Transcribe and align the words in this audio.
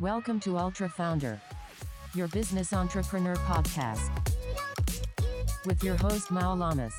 Welcome 0.00 0.38
to 0.40 0.56
Ultra 0.56 0.88
Founder, 0.88 1.40
your 2.14 2.28
business 2.28 2.72
entrepreneur 2.72 3.34
podcast, 3.34 4.08
with 5.66 5.82
your 5.82 5.96
host 5.96 6.30
Mao 6.30 6.54
Lamas. 6.54 6.92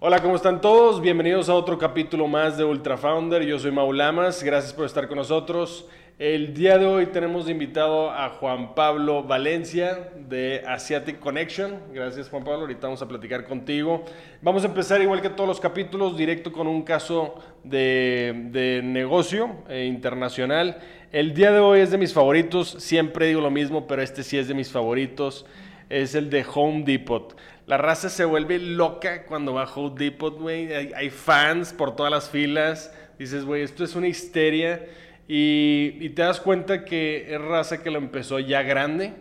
Hola, 0.00 0.22
¿cómo 0.22 0.36
están 0.36 0.62
todos? 0.62 1.02
Bienvenidos 1.02 1.50
a 1.50 1.54
otro 1.54 1.76
capítulo 1.76 2.26
más 2.26 2.56
de 2.56 2.64
Ultra 2.64 2.96
Founder. 2.96 3.44
Yo 3.44 3.58
soy 3.58 3.72
Mau 3.72 3.92
Lamas, 3.92 4.42
gracias 4.42 4.72
por 4.72 4.86
estar 4.86 5.06
con 5.06 5.18
nosotros. 5.18 5.86
El 6.18 6.54
día 6.54 6.78
de 6.78 6.86
hoy 6.86 7.08
tenemos 7.08 7.46
invitado 7.46 8.10
a 8.10 8.30
Juan 8.30 8.74
Pablo 8.74 9.22
Valencia 9.24 10.12
de 10.16 10.62
Asiatic 10.66 11.18
Connection. 11.18 11.78
Gracias 11.92 12.30
Juan 12.30 12.42
Pablo, 12.42 12.60
ahorita 12.60 12.86
vamos 12.86 13.02
a 13.02 13.06
platicar 13.06 13.44
contigo. 13.44 14.02
Vamos 14.40 14.64
a 14.64 14.68
empezar 14.68 15.02
igual 15.02 15.20
que 15.20 15.28
todos 15.28 15.46
los 15.46 15.60
capítulos, 15.60 16.16
directo 16.16 16.52
con 16.52 16.68
un 16.68 16.84
caso 16.84 17.34
de, 17.64 18.48
de 18.50 18.80
negocio 18.82 19.56
eh, 19.68 19.84
internacional. 19.84 20.78
El 21.12 21.34
día 21.34 21.52
de 21.52 21.58
hoy 21.58 21.80
es 21.80 21.90
de 21.90 21.98
mis 21.98 22.14
favoritos, 22.14 22.76
siempre 22.78 23.26
digo 23.26 23.42
lo 23.42 23.50
mismo, 23.50 23.86
pero 23.86 24.00
este 24.00 24.22
sí 24.22 24.38
es 24.38 24.48
de 24.48 24.54
mis 24.54 24.72
favoritos. 24.72 25.44
Es 25.90 26.14
el 26.14 26.30
de 26.30 26.46
Home 26.54 26.84
Depot. 26.86 27.36
La 27.66 27.76
raza 27.76 28.08
se 28.08 28.24
vuelve 28.24 28.58
loca 28.58 29.26
cuando 29.26 29.52
va 29.52 29.64
a 29.64 29.74
Home 29.74 29.92
Depot, 29.98 30.34
güey. 30.40 30.72
Hay, 30.72 30.92
hay 30.96 31.10
fans 31.10 31.74
por 31.74 31.94
todas 31.94 32.10
las 32.10 32.30
filas. 32.30 32.90
Dices, 33.18 33.44
güey, 33.44 33.60
esto 33.60 33.84
es 33.84 33.94
una 33.94 34.08
histeria. 34.08 34.80
Y, 35.28 36.10
te 36.10 36.22
das 36.22 36.40
cuenta 36.40 36.84
que 36.84 37.34
es 37.34 37.40
raza 37.40 37.82
que 37.82 37.90
lo 37.90 37.98
empezó 37.98 38.38
ya 38.38 38.62
grande. 38.62 39.12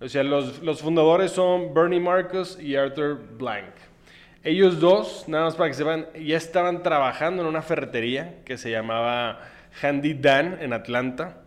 O 0.00 0.08
sea, 0.08 0.22
los, 0.22 0.62
los 0.62 0.80
fundadores 0.80 1.32
son 1.32 1.74
Bernie 1.74 2.00
Marcus 2.00 2.58
y 2.60 2.74
Arthur 2.74 3.20
Blank. 3.38 3.74
Ellos 4.44 4.80
dos, 4.80 5.28
nada 5.28 5.44
más 5.44 5.54
para 5.54 5.70
que 5.70 5.74
sepan, 5.74 6.06
ya 6.20 6.36
estaban 6.36 6.82
trabajando 6.82 7.42
en 7.42 7.48
una 7.48 7.62
ferretería 7.62 8.42
que 8.44 8.58
se 8.58 8.72
llamaba 8.72 9.40
Handy 9.80 10.14
Dan 10.14 10.58
en 10.60 10.72
Atlanta. 10.72 11.42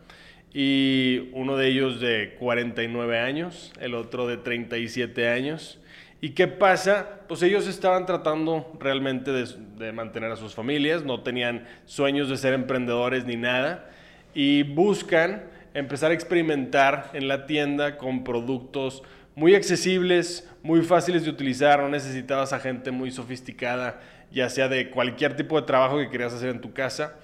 Y 0.53 1.29
uno 1.33 1.57
de 1.57 1.67
ellos 1.67 1.99
de 1.99 2.35
49 2.39 3.19
años, 3.19 3.73
el 3.81 3.93
otro 3.93 4.27
de 4.27 4.37
37 4.37 5.27
años. 5.27 5.81
¿Y 6.21 6.29
qué 6.29 6.47
pasa? 6.47 7.19
Pues 7.27 7.43
ellos 7.43 7.67
estaban 7.67 8.05
tratando 8.05 8.71
realmente 8.79 9.31
de, 9.31 9.91
mantener 9.91 10.31
a 10.31 10.35
sus 10.35 10.55
familias, 10.55 11.03
no 11.03 11.21
tenían 11.21 11.67
sueños 11.85 12.29
de 12.29 12.37
ser 12.37 12.53
emprendedores 12.53 13.25
ni 13.25 13.35
nada 13.35 13.89
y 14.33 14.63
buscan 14.63 15.43
empezar 15.73 16.11
a 16.11 16.13
experimentar 16.13 17.11
en 17.13 17.27
la 17.27 17.45
tienda 17.45 17.97
con 17.97 18.23
productos 18.23 19.03
muy 19.35 19.53
accesibles, 19.55 20.49
muy 20.63 20.81
fáciles 20.81 21.25
de 21.25 21.29
utilizar, 21.29 21.81
no 21.81 21.89
necesitabas 21.89 22.53
a 22.53 22.59
gente 22.59 22.91
muy 22.91 23.11
sofisticada, 23.11 23.99
ya 24.31 24.49
sea 24.49 24.69
de 24.69 24.89
cualquier 24.89 25.35
tipo 25.35 25.59
de 25.59 25.67
trabajo 25.67 25.97
que 25.97 26.09
querías 26.09 26.33
hacer 26.33 26.49
en 26.49 26.61
tu 26.61 26.73
casa. 26.73 27.15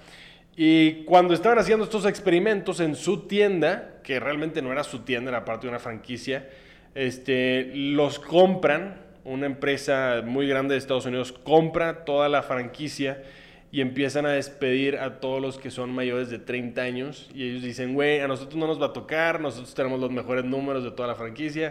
Y 0.54 1.04
cuando 1.04 1.32
estaban 1.32 1.58
haciendo 1.58 1.84
estos 1.84 2.04
experimentos 2.04 2.80
en 2.80 2.94
su 2.94 3.26
tienda, 3.26 4.00
que 4.04 4.20
realmente 4.20 4.60
no 4.60 4.70
era 4.70 4.84
su 4.84 5.00
tienda, 5.00 5.30
era 5.30 5.46
parte 5.46 5.66
de 5.66 5.70
una 5.70 5.78
franquicia, 5.78 6.46
este, 6.94 7.70
los 7.74 8.18
compran, 8.18 9.00
una 9.24 9.46
empresa 9.46 10.22
muy 10.24 10.46
grande 10.46 10.74
de 10.74 10.78
Estados 10.78 11.06
Unidos 11.06 11.32
compra 11.32 12.04
toda 12.04 12.28
la 12.28 12.42
franquicia 12.42 13.22
y 13.70 13.80
empiezan 13.80 14.26
a 14.26 14.32
despedir 14.32 14.98
a 14.98 15.20
todos 15.20 15.40
los 15.40 15.56
que 15.56 15.70
son 15.70 15.94
mayores 15.94 16.28
de 16.28 16.38
30 16.38 16.82
años 16.82 17.30
y 17.34 17.48
ellos 17.48 17.62
dicen, 17.62 17.94
güey, 17.94 18.20
a 18.20 18.28
nosotros 18.28 18.56
no 18.56 18.66
nos 18.66 18.80
va 18.80 18.86
a 18.86 18.92
tocar, 18.92 19.40
nosotros 19.40 19.74
tenemos 19.74 19.98
los 19.98 20.10
mejores 20.10 20.44
números 20.44 20.84
de 20.84 20.90
toda 20.90 21.08
la 21.08 21.14
franquicia. 21.14 21.70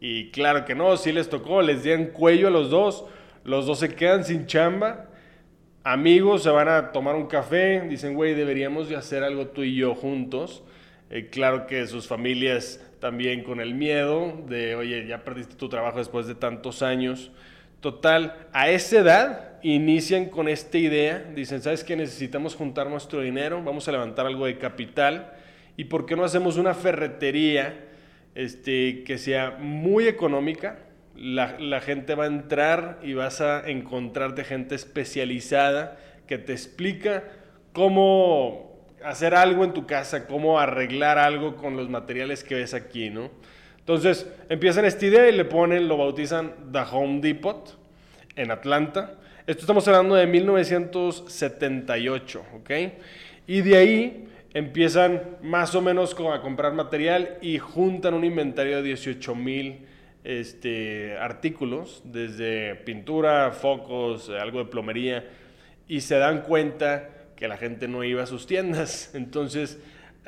Y 0.00 0.30
claro 0.30 0.64
que 0.64 0.74
no, 0.74 0.96
sí 0.96 1.12
les 1.12 1.28
tocó, 1.28 1.62
les 1.62 1.84
dieron 1.84 2.06
cuello 2.06 2.48
a 2.48 2.50
los 2.50 2.70
dos, 2.70 3.04
los 3.44 3.66
dos 3.66 3.78
se 3.78 3.94
quedan 3.94 4.24
sin 4.24 4.46
chamba, 4.46 5.10
amigos 5.84 6.42
se 6.42 6.50
van 6.50 6.68
a 6.68 6.90
tomar 6.90 7.14
un 7.14 7.26
café, 7.26 7.82
dicen, 7.82 8.14
güey, 8.14 8.34
deberíamos 8.34 8.88
de 8.88 8.96
hacer 8.96 9.22
algo 9.22 9.48
tú 9.48 9.62
y 9.62 9.76
yo 9.76 9.94
juntos. 9.94 10.64
Eh, 11.10 11.28
claro 11.30 11.66
que 11.66 11.86
sus 11.86 12.08
familias 12.08 12.84
también 13.00 13.42
con 13.42 13.60
el 13.60 13.74
miedo 13.74 14.44
de, 14.46 14.76
oye, 14.76 15.06
ya 15.06 15.24
perdiste 15.24 15.56
tu 15.56 15.68
trabajo 15.68 15.98
después 15.98 16.26
de 16.26 16.34
tantos 16.34 16.82
años. 16.82 17.32
Total, 17.80 18.48
a 18.52 18.68
esa 18.68 18.98
edad 18.98 19.50
inician 19.62 20.26
con 20.26 20.48
esta 20.48 20.78
idea, 20.78 21.24
dicen, 21.34 21.62
¿sabes 21.62 21.82
qué? 21.82 21.96
Necesitamos 21.96 22.54
juntar 22.54 22.88
nuestro 22.88 23.22
dinero, 23.22 23.62
vamos 23.64 23.88
a 23.88 23.92
levantar 23.92 24.26
algo 24.26 24.46
de 24.46 24.58
capital 24.58 25.32
y 25.76 25.84
¿por 25.84 26.04
qué 26.04 26.14
no 26.14 26.24
hacemos 26.24 26.58
una 26.58 26.74
ferretería 26.74 27.86
este, 28.34 29.02
que 29.04 29.16
sea 29.16 29.56
muy 29.58 30.06
económica? 30.06 30.80
La, 31.16 31.58
la 31.58 31.80
gente 31.80 32.14
va 32.14 32.24
a 32.24 32.28
entrar 32.28 33.00
y 33.02 33.14
vas 33.14 33.40
a 33.40 33.68
encontrarte 33.68 34.44
gente 34.44 34.74
especializada 34.74 35.98
que 36.26 36.38
te 36.38 36.52
explica 36.52 37.24
cómo 37.72 38.69
hacer 39.04 39.34
algo 39.34 39.64
en 39.64 39.72
tu 39.72 39.86
casa, 39.86 40.26
cómo 40.26 40.58
arreglar 40.58 41.18
algo 41.18 41.56
con 41.56 41.76
los 41.76 41.88
materiales 41.88 42.44
que 42.44 42.56
ves 42.56 42.74
aquí, 42.74 43.08
¿no? 43.10 43.30
Entonces 43.78 44.26
empiezan 44.48 44.84
esta 44.84 45.06
idea 45.06 45.28
y 45.28 45.32
le 45.32 45.44
ponen, 45.44 45.86
lo 45.88 45.96
bautizan 45.96 46.52
The 46.72 46.82
Home 46.92 47.20
Depot 47.20 47.78
en 48.36 48.50
Atlanta. 48.50 49.14
Esto 49.46 49.62
estamos 49.62 49.88
hablando 49.88 50.14
de 50.14 50.26
1978, 50.26 52.44
¿ok? 52.56 52.70
Y 53.46 53.62
de 53.62 53.76
ahí 53.76 54.28
empiezan 54.54 55.22
más 55.42 55.74
o 55.74 55.82
menos 55.82 56.16
a 56.32 56.40
comprar 56.40 56.72
material 56.72 57.36
y 57.40 57.58
juntan 57.58 58.14
un 58.14 58.24
inventario 58.24 58.76
de 58.76 58.82
18 58.82 59.34
mil 59.34 59.86
este, 60.24 61.16
artículos, 61.18 62.02
desde 62.04 62.76
pintura, 62.76 63.50
focos, 63.52 64.28
algo 64.28 64.60
de 64.60 64.66
plomería, 64.66 65.24
y 65.88 66.02
se 66.02 66.18
dan 66.18 66.42
cuenta 66.42 67.19
que 67.40 67.48
la 67.48 67.56
gente 67.56 67.88
no 67.88 68.04
iba 68.04 68.22
a 68.22 68.26
sus 68.26 68.46
tiendas. 68.46 69.10
Entonces 69.14 69.78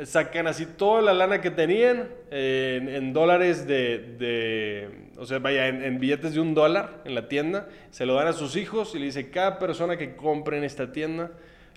sacan 0.05 0.47
así 0.47 0.65
toda 0.65 1.03
la 1.03 1.13
lana 1.13 1.43
que 1.43 1.51
tenían 1.51 2.09
en, 2.31 3.13
dólares 3.13 3.67
de, 3.67 4.89
o 5.19 5.27
sea, 5.27 5.39
vaya, 5.39 5.69
en, 5.69 6.01
billetes 6.01 6.33
de 6.33 6.41
un 6.41 6.55
dólar 6.55 7.03
en 7.05 7.15
la 7.15 7.29
tienda, 7.29 7.69
se 7.91 8.07
lo 8.07 8.15
dan 8.15 8.29
a 8.29 8.33
sus 8.33 8.57
hijos 8.57 8.95
y 8.95 8.99
le 8.99 9.05
dice, 9.05 9.31
cada 9.31 9.59
persona 9.59 9.99
que 9.99 10.17
compre 10.17 10.57
en 10.57 10.65
esta 10.65 10.93
tienda 10.93 11.33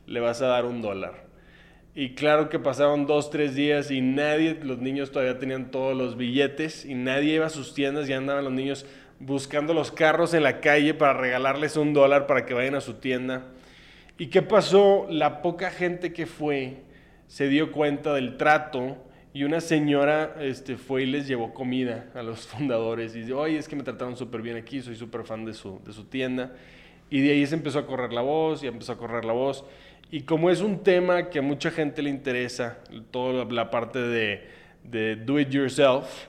le 0.07 0.21
vas 0.21 0.41
a 0.41 0.47
dar 0.47 0.65
un 0.65 0.81
dólar. 0.81 1.25
Y 1.93 2.15
claro 2.15 2.49
que 2.49 2.57
pasaron 2.57 3.05
dos, 3.05 3.29
tres 3.29 3.53
días 3.53 3.91
y 3.91 3.99
nadie, 3.99 4.57
los 4.63 4.79
niños 4.79 5.11
todavía 5.11 5.37
tenían 5.37 5.69
todos 5.69 5.95
los 5.95 6.15
billetes 6.15 6.85
y 6.85 6.95
nadie 6.95 7.35
iba 7.35 7.45
a 7.45 7.49
sus 7.49 7.73
tiendas, 7.73 8.07
ya 8.07 8.17
andaban 8.17 8.45
los 8.45 8.53
niños 8.53 8.85
buscando 9.19 9.73
los 9.73 9.91
carros 9.91 10.33
en 10.33 10.43
la 10.43 10.61
calle 10.61 10.93
para 10.93 11.13
regalarles 11.13 11.75
un 11.75 11.93
dólar 11.93 12.27
para 12.27 12.45
que 12.45 12.53
vayan 12.53 12.75
a 12.75 12.81
su 12.81 12.95
tienda. 12.95 13.43
¿Y 14.17 14.27
qué 14.27 14.41
pasó? 14.41 15.07
La 15.09 15.41
poca 15.41 15.71
gente 15.71 16.13
que 16.13 16.25
fue, 16.25 16.83
se 17.27 17.49
dio 17.49 17.73
cuenta 17.73 18.13
del 18.13 18.37
trato 18.37 18.97
y 19.33 19.43
una 19.43 19.59
señora 19.59 20.37
este, 20.39 20.77
fue 20.77 21.03
y 21.03 21.05
les 21.05 21.27
llevó 21.27 21.53
comida 21.53 22.09
a 22.15 22.23
los 22.23 22.47
fundadores 22.47 23.13
y 23.13 23.21
dice, 23.21 23.33
oye, 23.33 23.57
es 23.57 23.67
que 23.67 23.75
me 23.75 23.83
trataron 23.83 24.15
súper 24.15 24.41
bien 24.41 24.55
aquí, 24.55 24.81
soy 24.81 24.95
súper 24.95 25.25
fan 25.25 25.43
de 25.43 25.53
su, 25.53 25.81
de 25.83 25.91
su 25.91 26.05
tienda. 26.05 26.53
Y 27.09 27.19
de 27.21 27.31
ahí 27.31 27.45
se 27.45 27.55
empezó 27.55 27.79
a 27.79 27.85
correr 27.85 28.13
la 28.13 28.21
voz 28.21 28.63
y 28.63 28.67
empezó 28.67 28.93
a 28.93 28.97
correr 28.97 29.25
la 29.25 29.33
voz. 29.33 29.65
Y 30.09 30.21
como 30.21 30.49
es 30.49 30.61
un 30.61 30.81
tema 30.81 31.29
que 31.29 31.39
a 31.39 31.41
mucha 31.41 31.69
gente 31.69 32.01
le 32.01 32.09
interesa, 32.09 32.77
toda 33.11 33.43
la 33.43 33.69
parte 33.69 33.99
de, 33.99 34.47
de 34.83 35.17
do 35.17 35.39
it 35.41 35.49
yourself, 35.49 36.27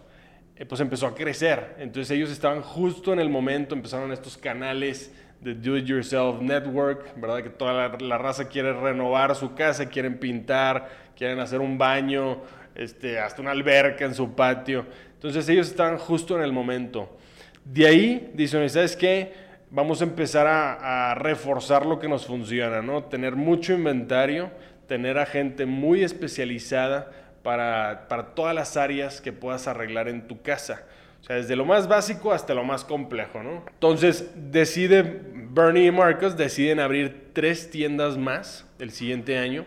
eh, 0.57 0.67
pues 0.67 0.81
empezó 0.81 1.07
a 1.07 1.15
crecer. 1.15 1.77
Entonces 1.79 2.11
ellos 2.11 2.33
estaban 2.33 2.63
justo 2.63 3.13
en 3.13 3.21
el 3.21 3.29
momento, 3.29 3.77
empezaron 3.77 4.11
estos 4.11 4.37
canales 4.37 5.15
de 5.41 5.55
Do 5.55 5.77
It 5.77 5.87
Yourself 5.87 6.41
Network, 6.41 7.19
¿verdad? 7.21 7.43
Que 7.43 7.51
toda 7.51 7.97
la, 7.99 8.19
raza 8.19 8.49
quiere 8.49 8.73
renovar 8.73 9.35
su 9.35 9.55
casa, 9.55 9.87
quieren 9.87 10.19
pintar, 10.19 10.89
quieren 11.17 11.39
hacer 11.41 11.61
un 11.61 11.79
baño, 11.79 12.43
este, 12.75 13.19
hasta 13.19 13.43
una 13.43 13.53
alberca 13.53 14.05
en 14.05 14.15
su 14.15 14.35
patio. 14.35 14.87
Entonces 15.15 15.49
ellos 15.49 15.69
están 15.69 15.99
justo 15.99 16.37
en 16.37 16.43
el 16.43 16.53
momento. 16.53 17.17
De 17.65 17.87
ahí 17.87 18.31
dicen, 18.35 18.69
¿sabes 18.71 18.97
qué? 18.97 19.47
Vamos 19.71 20.01
a 20.01 20.05
empezar 20.05 20.47
a, 20.47 21.11
a 21.11 21.15
reforzar 21.15 21.85
lo 21.85 21.99
que 21.99 22.09
nos 22.09 22.27
funciona, 22.27 22.83
¿no? 22.83 23.05
Tener 23.05 23.35
mucho 23.35 23.73
inventario, 23.73 24.51
tener 24.87 25.19
a 25.19 25.27
gente 25.27 25.67
muy 25.67 26.05
especializada 26.05 27.11
para, 27.43 28.09
para 28.09 28.35
todas 28.35 28.55
las 28.55 28.77
áreas 28.77 29.21
que 29.21 29.33
puedas 29.33 29.69
arreglar 29.69 30.09
en 30.09 30.27
tu 30.27 30.43
casa. 30.43 30.85
O 31.27 31.29
sea, 31.29 31.37
desde 31.37 31.57
lo 31.57 31.65
más 31.65 31.89
básico 31.89 32.33
hasta 32.33 32.55
lo 32.55 32.63
más 32.63 32.85
complejo, 32.85 33.43
¿no? 33.43 33.65
Entonces, 33.69 34.31
decide, 34.37 35.03
Bernie 35.51 35.87
y 35.87 35.91
Marcus 35.91 36.37
deciden 36.37 36.79
abrir 36.79 37.33
tres 37.33 37.69
tiendas 37.69 38.17
más 38.17 38.65
el 38.79 38.93
siguiente 38.93 39.37
año 39.37 39.67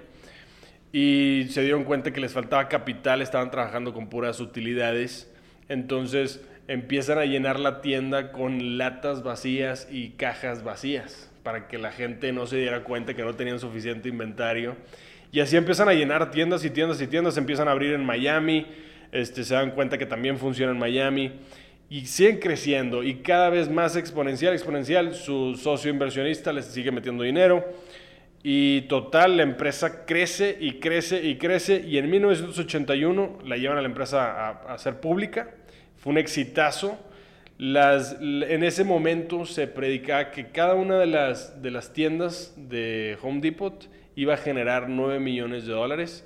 y 0.94 1.47
se 1.50 1.61
dieron 1.61 1.83
cuenta 1.83 2.13
que 2.13 2.21
les 2.21 2.31
faltaba 2.31 2.69
capital, 2.69 3.21
estaban 3.21 3.51
trabajando 3.51 3.94
con 3.94 4.07
puras 4.07 4.39
utilidades. 4.39 5.29
Entonces, 5.67 6.41
empiezan 6.69 7.17
a 7.17 7.25
llenar 7.25 7.59
la 7.59 7.81
tienda 7.81 8.31
con 8.31 8.77
latas 8.77 9.21
vacías 9.21 9.85
y 9.91 10.12
cajas 10.12 10.63
vacías 10.63 11.29
para 11.44 11.67
que 11.67 11.77
la 11.77 11.91
gente 11.91 12.31
no 12.31 12.47
se 12.47 12.55
diera 12.55 12.85
cuenta 12.85 13.15
que 13.15 13.23
no 13.23 13.35
tenían 13.35 13.59
suficiente 13.59 14.07
inventario. 14.07 14.77
Y 15.33 15.41
así 15.41 15.57
empiezan 15.57 15.89
a 15.89 15.94
llenar 15.94 16.31
tiendas 16.31 16.63
y 16.63 16.69
tiendas 16.69 17.01
y 17.01 17.07
tiendas, 17.07 17.35
empiezan 17.35 17.67
a 17.67 17.71
abrir 17.71 17.94
en 17.94 18.05
Miami, 18.05 18.65
este, 19.11 19.44
se 19.44 19.53
dan 19.53 19.71
cuenta 19.71 19.97
que 19.97 20.06
también 20.06 20.38
funciona 20.38 20.71
en 20.71 20.79
Miami 20.79 21.31
y 21.89 22.06
siguen 22.06 22.38
creciendo 22.38 23.03
y 23.03 23.15
cada 23.15 23.50
vez 23.50 23.69
más 23.69 23.95
exponencial, 23.95 24.53
exponencial. 24.53 25.15
Su 25.15 25.56
socio 25.56 25.89
inversionista 25.89 26.53
les 26.53 26.65
sigue 26.65 26.91
metiendo 26.91 27.23
dinero 27.23 27.65
Y 28.44 28.81
total, 28.81 29.38
la 29.38 29.44
empresa 29.44 30.06
crece 30.06 30.56
y 30.59 30.79
crece 30.79 31.23
y 31.25 31.38
crece 31.38 31.83
y 31.85 31.97
en 31.97 32.09
1981 32.09 33.39
la 33.45 33.57
llevan 33.57 33.77
a 33.77 33.81
la 33.81 33.88
empresa 33.88 34.50
a, 34.50 34.73
a 34.73 34.77
ser 34.77 35.00
pública. 35.00 35.50
Fue 35.97 36.12
un 36.12 36.17
exitazo. 36.17 36.97
Las, 37.57 38.15
en 38.21 38.63
ese 38.63 38.85
momento 38.85 39.45
se 39.45 39.67
predicaba 39.67 40.31
que 40.31 40.47
cada 40.47 40.75
una 40.75 40.97
de 40.97 41.07
las, 41.07 41.62
de 41.62 41.71
las 41.71 41.91
tiendas 41.91 42.53
de 42.55 43.17
Home 43.21 43.41
Depot 43.41 43.89
iba 44.15 44.35
a 44.35 44.38
generar 44.38 44.88
9 44.88 45.19
millones 45.19 45.65
de 45.65 45.73
dólares 45.73 46.23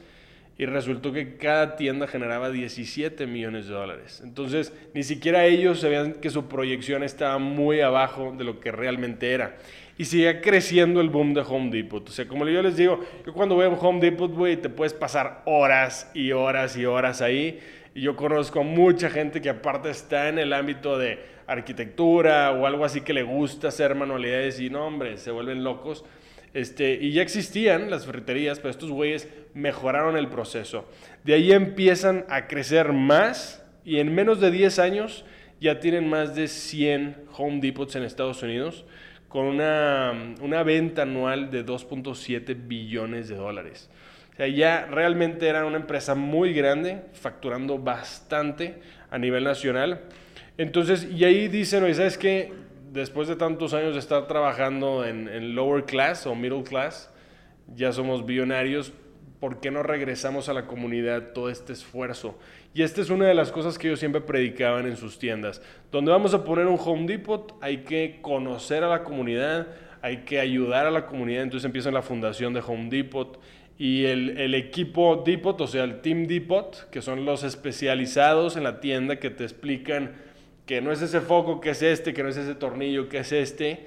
y 0.57 0.65
resultó 0.65 1.11
que 1.11 1.37
cada 1.37 1.75
tienda 1.75 2.07
generaba 2.07 2.51
17 2.51 3.25
millones 3.25 3.67
de 3.67 3.73
dólares. 3.73 4.21
Entonces, 4.23 4.73
ni 4.93 5.03
siquiera 5.03 5.45
ellos 5.45 5.79
sabían 5.79 6.13
que 6.13 6.29
su 6.29 6.47
proyección 6.47 7.03
estaba 7.03 7.39
muy 7.39 7.81
abajo 7.81 8.33
de 8.37 8.43
lo 8.43 8.59
que 8.59 8.71
realmente 8.71 9.31
era 9.31 9.57
y 9.97 10.05
sigue 10.05 10.41
creciendo 10.41 11.01
el 11.01 11.09
boom 11.09 11.33
de 11.33 11.41
Home 11.41 11.69
Depot. 11.69 12.07
O 12.07 12.11
sea, 12.11 12.27
como 12.27 12.47
yo 12.47 12.61
les 12.61 12.77
digo, 12.77 12.99
yo 13.25 13.33
cuando 13.33 13.55
voy 13.55 13.65
a 13.65 13.69
Home 13.69 13.99
Depot, 13.99 14.31
güey, 14.31 14.57
te 14.57 14.69
puedes 14.69 14.93
pasar 14.93 15.43
horas 15.45 16.09
y 16.13 16.31
horas 16.31 16.75
y 16.77 16.85
horas 16.85 17.21
ahí. 17.21 17.59
Y 17.93 18.01
yo 18.01 18.15
conozco 18.15 18.63
mucha 18.63 19.09
gente 19.09 19.39
que 19.39 19.49
aparte 19.49 19.89
está 19.91 20.29
en 20.29 20.39
el 20.39 20.51
ámbito 20.53 20.97
de 20.97 21.19
arquitectura 21.45 22.51
o 22.51 22.65
algo 22.65 22.85
así 22.85 23.01
que 23.01 23.13
le 23.13 23.21
gusta 23.21 23.67
hacer 23.67 23.93
manualidades 23.93 24.59
y 24.59 24.69
no, 24.69 24.87
hombre, 24.87 25.17
se 25.17 25.29
vuelven 25.29 25.63
locos. 25.63 26.03
Este, 26.53 26.93
y 26.93 27.11
ya 27.11 27.21
existían 27.21 27.89
las 27.89 28.05
ferreterías, 28.05 28.59
pero 28.59 28.69
estos 28.69 28.91
güeyes 28.91 29.27
mejoraron 29.53 30.17
el 30.17 30.27
proceso. 30.27 30.87
De 31.23 31.33
ahí 31.33 31.51
empiezan 31.51 32.25
a 32.29 32.47
crecer 32.47 32.93
más 32.93 33.63
y 33.83 33.99
en 33.99 34.13
menos 34.13 34.39
de 34.39 34.51
10 34.51 34.79
años 34.79 35.25
ya 35.59 35.79
tienen 35.79 36.07
más 36.07 36.35
de 36.35 36.47
100 36.47 37.25
Home 37.37 37.59
Depots 37.61 37.95
en 37.95 38.03
Estados 38.03 38.43
Unidos 38.43 38.85
con 39.33 39.47
una, 39.47 40.63
venta 40.63 41.01
anual 41.01 41.49
de 41.49 41.65
2.7 41.65 42.55
billones 42.67 43.29
de 43.29 43.35
dólares. 43.35 43.89
O 44.33 44.35
sea, 44.35 44.47
ya 44.47 44.85
realmente 44.85 45.47
era 45.47 45.65
una 45.65 45.77
empresa 45.77 46.13
muy 46.13 46.53
grande, 46.53 47.01
facturando 47.13 47.79
bastante 47.79 48.79
a 49.09 49.17
nivel 49.17 49.43
nacional. 49.43 50.01
Entonces, 50.57 51.07
y 51.11 51.23
ahí 51.23 51.47
dicen, 51.47 51.83
oye, 51.83 51.95
¿sabes 51.95 52.19
qué? 52.19 52.51
Después 52.93 53.27
de 53.27 53.35
tantos 53.35 53.73
años 53.73 53.93
de 53.93 53.99
estar 53.99 54.27
trabajando 54.27 55.03
en, 55.03 55.55
lower 55.55 55.83
class 55.83 56.27
o 56.27 56.35
middle 56.35 56.61
class, 56.61 57.11
ya 57.75 57.91
somos 57.91 58.23
billonarios, 58.23 58.93
¿por 59.39 59.59
qué 59.59 59.71
no 59.71 59.81
regresamos 59.81 60.47
a 60.47 60.53
la 60.53 60.67
comunidad 60.67 61.33
todo 61.33 61.49
este 61.49 61.73
esfuerzo? 61.73 62.37
Y 62.71 62.83
esta 62.83 63.01
es 63.01 63.09
una 63.09 63.25
de 63.25 63.33
las 63.33 63.51
cosas 63.51 63.79
que 63.79 63.87
ellos 63.87 63.99
siempre 63.99 64.21
predicaban 64.21 64.85
en 64.85 64.95
sus 64.95 65.17
tiendas. 65.17 65.59
Donde 65.91 66.11
vamos 66.11 66.35
a 66.35 66.43
poner 66.43 66.67
un 66.67 66.77
Home 66.79 67.07
Depot, 67.07 67.57
hay 67.61 67.77
que 67.77 68.19
conocer 68.21 68.83
a 68.83 68.89
la 68.89 69.03
comunidad, 69.03 69.69
hay 70.03 70.17
que 70.17 70.39
ayudar 70.39 70.85
a 70.85 70.91
la 70.91 71.07
comunidad. 71.07 71.41
Entonces 71.41 71.65
empieza 71.65 71.89
la 71.89 72.03
fundación 72.03 72.53
de 72.53 72.59
Home 72.59 72.89
Depot. 72.91 73.41
Y 73.75 74.05
el, 74.05 74.37
el, 74.37 74.53
equipo 74.53 75.23
Depot, 75.25 75.59
o 75.59 75.65
sea, 75.65 75.83
el 75.83 76.01
Team 76.01 76.27
Depot, 76.27 76.91
que 76.91 77.01
son 77.01 77.25
los 77.25 77.43
especializados 77.43 78.55
en 78.55 78.63
la 78.63 78.79
tienda 78.79 79.15
que 79.15 79.31
te 79.31 79.45
explican 79.45 80.11
no 80.81 80.91
es 80.91 81.01
ese 81.01 81.21
foco, 81.21 81.59
que 81.59 81.71
es 81.71 81.81
este, 81.81 82.13
que 82.13 82.23
no 82.23 82.29
es 82.29 82.37
ese 82.37 82.55
tornillo, 82.55 83.09
que 83.09 83.19
es 83.19 83.31
este. 83.31 83.85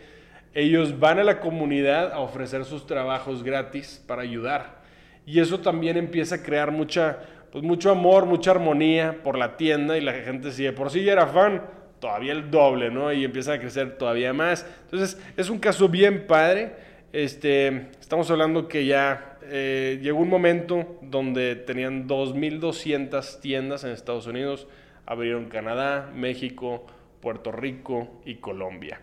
Ellos 0.55 0.99
van 0.99 1.19
a 1.19 1.25
la 1.25 1.41
comunidad 1.41 2.13
a 2.13 2.21
ofrecer 2.21 2.65
sus 2.65 2.87
trabajos 2.87 3.43
gratis 3.43 4.03
para 4.07 4.23
ayudar. 4.23 4.83
Y 5.27 5.41
eso 5.41 5.61
también 5.61 5.97
empieza 5.97 6.37
a 6.37 6.43
crear 6.43 6.71
mucha, 6.71 7.19
pues 7.53 7.65
mucho 7.65 7.91
amor, 7.91 8.27
mucha 8.27 8.53
armonía 8.53 9.23
por 9.23 9.37
la 9.37 9.57
tienda 9.57 9.99
y 9.99 10.01
la 10.01 10.13
gente 10.13 10.53
si 10.53 10.63
de 10.63 10.73
por 10.73 10.91
sí 10.91 11.03
ya 11.03 11.13
era 11.13 11.27
fan, 11.27 11.63
todavía 12.01 12.33
el 12.33 12.51
doble, 12.51 12.91
¿no? 12.91 13.13
Y 13.13 13.25
empieza 13.25 13.55
a 13.55 13.59
crecer 13.59 13.99
todavía 13.99 14.33
más. 14.33 14.67
Entonces, 14.85 15.21
es 15.37 15.51
un 15.51 15.59
caso 15.59 15.89
bien 15.89 16.27
padre. 16.27 16.75
Este, 17.13 17.89
estamos 18.01 18.31
hablando 18.31 18.69
que 18.69 18.87
ya 18.87 19.37
eh, 19.49 19.99
llegó 20.03 20.21
un 20.21 20.29
momento 20.29 20.99
donde 21.03 21.55
tenían 21.55 22.09
2.200 22.09 23.41
tiendas 23.41 23.85
en 23.85 23.91
Estados 23.91 24.27
Unidos, 24.27 24.67
abrieron 25.07 25.47
Canadá, 25.47 26.11
México, 26.15 26.87
Puerto 27.21 27.53
Rico 27.53 28.21
y 28.25 28.37
Colombia. 28.37 29.01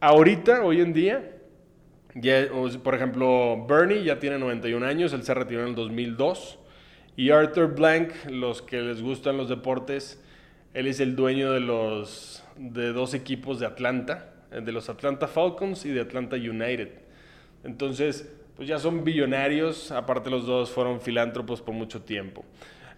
Ahorita, 0.00 0.62
hoy 0.64 0.80
en 0.80 0.92
día, 0.92 1.30
ya, 2.14 2.48
por 2.82 2.94
ejemplo, 2.94 3.66
Bernie 3.66 4.02
ya 4.04 4.18
tiene 4.18 4.38
91 4.38 4.86
años, 4.86 5.12
él 5.12 5.22
se 5.22 5.34
retiró 5.34 5.62
en 5.62 5.68
el 5.68 5.74
2002. 5.74 6.58
Y 7.16 7.30
Arthur 7.30 7.74
Blank, 7.74 8.12
los 8.30 8.62
que 8.62 8.80
les 8.80 9.02
gustan 9.02 9.36
los 9.36 9.48
deportes, 9.48 10.22
él 10.72 10.86
es 10.86 11.00
el 11.00 11.16
dueño 11.16 11.52
de 11.52 11.60
los 11.60 12.44
de 12.56 12.92
dos 12.92 13.14
equipos 13.14 13.60
de 13.60 13.66
Atlanta, 13.66 14.32
eh, 14.52 14.60
de 14.60 14.72
los 14.72 14.88
Atlanta 14.88 15.26
Falcons 15.28 15.84
y 15.84 15.90
de 15.90 16.00
Atlanta 16.00 16.36
United. 16.36 16.90
Entonces, 17.64 18.30
pues 18.56 18.68
ya 18.68 18.78
son 18.78 19.04
billonarios, 19.04 19.90
aparte 19.92 20.30
los 20.30 20.46
dos 20.46 20.70
fueron 20.70 21.00
filántropos 21.00 21.62
por 21.62 21.74
mucho 21.74 22.02
tiempo. 22.02 22.44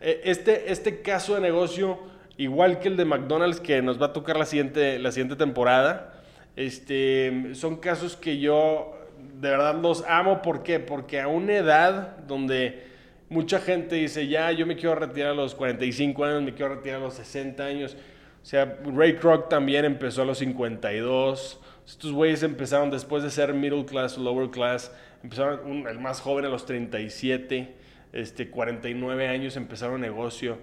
Eh, 0.00 0.23
este, 0.25 0.73
este 0.73 1.03
caso 1.03 1.35
de 1.35 1.41
negocio, 1.41 1.99
igual 2.40 2.81
que 2.81 2.88
el 2.88 2.96
de 2.96 3.04
McDonald's 3.04 3.60
que 3.60 3.82
nos 3.82 4.00
va 4.00 4.06
a 4.06 4.12
tocar 4.14 4.38
la 4.38 4.46
siguiente, 4.46 4.98
la 4.98 5.12
siguiente 5.12 5.37
temporada, 5.37 6.14
este, 6.56 7.54
son 7.54 7.76
casos 7.76 8.16
que 8.16 8.38
yo 8.38 8.96
de 9.40 9.50
verdad 9.50 9.75
los 9.75 10.04
amo. 10.08 10.40
¿Por 10.40 10.62
qué? 10.62 10.81
Porque 10.81 11.20
a 11.20 11.28
una 11.28 11.54
edad 11.54 12.16
donde 12.26 12.87
mucha 13.28 13.60
gente 13.60 13.96
dice, 13.96 14.26
ya, 14.26 14.50
yo 14.52 14.66
me 14.66 14.76
quiero 14.76 14.94
retirar 14.94 15.32
a 15.32 15.34
los 15.34 15.54
45 15.54 16.25
años, 16.25 16.42
me 16.42 16.54
quiero 16.54 16.76
retirar 16.76 17.00
a 17.00 17.04
los 17.04 17.14
60 17.14 17.62
años. 17.62 17.94
O 18.42 18.46
sea, 18.46 18.78
Ray 18.87 19.16
Kroc 19.16 19.50
también 19.50 19.84
empezó 19.84 20.22
a 20.22 20.25
los 20.25 20.38
52. 20.38 21.60
Estos 21.87 22.12
güeyes 22.12 22.42
empezaron 22.42 22.90
después 22.90 23.22
de 23.22 23.31
ser 23.31 23.52
middle 23.52 23.84
class, 23.84 24.16
lower 24.16 24.48
class, 24.48 24.90
empezaron, 25.22 25.87
el 25.87 25.98
más 25.98 26.22
joven 26.22 26.46
a 26.46 26.48
los 26.48 26.64
37, 26.64 27.75
este, 28.14 28.48
49 28.48 29.28
años 29.28 29.56
empezaron 29.58 30.00
negocio. 30.00 30.56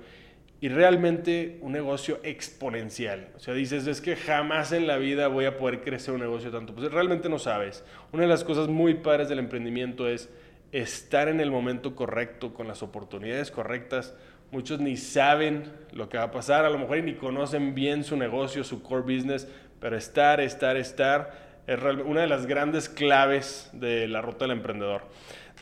Y 0.59 0.69
realmente 0.69 1.59
un 1.61 1.71
negocio 1.71 2.19
exponencial. 2.23 3.29
O 3.35 3.39
sea, 3.39 3.53
dices, 3.53 3.85
es 3.85 4.01
que 4.01 4.15
jamás 4.15 4.71
en 4.71 4.87
la 4.87 4.97
vida 4.97 5.27
voy 5.27 5.45
a 5.45 5.57
poder 5.57 5.81
crecer 5.81 6.13
un 6.13 6.19
negocio 6.19 6.49
tanto. 6.49 6.73
Pues 6.73 6.91
realmente 6.91 7.29
no 7.29 7.37
sabes. 7.37 7.83
Una 8.11 8.23
de 8.23 8.29
las 8.29 8.43
cosas 8.43 8.67
muy 8.67 8.95
padres 8.95 9.29
del 9.29 9.39
emprendimiento 9.39 10.07
es 10.07 10.29
estar 10.71 11.27
en 11.27 11.39
el 11.39 11.51
momento 11.51 11.95
correcto, 11.95 12.53
con 12.53 12.67
las 12.67 12.81
oportunidades 12.81 13.51
correctas. 13.51 14.15
Muchos 14.51 14.79
ni 14.79 14.97
saben 14.97 15.65
lo 15.91 16.09
que 16.09 16.17
va 16.17 16.23
a 16.23 16.31
pasar, 16.31 16.65
a 16.65 16.69
lo 16.69 16.79
mejor 16.79 17.03
ni 17.03 17.15
conocen 17.15 17.75
bien 17.75 18.03
su 18.03 18.17
negocio, 18.17 18.63
su 18.63 18.81
core 18.81 19.01
business, 19.01 19.47
pero 19.79 19.97
estar, 19.97 20.39
estar, 20.39 20.77
estar 20.77 21.47
es 21.67 21.79
una 22.05 22.21
de 22.21 22.27
las 22.27 22.45
grandes 22.45 22.87
claves 22.87 23.69
de 23.73 24.07
la 24.07 24.21
ruta 24.21 24.45
del 24.45 24.51
emprendedor. 24.51 25.01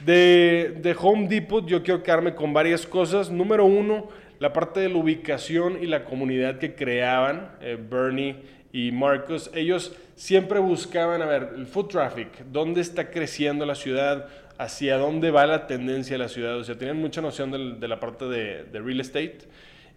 De, 0.06 0.78
de 0.80 0.96
Home 1.00 1.28
Depot 1.28 1.66
yo 1.66 1.82
quiero 1.82 2.04
quedarme 2.04 2.36
con 2.36 2.54
varias 2.54 2.86
cosas. 2.86 3.32
Número 3.32 3.66
uno, 3.66 4.10
la 4.40 4.54
parte 4.54 4.80
de 4.80 4.90
la 4.90 4.98
ubicación 4.98 5.82
y 5.82 5.88
la 5.88 6.06
comunidad 6.06 6.58
que 6.58 6.76
creaban 6.76 7.52
eh, 7.62 7.78
Bernie 7.80 8.36
y 8.72 8.92
Marcos. 8.92 9.50
Ellos 9.54 9.96
siempre 10.16 10.60
buscaban, 10.60 11.22
a 11.22 11.26
ver, 11.26 11.54
el 11.56 11.66
food 11.66 11.88
traffic, 11.88 12.46
dónde 12.52 12.82
está 12.82 13.10
creciendo 13.10 13.66
la 13.66 13.76
ciudad, 13.76 14.28
hacia 14.58 14.98
dónde 14.98 15.32
va 15.32 15.46
la 15.46 15.68
tendencia 15.68 16.16
de 16.16 16.20
la 16.20 16.30
ciudad. 16.30 16.58
O 16.58 16.64
sea, 16.64 16.78
tenían 16.78 16.98
mucha 16.98 17.22
noción 17.22 17.80
de, 17.80 17.88
la 17.88 18.00
parte 18.00 18.26
de, 18.26 18.64
de, 18.64 18.80
real 18.80 19.00
estate 19.00 19.40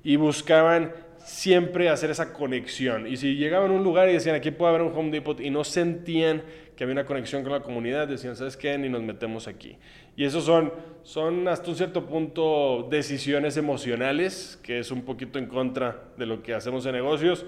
y 0.04 0.16
buscaban 0.16 0.92
siempre 1.18 1.88
hacer 1.88 2.10
esa 2.10 2.32
conexión. 2.32 3.06
Y 3.06 3.16
si 3.16 3.36
llegaban 3.36 3.70
a 3.70 3.74
un 3.74 3.84
lugar 3.84 4.08
y 4.08 4.14
decían, 4.14 4.36
aquí 4.36 4.50
puede 4.50 4.70
haber 4.70 4.82
un 4.82 4.96
Home 4.96 5.10
Depot 5.10 5.40
y 5.40 5.50
no 5.50 5.64
sentían 5.64 6.42
que 6.78 6.84
había 6.84 6.92
una 6.92 7.06
conexión 7.06 7.42
con 7.42 7.50
la 7.50 7.58
comunidad, 7.58 8.06
decían, 8.06 8.36
¿sabes 8.36 8.56
qué? 8.56 8.78
Ni 8.78 8.88
nos 8.88 9.02
metemos 9.02 9.48
aquí. 9.48 9.76
Y 10.16 10.24
eso 10.24 10.40
son, 10.40 10.72
son 11.02 11.48
hasta 11.48 11.70
un 11.70 11.76
cierto 11.76 12.06
punto 12.06 12.86
decisiones 12.88 13.56
emocionales, 13.56 14.60
que 14.62 14.78
es 14.78 14.92
un 14.92 15.02
poquito 15.02 15.40
en 15.40 15.46
contra 15.46 16.04
de 16.16 16.26
lo 16.26 16.40
que 16.40 16.54
hacemos 16.54 16.86
en 16.86 16.92
negocios, 16.92 17.44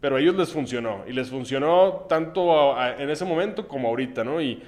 pero 0.00 0.16
a 0.16 0.20
ellos 0.20 0.34
les 0.34 0.52
funcionó. 0.52 1.04
Y 1.06 1.12
les 1.12 1.30
funcionó 1.30 2.06
tanto 2.08 2.76
en 2.98 3.08
ese 3.08 3.24
momento 3.24 3.68
como 3.68 3.86
ahorita, 3.86 4.24
¿no? 4.24 4.42
Y 4.42 4.60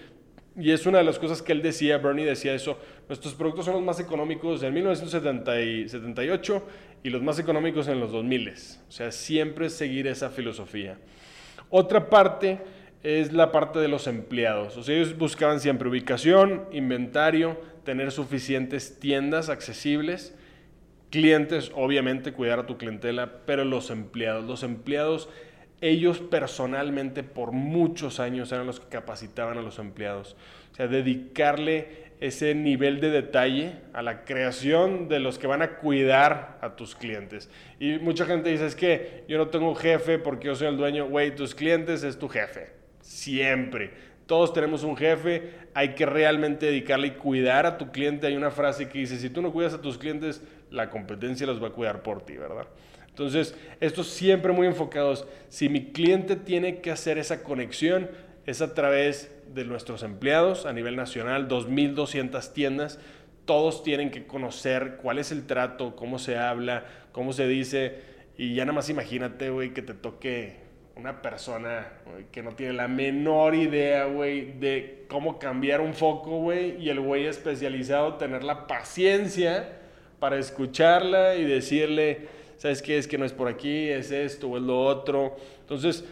y 0.56 0.71
es 0.71 0.87
una 0.87 0.99
de 0.99 1.04
las 1.04 1.18
cosas 1.18 1.42
que 1.42 1.50
él 1.50 1.62
decía, 1.62 1.99
Bernie 1.99 2.25
decía 2.25 2.54
eso, 2.54 2.78
nuestros 3.09 3.35
productos 3.35 3.64
son 3.64 3.75
los 3.75 3.83
más 3.83 3.99
económicos 3.99 4.62
en 4.62 4.73
1978 4.73 6.62
y 7.02 7.11
los 7.11 7.21
más 7.21 7.40
económicos 7.40 7.88
en 7.88 7.99
los 7.99 8.12
2000. 8.12 8.50
O 8.50 8.92
sea, 8.92 9.11
siempre 9.11 9.68
seguir 9.68 10.06
esa 10.06 10.30
filosofía. 10.30 10.97
Otra 11.71 12.09
parte 12.09 12.61
es 13.04 13.32
la 13.32 13.52
parte 13.52 13.78
de 13.78 13.87
los 13.87 14.08
empleados. 14.08 14.76
O 14.76 14.82
sea, 14.82 14.96
ellos 14.96 15.16
buscaban 15.16 15.61
siempre 15.61 15.88
ubicación, 15.88 16.64
inventario, 16.73 17.61
tener 17.84 18.11
suficientes 18.11 18.99
tiendas 18.99 19.49
accesibles, 19.49 20.34
clientes, 21.11 21.70
obviamente 21.75 22.32
cuidar 22.32 22.58
a 22.58 22.66
tu 22.66 22.76
clientela, 22.76 23.44
pero 23.46 23.64
los 23.64 23.90
empleados, 23.90 24.44
los 24.44 24.64
empleados 24.64 25.28
ellos 25.84 26.18
personalmente 26.18 27.23
por 27.23 27.52
muchos 27.52 28.18
años 28.18 28.50
eran 28.52 28.66
los 28.66 28.80
que 28.80 28.88
capacitaban 28.88 29.58
a 29.58 29.62
los 29.62 29.78
empleados. 29.78 30.34
O 30.73 30.75
sea, 30.75 30.87
dedicarle 30.87 32.04
ese 32.20 32.54
nivel 32.54 33.00
de 33.00 33.11
detalle 33.11 33.73
a 33.92 34.00
la 34.00 34.25
creación 34.25 35.08
de 35.08 35.20
los 35.20 35.38
que 35.38 35.46
van 35.46 35.61
a 35.61 35.76
cuidar 35.76 36.58
a 36.62 36.75
tus 36.75 36.94
clientes. 36.94 37.50
Y 37.78 37.99
mucha 37.99 38.25
gente 38.25 38.49
dice, 38.49 38.64
es 38.64 38.75
que 38.75 39.25
yo 39.28 39.37
no 39.37 39.49
tengo 39.49 39.75
jefe 39.75 40.18
porque 40.18 40.46
yo 40.46 40.54
soy 40.54 40.68
el 40.68 40.78
dueño. 40.78 41.06
Güey, 41.06 41.34
tus 41.34 41.54
clientes 41.54 42.02
es 42.02 42.18
tu 42.18 42.30
jefe. 42.30 42.74
Siempre. 43.25 43.90
Todos 44.26 44.52
tenemos 44.52 44.85
un 44.85 44.99
jefe, 44.99 45.50
hay 45.73 45.95
que 45.95 46.04
realmente 46.04 46.66
dedicarle 46.66 47.07
y 47.07 47.11
cuidar 47.12 47.64
a 47.64 47.78
tu 47.78 47.90
cliente. 47.90 48.26
Hay 48.26 48.37
una 48.37 48.50
frase 48.50 48.90
que 48.90 48.99
dice, 48.99 49.19
si 49.19 49.31
tú 49.31 49.40
no 49.40 49.50
cuidas 49.50 49.73
a 49.73 49.81
tus 49.81 49.97
clientes, 49.97 50.43
la 50.71 50.90
competencia 50.90 51.47
los 51.47 51.62
va 51.62 51.69
a 51.69 51.73
cuidar 51.73 52.02
por 52.02 52.21
ti, 52.21 52.37
¿verdad? 52.37 52.66
Entonces, 53.09 53.57
esto 53.81 54.04
siempre 54.04 54.52
muy 54.52 54.66
enfocados. 54.66 55.26
Si 55.49 55.71
mi 55.71 55.87
cliente 55.87 56.37
tiene 56.37 56.83
que 56.83 56.90
hacer 56.90 57.16
esa 57.16 57.43
conexión, 57.43 58.11
es 58.45 58.61
a 58.61 58.75
través 58.75 59.35
de 59.54 59.64
nuestros 59.64 60.02
empleados 60.02 60.66
a 60.66 60.75
nivel 60.75 60.95
nacional, 60.95 61.49
2.200 61.49 62.52
tiendas. 62.52 62.99
Todos 63.47 63.83
tienen 63.83 64.11
que 64.11 64.26
conocer 64.26 64.99
cuál 65.00 65.19
es 65.19 65.33
el 65.33 65.47
trato, 65.47 65.97
cómo 65.97 66.19
se 66.19 66.37
habla, 66.37 66.85
cómo 67.12 67.33
se 67.33 67.49
dice. 67.49 68.02
Y 68.37 68.54
ya 68.54 68.66
nada 68.66 68.75
más 68.75 68.90
imagínate, 68.90 69.49
güey, 69.49 69.73
que 69.73 69.81
te 69.81 69.95
toque 69.95 70.63
una 70.96 71.20
persona 71.20 71.88
que 72.30 72.42
no 72.42 72.52
tiene 72.52 72.72
la 72.72 72.88
menor 72.88 73.54
idea, 73.54 74.04
güey, 74.04 74.52
de 74.58 75.04
cómo 75.08 75.38
cambiar 75.38 75.80
un 75.80 75.94
foco, 75.94 76.38
güey, 76.38 76.80
y 76.80 76.88
el 76.88 77.00
güey 77.00 77.26
especializado 77.26 78.14
tener 78.14 78.44
la 78.44 78.66
paciencia 78.66 79.80
para 80.20 80.38
escucharla 80.38 81.34
y 81.34 81.44
decirle, 81.44 82.28
¿sabes 82.56 82.80
qué? 82.80 82.96
Es 82.96 83.08
que 83.08 83.18
no 83.18 83.24
es 83.24 83.32
por 83.32 83.48
aquí, 83.48 83.88
es 83.88 84.10
esto 84.10 84.48
o 84.48 84.56
es 84.56 84.62
lo 84.62 84.80
otro. 84.80 85.36
Entonces, 85.60 86.04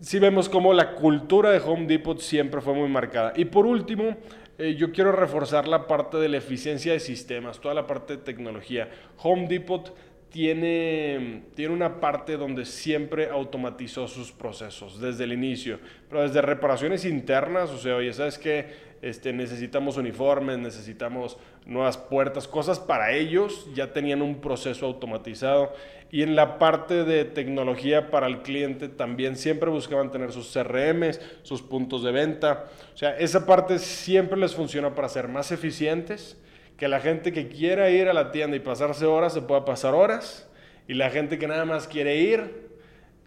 sí 0.00 0.18
vemos 0.18 0.48
cómo 0.48 0.72
la 0.72 0.94
cultura 0.94 1.50
de 1.50 1.58
Home 1.58 1.86
Depot 1.86 2.20
siempre 2.20 2.60
fue 2.60 2.74
muy 2.74 2.88
marcada. 2.88 3.32
Y 3.36 3.46
por 3.46 3.66
último, 3.66 4.16
eh, 4.58 4.74
yo 4.74 4.92
quiero 4.92 5.12
reforzar 5.12 5.66
la 5.66 5.86
parte 5.86 6.18
de 6.18 6.28
la 6.28 6.36
eficiencia 6.36 6.92
de 6.92 7.00
sistemas, 7.00 7.60
toda 7.60 7.74
la 7.74 7.86
parte 7.86 8.16
de 8.16 8.22
tecnología. 8.22 8.88
Home 9.18 9.48
Depot 9.48 9.94
tiene, 10.36 11.44
tiene 11.54 11.72
una 11.72 11.98
parte 11.98 12.36
donde 12.36 12.66
siempre 12.66 13.30
automatizó 13.30 14.06
sus 14.06 14.32
procesos 14.32 15.00
desde 15.00 15.24
el 15.24 15.32
inicio, 15.32 15.78
pero 16.10 16.24
desde 16.24 16.42
reparaciones 16.42 17.06
internas, 17.06 17.70
o 17.70 17.78
sea, 17.78 17.96
oye, 17.96 18.12
¿sabes 18.12 18.36
qué? 18.36 18.66
Este, 19.00 19.32
necesitamos 19.32 19.96
uniformes, 19.96 20.58
necesitamos 20.58 21.38
nuevas 21.64 21.96
puertas, 21.96 22.46
cosas 22.46 22.78
para 22.78 23.12
ellos, 23.12 23.66
ya 23.74 23.94
tenían 23.94 24.20
un 24.20 24.42
proceso 24.42 24.84
automatizado. 24.84 25.72
Y 26.12 26.20
en 26.20 26.36
la 26.36 26.58
parte 26.58 27.04
de 27.04 27.24
tecnología 27.24 28.10
para 28.10 28.26
el 28.26 28.42
cliente 28.42 28.90
también 28.90 29.36
siempre 29.36 29.70
buscaban 29.70 30.10
tener 30.10 30.32
sus 30.32 30.52
CRMs, 30.52 31.18
sus 31.44 31.62
puntos 31.62 32.02
de 32.02 32.12
venta. 32.12 32.66
O 32.92 32.96
sea, 32.98 33.16
esa 33.16 33.46
parte 33.46 33.78
siempre 33.78 34.38
les 34.38 34.54
funciona 34.54 34.94
para 34.94 35.08
ser 35.08 35.28
más 35.28 35.50
eficientes, 35.50 36.38
que 36.76 36.88
la 36.88 37.00
gente 37.00 37.32
que 37.32 37.48
quiera 37.48 37.90
ir 37.90 38.08
a 38.08 38.12
la 38.12 38.30
tienda 38.30 38.56
y 38.56 38.60
pasarse 38.60 39.06
horas 39.06 39.32
se 39.32 39.42
pueda 39.42 39.64
pasar 39.64 39.94
horas, 39.94 40.48
y 40.88 40.94
la 40.94 41.10
gente 41.10 41.38
que 41.38 41.48
nada 41.48 41.64
más 41.64 41.88
quiere 41.88 42.16
ir, 42.16 42.66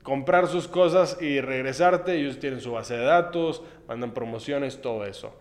comprar 0.03 0.47
sus 0.47 0.67
cosas 0.67 1.17
y 1.21 1.41
regresarte, 1.41 2.15
ellos 2.15 2.39
tienen 2.39 2.61
su 2.61 2.71
base 2.71 2.95
de 2.95 3.03
datos, 3.03 3.63
mandan 3.87 4.13
promociones, 4.13 4.81
todo 4.81 5.05
eso. 5.05 5.35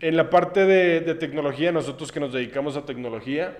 En 0.00 0.16
la 0.16 0.30
parte 0.30 0.64
de, 0.64 1.14
tecnología, 1.14 1.70
nosotros 1.70 2.10
que 2.10 2.18
nos 2.18 2.32
dedicamos 2.32 2.76
a 2.76 2.84
tecnología, 2.84 3.56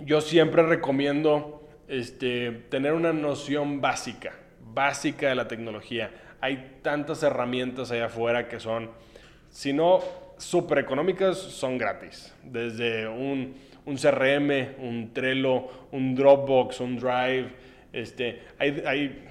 yo 0.00 0.20
siempre 0.20 0.62
recomiendo 0.62 1.66
este, 1.88 2.52
tener 2.68 2.92
una 2.92 3.12
noción 3.12 3.80
básica, 3.80 4.34
básica 4.72 5.28
de 5.28 5.34
la 5.34 5.48
tecnología. 5.48 6.12
Hay 6.40 6.78
tantas 6.82 7.24
herramientas 7.24 7.90
allá 7.90 8.06
afuera 8.06 8.46
que 8.46 8.60
son, 8.60 8.92
si 9.50 9.72
no 9.72 10.27
súper 10.38 10.78
económicas, 10.78 11.36
son 11.36 11.76
gratis. 11.76 12.34
Desde 12.42 13.06
un, 13.06 13.54
un, 13.84 13.96
CRM, 13.96 14.76
un 14.78 15.10
Trello, 15.12 15.68
un 15.92 16.14
Dropbox, 16.14 16.80
un 16.80 16.96
Drive. 16.96 17.48
Este, 17.92 18.42
hay, 18.58 18.82
hay, 18.86 19.24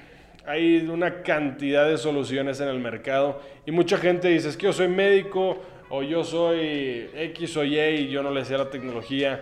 hay 0.45 0.77
una 0.87 1.23
cantidad 1.23 1.87
de 1.87 1.97
soluciones 1.97 2.59
en 2.59 2.67
el 2.67 2.79
mercado 2.79 3.41
y 3.65 3.71
mucha 3.71 3.97
gente 3.97 4.27
dice, 4.29 4.49
es 4.49 4.57
que 4.57 4.65
yo 4.65 4.73
soy 4.73 4.87
médico 4.87 5.61
o 5.89 6.03
yo 6.03 6.23
soy 6.23 7.09
X 7.15 7.57
o 7.57 7.63
Y 7.63 7.79
y 7.79 8.09
yo 8.09 8.21
no 8.23 8.31
le 8.31 8.45
sé 8.45 8.57
la 8.57 8.69
tecnología 8.69 9.41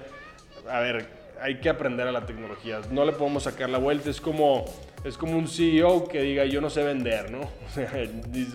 a 0.70 0.80
ver, 0.80 1.08
hay 1.42 1.56
que 1.60 1.70
aprender 1.70 2.08
a 2.08 2.12
la 2.12 2.26
tecnología. 2.26 2.82
No 2.92 3.06
le 3.06 3.12
podemos 3.12 3.44
sacar 3.44 3.70
la 3.70 3.78
vuelta. 3.78 4.10
Es 4.10 4.22
como, 4.22 4.66
es 5.04 5.18
como 5.18 5.38
un 5.38 5.48
CEO 5.48 6.08
que 6.08 6.22
diga, 6.22 6.46
yo 6.46 6.62
no 6.62 6.70
sé 6.70 6.84
vender, 6.84 7.32
¿no? 7.32 7.42
O 7.66 7.70
sea, 7.74 7.92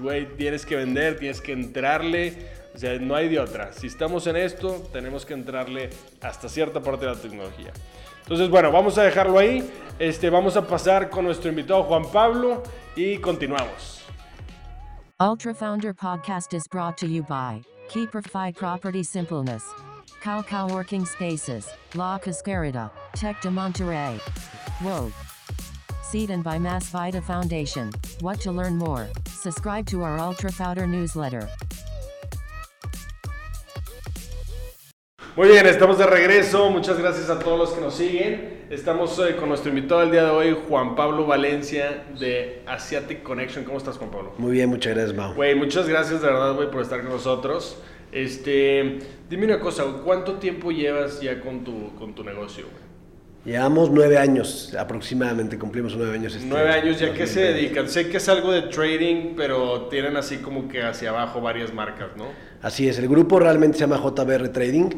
güey, 0.01 0.27
tienes 0.37 0.67
que 0.67 0.77
vender, 0.77 1.19
tienes 1.19 1.41
que 1.41 1.53
entrarle. 1.53 2.60
Sea, 2.81 2.99
no 2.99 3.15
hay 3.15 3.29
de 3.29 3.39
otra. 3.39 3.75
Si 3.75 3.89
estamos 3.89 4.27
en 4.27 4.37
esto, 4.37 4.89
tenemos 4.91 5.27
que 5.27 5.35
entrarle 5.35 5.91
hasta 6.23 6.49
cierta 6.49 6.81
parte 6.81 7.05
de 7.05 7.13
la 7.15 7.21
tecnología. 7.21 7.75
Entonces, 8.23 8.49
bueno, 8.49 8.73
vamos 8.73 8.97
a 8.97 9.03
dejarlo 9.03 9.39
ahí. 9.39 9.71
Este, 9.99 10.31
vamos 10.31 10.57
a 10.57 10.67
pasar 10.67 11.11
con 11.11 11.27
nuestro 11.27 11.51
invitado 11.51 11.83
Juan 11.83 12.11
Pablo 12.11 12.63
y 12.97 13.19
continuamos. 13.19 14.01
Ultra 15.21 15.53
Founder 15.53 15.93
Podcast 15.93 16.55
is 16.55 16.67
brought 16.69 16.97
to 16.97 17.07
you 17.07 17.23
by 17.23 17.61
Keeperfy 17.91 18.57
Property 18.57 19.03
Simpleness. 19.03 19.63
Cow 20.23 20.43
Cow 20.43 20.67
Working 20.67 21.05
Spaces, 21.05 21.69
La 21.95 22.19
Cascarita, 22.19 22.91
Tech 23.13 23.43
de 23.43 23.51
Monterrey. 23.51 24.19
Whoa. 24.81 25.13
Seed 26.03 26.31
and 26.31 26.43
by 26.43 26.59
Mass 26.59 26.89
Vita 26.89 27.21
Foundation. 27.21 27.93
What 28.23 28.41
to 28.41 28.51
learn 28.51 28.79
more? 28.79 29.11
Subscribe 29.27 29.85
to 29.89 30.03
our 30.03 30.19
Ultra 30.19 30.51
Founder 30.51 30.87
newsletter. 30.87 31.47
Muy 35.37 35.49
bien, 35.49 35.65
estamos 35.67 35.97
de 35.97 36.07
regreso. 36.07 36.71
Muchas 36.71 36.99
gracias 36.99 37.31
a 37.31 37.39
todos 37.39 37.57
los 37.57 37.71
que 37.71 37.81
nos 37.81 37.95
siguen. 37.95 38.65
Estamos 38.69 39.17
eh, 39.21 39.37
con 39.37 39.49
nuestro 39.49 39.69
invitado 39.69 40.01
del 40.01 40.11
día 40.11 40.25
de 40.25 40.31
hoy, 40.31 40.57
Juan 40.69 40.97
Pablo 40.97 41.25
Valencia 41.25 42.05
de 42.19 42.63
Asiatic 42.67 43.23
Connection. 43.23 43.65
¿Cómo 43.65 43.79
estás, 43.79 43.97
Juan 43.97 44.11
Pablo? 44.11 44.33
Muy 44.39 44.51
bien, 44.51 44.69
muchas 44.69 44.93
gracias, 44.93 45.17
Mau. 45.17 45.33
Güey, 45.35 45.55
muchas 45.55 45.89
gracias 45.89 46.21
de 46.21 46.27
verdad, 46.27 46.55
güey, 46.57 46.69
por 46.69 46.83
estar 46.83 47.01
con 47.01 47.11
nosotros. 47.11 47.79
Este, 48.11 48.99
dime 49.29 49.45
una 49.45 49.61
cosa, 49.61 49.85
¿cuánto 50.05 50.35
tiempo 50.35 50.73
llevas 50.73 51.21
ya 51.21 51.41
con 51.41 51.63
tu, 51.63 51.95
con 51.95 52.13
tu 52.13 52.25
negocio? 52.25 52.65
Güey? 52.65 53.55
Llevamos 53.55 53.89
nueve 53.89 54.19
años 54.19 54.75
aproximadamente, 54.77 55.59
cumplimos 55.59 55.97
nueve 55.97 56.15
años. 56.15 56.35
Este 56.35 56.47
nueve 56.47 56.71
años, 56.71 56.99
¿ya 56.99 57.15
qué 57.15 57.29
se 57.29 57.41
dedican? 57.41 57.89
Sé 57.89 58.09
que 58.09 58.17
es 58.17 58.29
algo 58.29 58.51
de 58.51 58.63
trading, 58.63 59.35
pero 59.37 59.83
tienen 59.83 60.17
así 60.17 60.39
como 60.39 60.69
que 60.69 60.83
hacia 60.83 61.11
abajo 61.11 61.41
varias 61.41 61.73
marcas, 61.73 62.09
¿no? 62.17 62.27
Así 62.61 62.89
es, 62.89 62.99
el 62.99 63.09
grupo 63.09 63.39
realmente 63.39 63.79
se 63.79 63.87
llama 63.87 63.97
JBR 63.97 64.49
Trading 64.49 64.91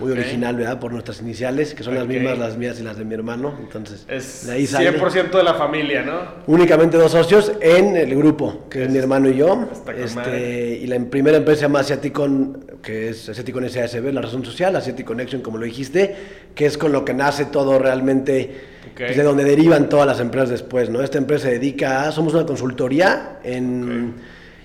muy 0.00 0.12
original, 0.12 0.56
¿verdad? 0.56 0.78
Por 0.78 0.92
nuestras 0.92 1.20
iniciales, 1.20 1.74
que 1.74 1.82
son 1.82 1.94
las 1.94 2.06
mismas 2.06 2.38
las 2.38 2.56
mías 2.56 2.78
y 2.78 2.82
las 2.82 2.96
de 2.98 3.04
mi 3.04 3.14
hermano. 3.14 3.54
Entonces, 3.60 4.04
es 4.08 4.46
de 4.46 4.52
ahí 4.52 4.66
100% 4.66 5.30
de 5.30 5.42
la 5.42 5.54
familia, 5.54 6.02
¿no? 6.02 6.20
Únicamente 6.46 6.96
dos 6.96 7.12
socios 7.12 7.52
en 7.60 7.96
el 7.96 8.14
grupo, 8.14 8.66
que 8.70 8.84
es, 8.84 8.90
mi 8.90 8.98
hermano 8.98 9.28
y 9.28 9.36
yo. 9.36 9.68
Este, 9.96 10.78
y 10.82 10.86
la 10.86 10.98
primera 11.00 11.38
empresa 11.38 11.60
se 11.60 11.62
llama 11.62 11.80
Asiaticon, 11.80 12.66
que 12.82 13.08
es 13.08 13.28
Asiaticon 13.28 13.68
SASB, 13.68 14.12
la 14.12 14.22
razón 14.22 14.44
social, 14.44 14.76
Asiatic 14.76 15.06
Connection, 15.06 15.42
como 15.42 15.58
lo 15.58 15.64
dijiste, 15.64 16.14
que 16.54 16.66
es 16.66 16.78
con 16.78 16.92
lo 16.92 17.04
que 17.04 17.14
nace 17.14 17.46
todo 17.46 17.78
realmente, 17.78 18.56
okay. 18.92 19.14
de 19.14 19.22
donde 19.22 19.44
derivan 19.44 19.88
todas 19.88 20.06
las 20.06 20.20
empresas 20.20 20.50
después, 20.50 20.90
¿no? 20.90 21.02
Esta 21.02 21.18
empresa 21.18 21.46
se 21.48 21.52
dedica 21.52 22.06
a, 22.06 22.12
somos 22.12 22.34
una 22.34 22.46
consultoría 22.46 23.38
en, 23.42 24.14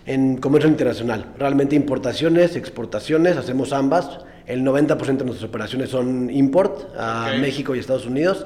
en 0.05 0.37
comercio 0.37 0.69
internacional, 0.69 1.27
realmente 1.39 1.75
importaciones, 1.75 2.55
exportaciones, 2.55 3.37
hacemos 3.37 3.73
ambas 3.73 4.19
el 4.47 4.63
90% 4.63 5.17
de 5.17 5.25
nuestras 5.25 5.43
operaciones 5.43 5.89
son 5.89 6.29
import 6.29 6.95
a 6.97 7.33
México 7.39 7.75
y 7.75 7.79
Estados 7.79 8.05
Unidos. 8.05 8.45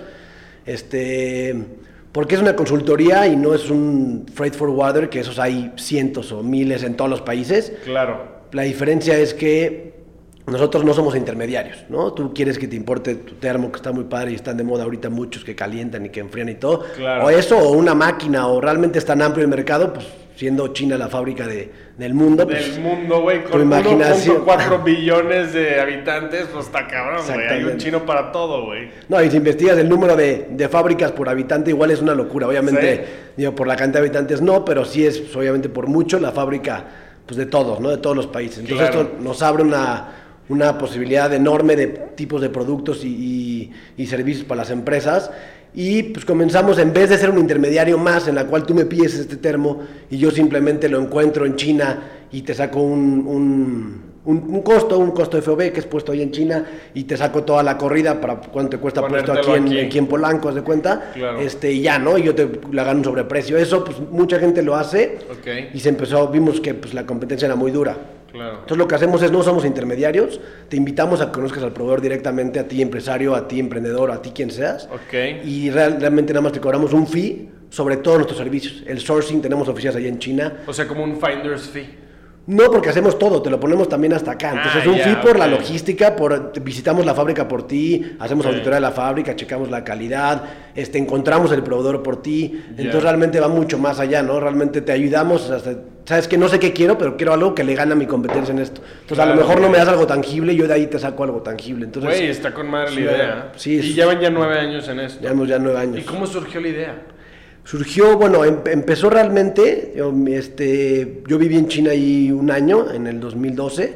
Este, 0.65 1.55
porque 2.11 2.35
es 2.35 2.41
una 2.41 2.55
consultoría 2.55 3.27
y 3.27 3.35
no 3.35 3.53
es 3.53 3.69
un 3.69 4.25
freight 4.33 4.53
forwarder, 4.53 5.09
que 5.09 5.19
esos 5.19 5.39
hay 5.39 5.71
cientos 5.77 6.31
o 6.31 6.43
miles 6.43 6.83
en 6.83 6.95
todos 6.95 7.09
los 7.09 7.21
países. 7.21 7.73
Claro. 7.83 8.37
La 8.51 8.63
diferencia 8.63 9.17
es 9.17 9.33
que 9.33 9.97
nosotros 10.45 10.85
no 10.85 10.93
somos 10.93 11.15
intermediarios, 11.15 11.85
¿no? 11.89 12.13
Tú 12.13 12.33
quieres 12.33 12.57
que 12.57 12.67
te 12.67 12.75
importe 12.75 13.15
tu 13.15 13.35
termo, 13.35 13.69
que 13.69 13.77
está 13.77 13.91
muy 13.91 14.05
padre 14.05 14.31
y 14.31 14.35
están 14.35 14.55
de 14.55 14.63
moda 14.63 14.85
ahorita 14.85 15.09
muchos 15.09 15.43
que 15.43 15.55
calientan 15.55 16.05
y 16.05 16.09
que 16.09 16.21
enfrían 16.21 16.49
y 16.49 16.55
todo. 16.55 16.85
Claro. 16.95 17.25
O 17.25 17.29
eso, 17.29 17.57
o 17.57 17.71
una 17.71 17.93
máquina, 17.93 18.47
o 18.47 18.61
realmente 18.61 18.97
es 18.97 19.05
tan 19.05 19.21
amplio 19.21 19.43
el 19.43 19.49
mercado, 19.49 19.91
pues 19.93 20.05
siendo 20.37 20.67
China 20.67 20.99
la 20.99 21.07
fábrica 21.07 21.47
de, 21.47 21.69
del 21.97 22.13
mundo. 22.13 22.45
Pues, 22.45 22.75
del 22.75 22.83
mundo, 22.83 23.21
güey, 23.21 23.43
con 23.43 23.69
1.4 23.69 24.83
billones 24.85 25.51
de 25.51 25.81
habitantes, 25.81 26.47
pues 26.53 26.67
está 26.67 26.87
cabrón, 26.87 27.25
güey. 27.25 27.47
Hay 27.47 27.63
un 27.63 27.77
chino 27.77 28.05
para 28.05 28.31
todo, 28.31 28.65
güey. 28.65 28.87
No, 29.09 29.21
y 29.21 29.31
si 29.31 29.37
investigas 29.37 29.79
el 29.79 29.89
número 29.89 30.15
de, 30.15 30.47
de, 30.51 30.69
fábricas 30.69 31.11
por 31.11 31.27
habitante, 31.27 31.71
igual 31.71 31.89
es 31.89 32.03
una 32.03 32.13
locura. 32.13 32.47
Obviamente, 32.47 33.05
digo, 33.35 33.55
por 33.55 33.65
la 33.65 33.75
cantidad 33.75 34.01
de 34.01 34.07
habitantes 34.07 34.39
no, 34.39 34.63
pero 34.63 34.85
sí 34.85 35.07
es, 35.07 35.35
obviamente, 35.35 35.69
por 35.69 35.87
mucho 35.87 36.19
la 36.19 36.31
fábrica 36.31 36.85
pues, 37.25 37.35
de 37.35 37.47
todos, 37.47 37.79
¿no? 37.79 37.89
De 37.89 37.97
todos 37.97 38.15
los 38.15 38.27
países. 38.27 38.59
Entonces, 38.59 38.89
esto 38.89 39.13
nos 39.19 39.41
abre 39.41 39.63
una, 39.63 40.13
una 40.49 40.77
posibilidad 40.77 41.33
enorme 41.33 41.75
de 41.75 41.87
tipos 41.87 42.41
de 42.41 42.49
productos 42.49 43.03
y, 43.03 43.07
y, 43.07 44.03
y 44.03 44.05
servicios 44.05 44.45
para 44.45 44.61
las 44.61 44.69
empresas 44.69 45.31
y 45.79 46.01
pues 46.01 46.25
comenzamos, 46.25 46.79
en 46.79 46.91
vez 46.91 47.11
de 47.11 47.19
ser 47.19 47.29
un 47.29 47.37
intermediario 47.37 47.99
más 47.99 48.27
en 48.27 48.33
la 48.33 48.47
cual 48.47 48.65
tú 48.65 48.73
me 48.73 48.85
pides 48.85 49.13
este 49.13 49.37
termo 49.37 49.83
y 50.09 50.17
yo 50.17 50.31
simplemente 50.31 50.89
lo 50.89 50.99
encuentro 50.99 51.45
en 51.45 51.55
China 51.55 51.99
y 52.31 52.41
te 52.41 52.55
saco 52.55 52.81
un, 52.81 54.01
un, 54.25 54.61
costo, 54.63 54.97
un 54.97 55.11
costo 55.11 55.39
FOB 55.39 55.71
que 55.71 55.79
es 55.79 55.85
puesto 55.85 56.13
ahí 56.13 56.23
en 56.23 56.31
China 56.31 56.65
y 56.95 57.03
te 57.03 57.15
saco 57.15 57.43
toda 57.43 57.61
la 57.61 57.77
corrida 57.77 58.19
para 58.19 58.37
cuánto 58.37 58.71
te 58.71 58.77
cuesta 58.79 59.07
puesto 59.07 59.33
aquí, 59.33 59.51
En, 59.51 59.85
aquí, 59.85 59.99
en, 59.99 60.07
Polanco, 60.07 60.51
de 60.51 60.63
cuenta? 60.63 61.11
Este, 61.39 61.71
y 61.71 61.81
ya, 61.81 61.99
¿no? 61.99 62.17
Y 62.17 62.23
yo 62.23 62.33
te 62.33 62.49
la 62.71 62.83
gano 62.83 62.97
un 62.97 63.05
sobreprecio. 63.05 63.55
Eso, 63.59 63.83
pues 63.83 63.99
mucha 63.99 64.39
gente 64.39 64.63
lo 64.63 64.75
hace 64.75 65.19
y 65.75 65.79
se 65.79 65.89
empezó, 65.89 66.27
vimos 66.29 66.59
que 66.59 66.73
pues, 66.73 66.95
la 66.95 67.05
competencia 67.05 67.45
era 67.45 67.55
muy 67.55 67.69
dura. 67.69 67.95
Entonces 68.41 68.77
lo 68.77 68.87
que 68.87 68.95
hacemos 68.95 69.21
es 69.21 69.31
no 69.31 69.43
somos 69.43 69.65
intermediarios, 69.65 70.39
te 70.69 70.77
invitamos 70.77 71.21
a 71.21 71.27
que 71.27 71.31
conozcas 71.33 71.63
al 71.63 71.73
proveedor 71.73 72.01
directamente, 72.01 72.59
a 72.59 72.67
ti 72.67 72.81
empresario, 72.81 73.35
a 73.35 73.47
ti 73.47 73.59
emprendedor, 73.59 74.11
a 74.11 74.21
ti 74.21 74.31
quien 74.31 74.51
seas. 74.51 74.87
Y 75.43 75.69
realmente 75.69 76.33
nada 76.33 76.41
más 76.41 76.53
te 76.53 76.59
cobramos 76.59 76.93
un 76.93 77.07
fee 77.07 77.49
sobre 77.69 77.97
todos 77.97 78.17
nuestros 78.17 78.37
servicios. 78.37 78.83
El 78.87 78.99
sourcing, 78.99 79.41
tenemos 79.41 79.67
oficinas 79.67 79.95
allá 79.95 80.07
en 80.07 80.19
China. 80.19 80.63
O 80.67 80.73
sea, 80.73 80.87
como 80.87 81.03
un 81.03 81.19
finder's 81.19 81.67
fee. 81.67 82.06
No, 82.47 82.71
porque 82.71 82.87
hacemos 82.87 83.19
todo, 83.19 83.41
te 83.41 83.49
lo 83.49 83.59
ponemos 83.59 83.89
también 83.89 84.13
hasta 84.13 84.31
acá. 84.31 84.51
Entonces, 84.51 84.81
es 84.81 84.87
ah, 84.87 84.89
un 84.89 84.99
fee 84.99 85.21
por 85.21 85.37
la 85.37 85.47
logística, 85.47 86.15
por 86.15 86.53
visitamos 86.61 87.05
la 87.05 87.13
fábrica 87.13 87.45
por 87.45 87.67
ti, 87.67 88.15
hacemos 88.19 88.45
auditoría 88.45 88.75
de 88.75 88.81
la 88.81 88.91
fábrica, 88.91 89.35
checamos 89.35 89.69
la 89.69 89.83
calidad, 89.83 90.43
este, 90.73 90.97
encontramos 90.97 91.51
el 91.51 91.61
proveedor 91.61 92.01
por 92.01 92.21
ti. 92.21 92.63
Entonces, 92.69 93.03
realmente 93.03 93.41
va 93.41 93.49
mucho 93.49 93.77
más 93.77 93.99
allá, 93.99 94.23
¿no? 94.23 94.39
Realmente 94.39 94.79
te 94.79 94.93
ayudamos. 94.93 95.51
Sabes 96.05 96.29
que 96.29 96.37
no 96.37 96.47
sé 96.47 96.57
qué 96.57 96.71
quiero, 96.71 96.97
pero 96.97 97.17
quiero 97.17 97.33
algo 97.33 97.53
que 97.53 97.65
le 97.65 97.75
gane 97.75 97.91
a 97.91 97.95
mi 97.95 98.05
competencia 98.05 98.53
en 98.53 98.59
esto. 98.59 98.81
Entonces, 99.01 99.19
a 99.19 99.25
lo 99.25 99.35
mejor 99.35 99.59
no 99.59 99.67
me 99.67 99.77
das 99.77 99.89
algo 99.89 100.07
tangible, 100.07 100.55
yo 100.55 100.69
de 100.69 100.73
ahí 100.73 100.87
te 100.87 100.99
saco 100.99 101.25
algo 101.25 101.41
tangible. 101.41 101.83
Entonces, 101.83 102.17
Güey, 102.17 102.29
está 102.29 102.53
con 102.53 102.69
madre 102.71 102.91
la 102.91 103.01
idea. 103.01 103.51
Sí, 103.57 103.75
y 103.75 103.93
llevan 103.93 104.21
ya 104.21 104.29
nueve 104.29 104.57
años 104.57 104.87
en 104.87 105.01
esto. 105.01 105.21
Llevamos 105.21 105.49
ya 105.49 105.59
nueve 105.59 105.79
años. 105.79 105.97
¿Y 105.97 106.03
cómo 106.03 106.25
surgió 106.25 106.61
la 106.61 106.69
idea? 106.69 106.95
Surgió, 107.67 108.17
bueno, 108.17 108.45
em, 108.45 108.59
empezó 108.71 109.09
realmente, 109.09 109.91
yo, 109.93 110.13
este, 110.29 111.21
yo 111.27 111.37
viví 111.37 111.57
en 111.57 111.67
China 111.67 111.91
ahí 111.91 112.31
un 112.31 112.49
año, 112.49 112.93
en 112.93 113.07
el 113.07 113.19
2012. 113.19 113.93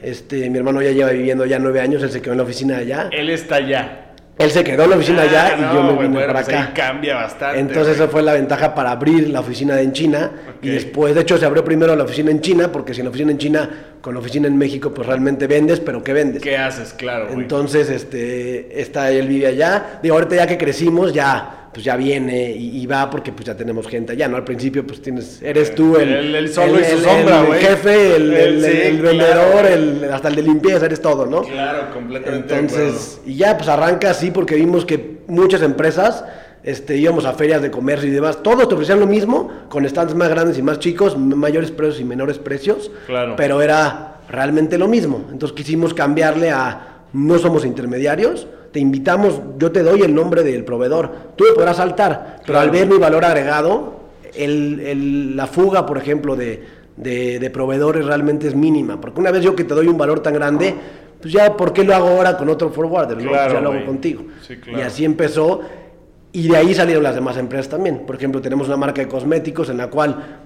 Este, 0.00 0.48
mi 0.48 0.58
hermano 0.58 0.80
ya 0.80 0.92
lleva 0.92 1.10
viviendo 1.10 1.44
ya 1.44 1.58
nueve 1.58 1.80
años, 1.80 2.04
él 2.04 2.10
se 2.12 2.22
quedó 2.22 2.34
en 2.34 2.38
la 2.38 2.44
oficina 2.44 2.76
allá. 2.76 3.08
Él 3.10 3.30
está 3.30 3.56
allá. 3.56 4.12
Él 4.38 4.50
se 4.52 4.62
quedó 4.62 4.84
en 4.84 4.90
la 4.90 4.96
oficina 4.96 5.22
allá 5.22 5.56
y 5.58 5.74
yo 5.74 5.82
me 5.82 6.00
vine 6.00 6.20
para 6.24 6.44
pues 6.44 6.48
acá. 6.56 6.72
cambia 6.72 7.16
bastante. 7.16 7.58
Entonces 7.58 7.96
esa 7.96 8.06
fue 8.06 8.22
la 8.22 8.34
ventaja 8.34 8.76
para 8.76 8.92
abrir 8.92 9.28
la 9.28 9.40
oficina 9.40 9.80
en 9.80 9.92
China 9.92 10.30
y 10.62 10.68
después, 10.68 11.12
de 11.16 11.22
hecho, 11.22 11.36
se 11.36 11.44
abrió 11.44 11.64
primero 11.64 11.96
la 11.96 12.04
oficina 12.04 12.30
en 12.30 12.40
China 12.40 12.70
porque 12.70 12.94
si 12.94 13.00
en 13.00 13.06
la 13.06 13.10
oficina 13.10 13.32
en 13.32 13.38
China 13.38 13.70
con 14.00 14.14
la 14.14 14.20
oficina 14.20 14.46
en 14.46 14.56
México, 14.56 14.94
pues 14.94 15.08
realmente 15.08 15.48
vendes, 15.48 15.80
pero 15.80 16.04
¿qué 16.04 16.12
vendes? 16.12 16.42
¿Qué 16.42 16.56
haces? 16.56 16.92
Claro. 16.92 17.28
Entonces, 17.32 17.90
este, 17.90 18.80
está, 18.80 19.10
él 19.10 19.26
vive 19.26 19.48
allá. 19.48 19.98
Digo, 20.00 20.14
ahorita 20.14 20.36
ya 20.36 20.46
que 20.46 20.56
crecimos, 20.56 21.12
ya 21.12 21.56
pues 21.72 21.84
ya 21.84 21.96
viene 21.96 22.50
y, 22.50 22.84
va 22.86 23.08
porque 23.08 23.30
pues 23.32 23.46
ya 23.46 23.56
tenemos 23.56 23.86
gente 23.86 24.12
allá, 24.12 24.26
¿no? 24.26 24.36
Al 24.36 24.44
principio 24.44 24.84
pues 24.84 25.00
tienes, 25.00 25.40
eres 25.40 25.74
tú 25.74 25.96
el, 25.96 26.34
el, 26.34 26.48
solo 26.48 26.80
y 26.80 26.84
su 26.84 26.98
sombra, 26.98 27.42
güey. 27.42 27.60
El 27.60 27.66
jefe, 27.66 28.16
el, 28.16 29.00
vendedor, 29.00 29.66
el, 29.66 30.10
hasta 30.12 30.28
el 30.28 30.36
de 30.36 30.42
limpieza, 30.42 30.86
eres 30.86 31.00
todo, 31.00 31.26
¿no? 31.26 31.42
Claro, 31.42 31.92
completamente. 31.92 32.54
Entonces, 32.54 33.20
y 33.24 33.36
ya 33.36 33.56
pues 33.56 33.68
arranca 33.68 34.10
así 34.10 34.32
porque 34.32 34.56
vimos 34.56 34.84
que 34.84 35.20
muchas 35.28 35.62
empresas 35.62 36.24
este, 36.62 36.96
íbamos 36.96 37.24
a 37.24 37.32
ferias 37.34 37.62
de 37.62 37.70
comercio 37.70 38.08
y 38.08 38.12
demás, 38.12 38.42
todos 38.42 38.68
te 38.68 38.74
ofrecían 38.74 39.00
lo 39.00 39.06
mismo, 39.06 39.50
con 39.68 39.88
stands 39.88 40.14
más 40.14 40.28
grandes 40.28 40.58
y 40.58 40.62
más 40.62 40.78
chicos, 40.78 41.16
mayores 41.16 41.70
precios 41.70 42.00
y 42.00 42.04
menores 42.04 42.38
precios, 42.38 42.90
claro. 43.06 43.34
pero 43.36 43.62
era 43.62 44.20
realmente 44.28 44.76
lo 44.76 44.88
mismo. 44.88 45.24
Entonces 45.30 45.56
quisimos 45.56 45.94
cambiarle 45.94 46.50
a 46.50 46.88
no 47.12 47.38
somos 47.38 47.64
intermediarios, 47.64 48.46
te 48.72 48.78
invitamos, 48.78 49.40
yo 49.58 49.72
te 49.72 49.82
doy 49.82 50.02
el 50.02 50.14
nombre 50.14 50.42
del 50.42 50.64
proveedor, 50.64 51.10
tú 51.36 51.44
me 51.44 51.54
podrás 51.54 51.76
saltar, 51.76 52.40
pero 52.46 52.60
al 52.60 52.70
ver 52.70 52.86
mi 52.86 52.98
valor 52.98 53.24
agregado, 53.24 54.00
el, 54.34 55.36
la 55.36 55.46
fuga, 55.46 55.86
por 55.86 55.98
ejemplo, 55.98 56.36
de, 56.36 56.62
de, 56.96 57.50
proveedores 57.50 58.04
realmente 58.04 58.46
es 58.46 58.54
mínima, 58.54 59.00
porque 59.00 59.20
una 59.20 59.30
vez 59.30 59.42
yo 59.42 59.56
que 59.56 59.64
te 59.64 59.74
doy 59.74 59.88
un 59.88 59.98
valor 59.98 60.20
tan 60.20 60.34
grande, 60.34 60.74
pues 61.20 61.34
ya, 61.34 61.56
¿por 61.56 61.72
qué 61.72 61.84
lo 61.84 61.94
hago 61.94 62.08
ahora 62.08 62.36
con 62.36 62.48
otro 62.48 62.70
forwarder? 62.70 63.18
Pues 63.18 63.30
ya 63.30 63.60
lo 63.60 63.72
hago 63.72 63.84
contigo. 63.84 64.24
Y 64.74 64.80
así 64.80 65.04
empezó, 65.04 65.60
y 66.32 66.48
de 66.48 66.56
ahí 66.56 66.72
salieron 66.72 67.02
las 67.02 67.14
demás 67.14 67.36
empresas 67.36 67.68
también. 67.68 68.06
Por 68.06 68.16
ejemplo, 68.16 68.40
tenemos 68.40 68.68
una 68.68 68.76
marca 68.76 69.02
de 69.02 69.08
cosméticos 69.08 69.68
en 69.68 69.78
la 69.78 69.88
cual 69.88 70.38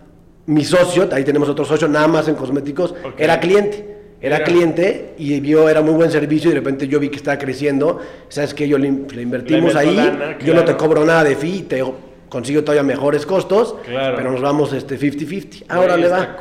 mi 0.46 0.64
socio, 0.64 1.08
ahí 1.12 1.24
tenemos 1.24 1.48
otro 1.48 1.64
socio 1.64 1.88
nada 1.88 2.08
más 2.08 2.26
en 2.28 2.34
cosméticos, 2.34 2.94
era 3.18 3.38
cliente 3.38 3.93
era, 4.26 4.42
cliente 4.42 5.14
y 5.18 5.38
vio, 5.40 5.68
era 5.68 5.82
muy 5.82 5.94
buen 5.94 6.10
servicio 6.10 6.50
y 6.50 6.54
de 6.54 6.60
repente 6.60 6.88
yo 6.88 6.98
vi 6.98 7.08
que 7.10 7.16
estaba 7.16 7.38
creciendo. 7.38 8.00
Sabes 8.28 8.54
que 8.54 8.66
yo 8.66 8.78
le, 8.78 8.88
invertimos 8.88 9.76
ahí, 9.76 9.96
yo 10.44 10.54
no 10.54 10.64
te 10.64 10.76
cobro 10.76 11.04
nada 11.04 11.24
de 11.24 11.36
fee, 11.36 11.62
te 11.62 11.82
consigo 12.34 12.64
todavía 12.64 12.82
mejores 12.82 13.24
costos, 13.24 13.76
pero 13.86 14.32
nos 14.32 14.40
vamos 14.40 14.72
este 14.72 14.98
50-50. 14.98 15.66
Ahora 15.68 15.96
le 15.96 16.08
va. 16.08 16.36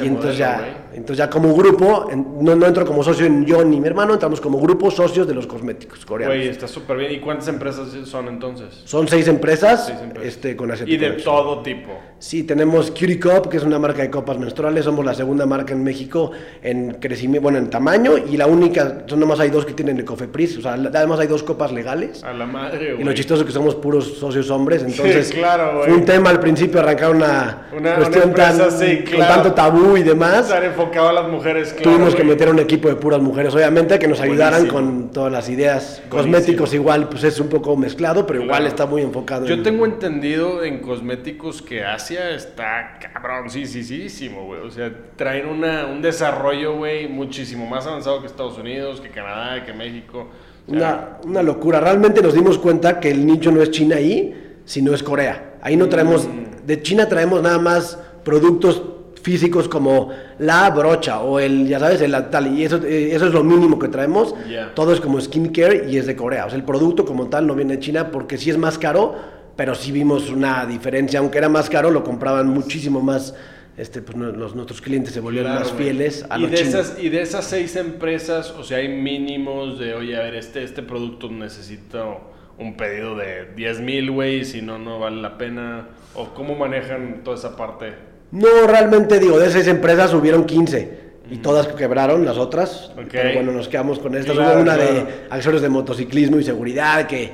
y 0.00 0.06
entonces 0.06 0.38
ya, 0.38 0.86
entonces 0.94 1.18
ya 1.18 1.28
como 1.28 1.54
grupo, 1.54 2.08
no, 2.40 2.56
no, 2.56 2.66
entro 2.66 2.86
como 2.86 3.04
socio 3.04 3.26
en 3.26 3.44
yo 3.44 3.62
ni 3.62 3.78
mi 3.78 3.86
hermano, 3.86 4.14
entramos 4.14 4.40
como 4.40 4.58
grupo 4.58 4.90
socios 4.90 5.26
de 5.26 5.34
los 5.34 5.46
cosméticos 5.46 6.06
coreanos. 6.06 6.34
Güey, 6.34 6.48
está 6.48 6.66
súper 6.66 6.96
bien. 6.96 7.12
¿Y 7.12 7.20
cuántas 7.20 7.48
empresas 7.48 7.88
son 8.06 8.28
entonces? 8.28 8.68
Son 8.86 9.06
seis 9.06 9.28
empresas, 9.28 9.92
Este, 10.22 10.56
con 10.56 10.72
Y 10.86 10.96
de 10.96 11.10
todo 11.10 11.60
tipo. 11.62 11.92
Sí, 12.18 12.44
tenemos 12.44 12.90
Cutie 12.90 13.20
Cup, 13.20 13.50
que 13.50 13.58
es 13.58 13.64
una 13.64 13.78
marca 13.78 14.00
de 14.00 14.08
copas 14.08 14.38
menstruales, 14.38 14.86
somos 14.86 15.04
la 15.04 15.12
segunda 15.12 15.44
marca 15.44 15.74
en 15.74 15.84
México 15.84 16.30
en 16.62 16.92
crecimiento, 16.94 17.42
bueno, 17.42 17.58
en 17.58 17.68
tamaño, 17.68 18.16
y 18.16 18.38
la 18.38 18.46
única, 18.46 19.04
son 19.06 19.20
nomás 19.20 19.40
hay 19.40 19.50
dos 19.50 19.66
que 19.66 19.74
tienen 19.74 19.98
el 19.98 20.06
Cofepris, 20.06 20.56
o 20.56 20.62
sea, 20.62 20.72
además 20.72 21.20
hay 21.20 21.26
dos 21.26 21.42
copas 21.42 21.70
legales. 21.70 22.24
A 22.24 22.32
la 22.32 22.46
madre, 22.46 22.92
güey. 22.92 23.02
Y 23.02 23.04
lo 23.04 23.12
chistoso 23.12 23.42
es 23.42 23.46
que 23.46 23.52
somos 23.52 23.74
puros 23.74 24.14
socios 24.16 24.48
hombres, 24.48 24.82
entonces 24.82 25.33
claro, 25.34 25.82
fue 25.84 25.92
un 25.92 26.04
tema 26.04 26.30
al 26.30 26.40
principio 26.40 26.80
arrancar 26.80 27.10
una, 27.10 27.68
cuestión 27.96 28.32
tan, 28.32 28.58
con 28.58 29.18
tanto 29.18 29.52
tabú 29.52 29.96
y 29.96 30.02
demás. 30.02 30.46
Estar 30.46 30.64
enfocado 30.64 31.08
a 31.08 31.12
las 31.12 31.28
mujeres, 31.28 31.72
claro. 31.72 31.90
Tuvimos 31.90 32.14
que 32.14 32.24
meter 32.24 32.48
un 32.48 32.58
equipo 32.58 32.88
de 32.88 32.96
puras 32.96 33.20
mujeres, 33.20 33.54
obviamente, 33.54 33.98
que 33.98 34.08
nos 34.08 34.20
ayudaran 34.20 34.66
con 34.66 35.10
todas 35.10 35.32
las 35.32 35.48
ideas. 35.48 36.02
Cosméticos 36.08 36.72
igual, 36.74 37.08
pues 37.08 37.24
es 37.24 37.40
un 37.40 37.48
poco 37.48 37.76
mezclado, 37.76 38.26
pero 38.26 38.42
igual 38.42 38.66
está 38.66 38.86
muy 38.86 39.02
enfocado. 39.02 39.46
Yo 39.46 39.62
tengo 39.62 39.84
entendido 39.84 40.64
en 40.64 40.80
cosméticos 40.80 41.62
que 41.62 41.84
Asia 41.84 42.30
está 42.30 42.98
cabrón, 42.98 43.50
sí, 43.50 43.66
sí, 43.66 43.82
sí, 44.08 44.28
güey. 44.28 44.60
O 44.60 44.70
sea, 44.70 44.92
traen 45.16 45.46
una, 45.46 45.86
un 45.86 46.02
desarrollo, 46.02 46.76
güey, 46.76 47.08
muchísimo 47.08 47.66
más 47.66 47.86
avanzado 47.86 48.20
que 48.20 48.26
Estados 48.26 48.58
Unidos, 48.58 49.00
que 49.00 49.08
Canadá, 49.08 49.64
que 49.64 49.72
México. 49.72 50.28
una, 50.66 51.18
una, 51.24 51.42
locura. 51.42 51.80
Realmente 51.80 52.22
nos 52.22 52.34
dimos 52.34 52.58
cuenta 52.58 53.00
que 53.00 53.10
el 53.10 53.26
nicho 53.26 53.50
no 53.50 53.62
es 53.62 53.70
China 53.70 53.96
ahí, 53.96 54.43
sino 54.64 54.94
es 54.94 55.02
Corea. 55.02 55.56
Ahí 55.62 55.76
no 55.76 55.88
traemos, 55.88 56.26
mm. 56.26 56.66
de 56.66 56.82
China 56.82 57.08
traemos 57.08 57.42
nada 57.42 57.58
más 57.58 57.98
productos 58.24 58.82
físicos 59.24 59.68
como 59.68 60.10
la 60.38 60.68
brocha 60.68 61.20
o 61.20 61.40
el, 61.40 61.66
ya 61.66 61.80
sabes, 61.80 62.02
el 62.02 62.12
tal, 62.28 62.58
y 62.58 62.64
eso, 62.64 62.76
eh, 62.84 63.14
eso 63.14 63.26
es 63.26 63.32
lo 63.32 63.42
mínimo 63.42 63.78
que 63.78 63.88
traemos. 63.88 64.34
Todo 64.74 64.92
es 64.92 65.00
como 65.00 65.18
skincare 65.18 65.86
y 65.90 65.96
es 65.96 66.06
de 66.06 66.14
Corea. 66.14 66.44
O 66.44 66.50
sea, 66.50 66.58
el 66.58 66.64
producto 66.64 67.06
como 67.06 67.28
tal 67.28 67.46
no 67.46 67.54
viene 67.54 67.76
de 67.76 67.80
China 67.80 68.10
porque 68.10 68.36
si 68.36 68.50
es 68.50 68.58
más 68.58 68.78
caro, 68.78 69.14
pero 69.56 69.74
sí 69.74 69.92
vimos 69.92 70.28
una 70.28 70.66
diferencia, 70.66 71.20
aunque 71.20 71.38
era 71.38 71.48
más 71.48 71.70
caro, 71.70 71.90
lo 71.90 72.04
compraban 72.04 72.48
muchísimo 72.48 73.00
más. 73.00 73.34
Este, 73.76 74.02
pues 74.02 74.16
los, 74.16 74.54
nuestros 74.54 74.80
clientes 74.80 75.12
se 75.12 75.18
volvieron 75.18 75.52
más 75.52 75.72
fieles 75.72 76.24
a 76.30 76.38
y 76.38 76.46
de 76.46 76.60
esas 76.60 76.96
Y 76.96 77.08
de 77.08 77.22
esas 77.22 77.44
seis 77.44 77.74
empresas, 77.74 78.52
o 78.52 78.62
sea, 78.62 78.78
hay 78.78 78.86
mínimos 78.86 79.80
de, 79.80 79.94
oye, 79.94 80.16
a 80.16 80.20
ver, 80.20 80.36
este, 80.36 80.62
este 80.62 80.82
producto 80.82 81.28
necesito 81.28 82.33
un 82.58 82.76
pedido 82.76 83.16
de 83.16 83.48
10 83.56 83.80
mil, 83.80 84.10
güey, 84.10 84.44
si 84.44 84.62
no, 84.62 84.78
no 84.78 84.98
vale 84.98 85.20
la 85.20 85.38
pena. 85.38 85.88
¿O 86.14 86.34
cómo 86.34 86.54
manejan 86.54 87.22
toda 87.24 87.36
esa 87.36 87.56
parte? 87.56 87.94
No, 88.30 88.66
realmente 88.66 89.18
digo, 89.18 89.38
de 89.38 89.50
seis 89.50 89.66
empresas 89.68 90.12
hubieron 90.14 90.44
15 90.44 91.04
y 91.30 91.36
todas 91.38 91.68
quebraron 91.68 92.24
las 92.24 92.36
otras. 92.36 92.92
Pero 93.10 93.34
bueno, 93.34 93.52
nos 93.52 93.68
quedamos 93.68 93.98
con 93.98 94.14
estas. 94.14 94.36
Hubo 94.36 94.60
una 94.60 94.76
de 94.76 95.26
accesorios 95.30 95.62
de 95.62 95.68
motociclismo 95.68 96.38
y 96.38 96.44
seguridad 96.44 97.06
que 97.06 97.32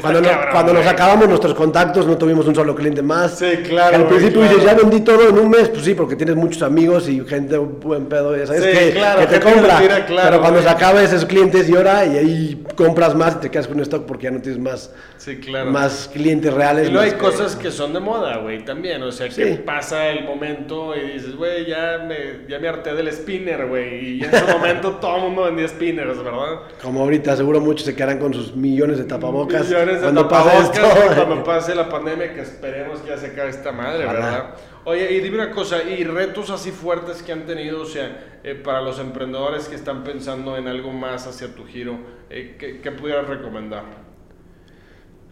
cuando, 0.00 0.22
cuando 0.52 0.72
nos 0.72 0.86
acabamos 0.86 1.28
nuestros 1.28 1.54
contactos 1.54 2.06
no 2.06 2.16
tuvimos 2.16 2.46
un 2.46 2.54
solo 2.54 2.74
cliente 2.74 3.02
más. 3.02 3.38
Sí, 3.38 3.46
claro. 3.64 3.96
al 3.96 4.06
principio 4.06 4.42
dices, 4.42 4.64
ya 4.64 4.74
vendí 4.74 5.00
todo 5.00 5.28
en 5.28 5.38
un 5.38 5.50
mes, 5.50 5.68
pues 5.68 5.84
sí, 5.84 5.94
porque 5.94 6.16
tienes 6.16 6.36
muchos 6.36 6.62
amigos 6.62 7.08
y 7.08 7.20
gente 7.24 7.56
buen 7.58 8.06
pedo, 8.06 8.36
ya 8.36 8.46
sabes, 8.46 8.62
que, 8.62 8.94
que, 8.94 9.26
te 9.26 9.40
compra. 9.40 9.80
pero 10.06 10.40
cuando 10.40 10.62
se 10.62 10.68
acaba 10.68 11.02
esos 11.02 11.24
clientes 11.24 11.68
y 11.68 11.76
ahora, 11.76 12.04
y 12.04 12.16
ahí 12.16 12.64
compras 12.74 13.14
más 13.14 13.36
y 13.36 13.38
te 13.40 13.50
quedas 13.50 13.66
con 13.66 13.76
un 13.76 13.82
stock 13.82 14.06
porque 14.06 14.24
ya 14.24 14.30
no 14.30 14.40
tienes 14.40 14.60
más, 14.60 14.92
sí, 15.16 15.38
claro. 15.38 15.70
más 15.70 16.10
clientes 16.12 16.52
reales. 16.52 16.88
Y 16.88 16.92
luego 16.92 17.04
hay 17.04 17.18
cosas 17.18 17.56
que 17.56 17.70
son 17.70 17.92
de 17.92 18.00
moda, 18.00 18.38
güey, 18.38 18.64
también. 18.64 19.02
O 19.02 19.12
sea, 19.12 19.28
que 19.28 19.46
pasa 19.56 20.08
el 20.08 20.24
momento 20.24 20.94
y 20.96 21.12
dices, 21.12 21.36
güey, 21.36 21.66
ya 21.66 22.04
me, 22.06 22.48
ya 22.48 22.58
me 22.58 22.68
harté 22.68 22.94
del 22.94 23.12
spinner, 23.12 23.66
güey. 23.66 24.18
Y 24.18 24.24
en 24.24 24.34
ese 24.34 24.44
momento 24.52 24.92
todo 24.92 25.16
el 25.16 25.22
mundo 25.22 25.44
vendía 25.44 25.68
spinners, 25.68 26.22
¿verdad? 26.22 26.60
Como 26.82 27.00
ahorita, 27.02 27.36
seguro 27.36 27.60
muchos 27.60 27.84
se 27.86 27.94
quedarán 27.94 28.18
con 28.18 28.32
sus 28.32 28.54
millones 28.54 28.98
de 28.98 29.04
tapabocas 29.04 29.68
cuando 30.00 30.28
pase 30.28 30.80
cuando 31.14 31.44
pase 31.44 31.74
la 31.74 31.88
pandemia, 31.88 32.34
que 32.34 32.40
esperemos 32.40 33.00
que 33.00 33.08
ya 33.10 33.18
se 33.18 33.26
acabe 33.28 33.50
esta 33.50 33.72
madre, 33.72 34.06
¿verdad? 34.06 34.54
Oye, 34.84 35.12
y 35.12 35.20
dime 35.20 35.36
una 35.36 35.50
cosa, 35.50 35.82
y 35.82 36.04
retos 36.04 36.50
así 36.50 36.70
fuertes 36.70 37.22
que 37.22 37.32
han 37.32 37.44
tenido, 37.44 37.82
o 37.82 37.84
sea, 37.84 38.38
eh, 38.42 38.54
para 38.54 38.80
los 38.80 38.98
emprendedores 38.98 39.68
que 39.68 39.74
están 39.74 40.02
pensando 40.04 40.56
en 40.56 40.66
algo 40.66 40.92
más 40.92 41.26
hacia 41.26 41.54
tu 41.54 41.66
giro, 41.66 41.98
eh, 42.30 42.56
¿qué, 42.82 42.92
pudieras 42.92 43.28
recomendar? 43.28 43.84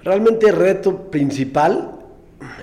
Realmente 0.03 0.49
el 0.49 0.57
reto 0.57 1.11
principal 1.11 1.93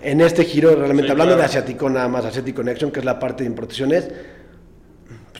en 0.01 0.21
este 0.21 0.45
giro, 0.45 0.75
realmente 0.75 1.11
hablando 1.11 1.35
de 1.35 1.43
Asiático 1.43 1.89
nada 1.89 2.07
más, 2.07 2.25
Asiatic 2.25 2.55
Connection, 2.55 2.91
que 2.91 2.99
es 2.99 3.05
la 3.05 3.17
parte 3.19 3.43
de 3.43 3.49
importaciones, 3.49 4.11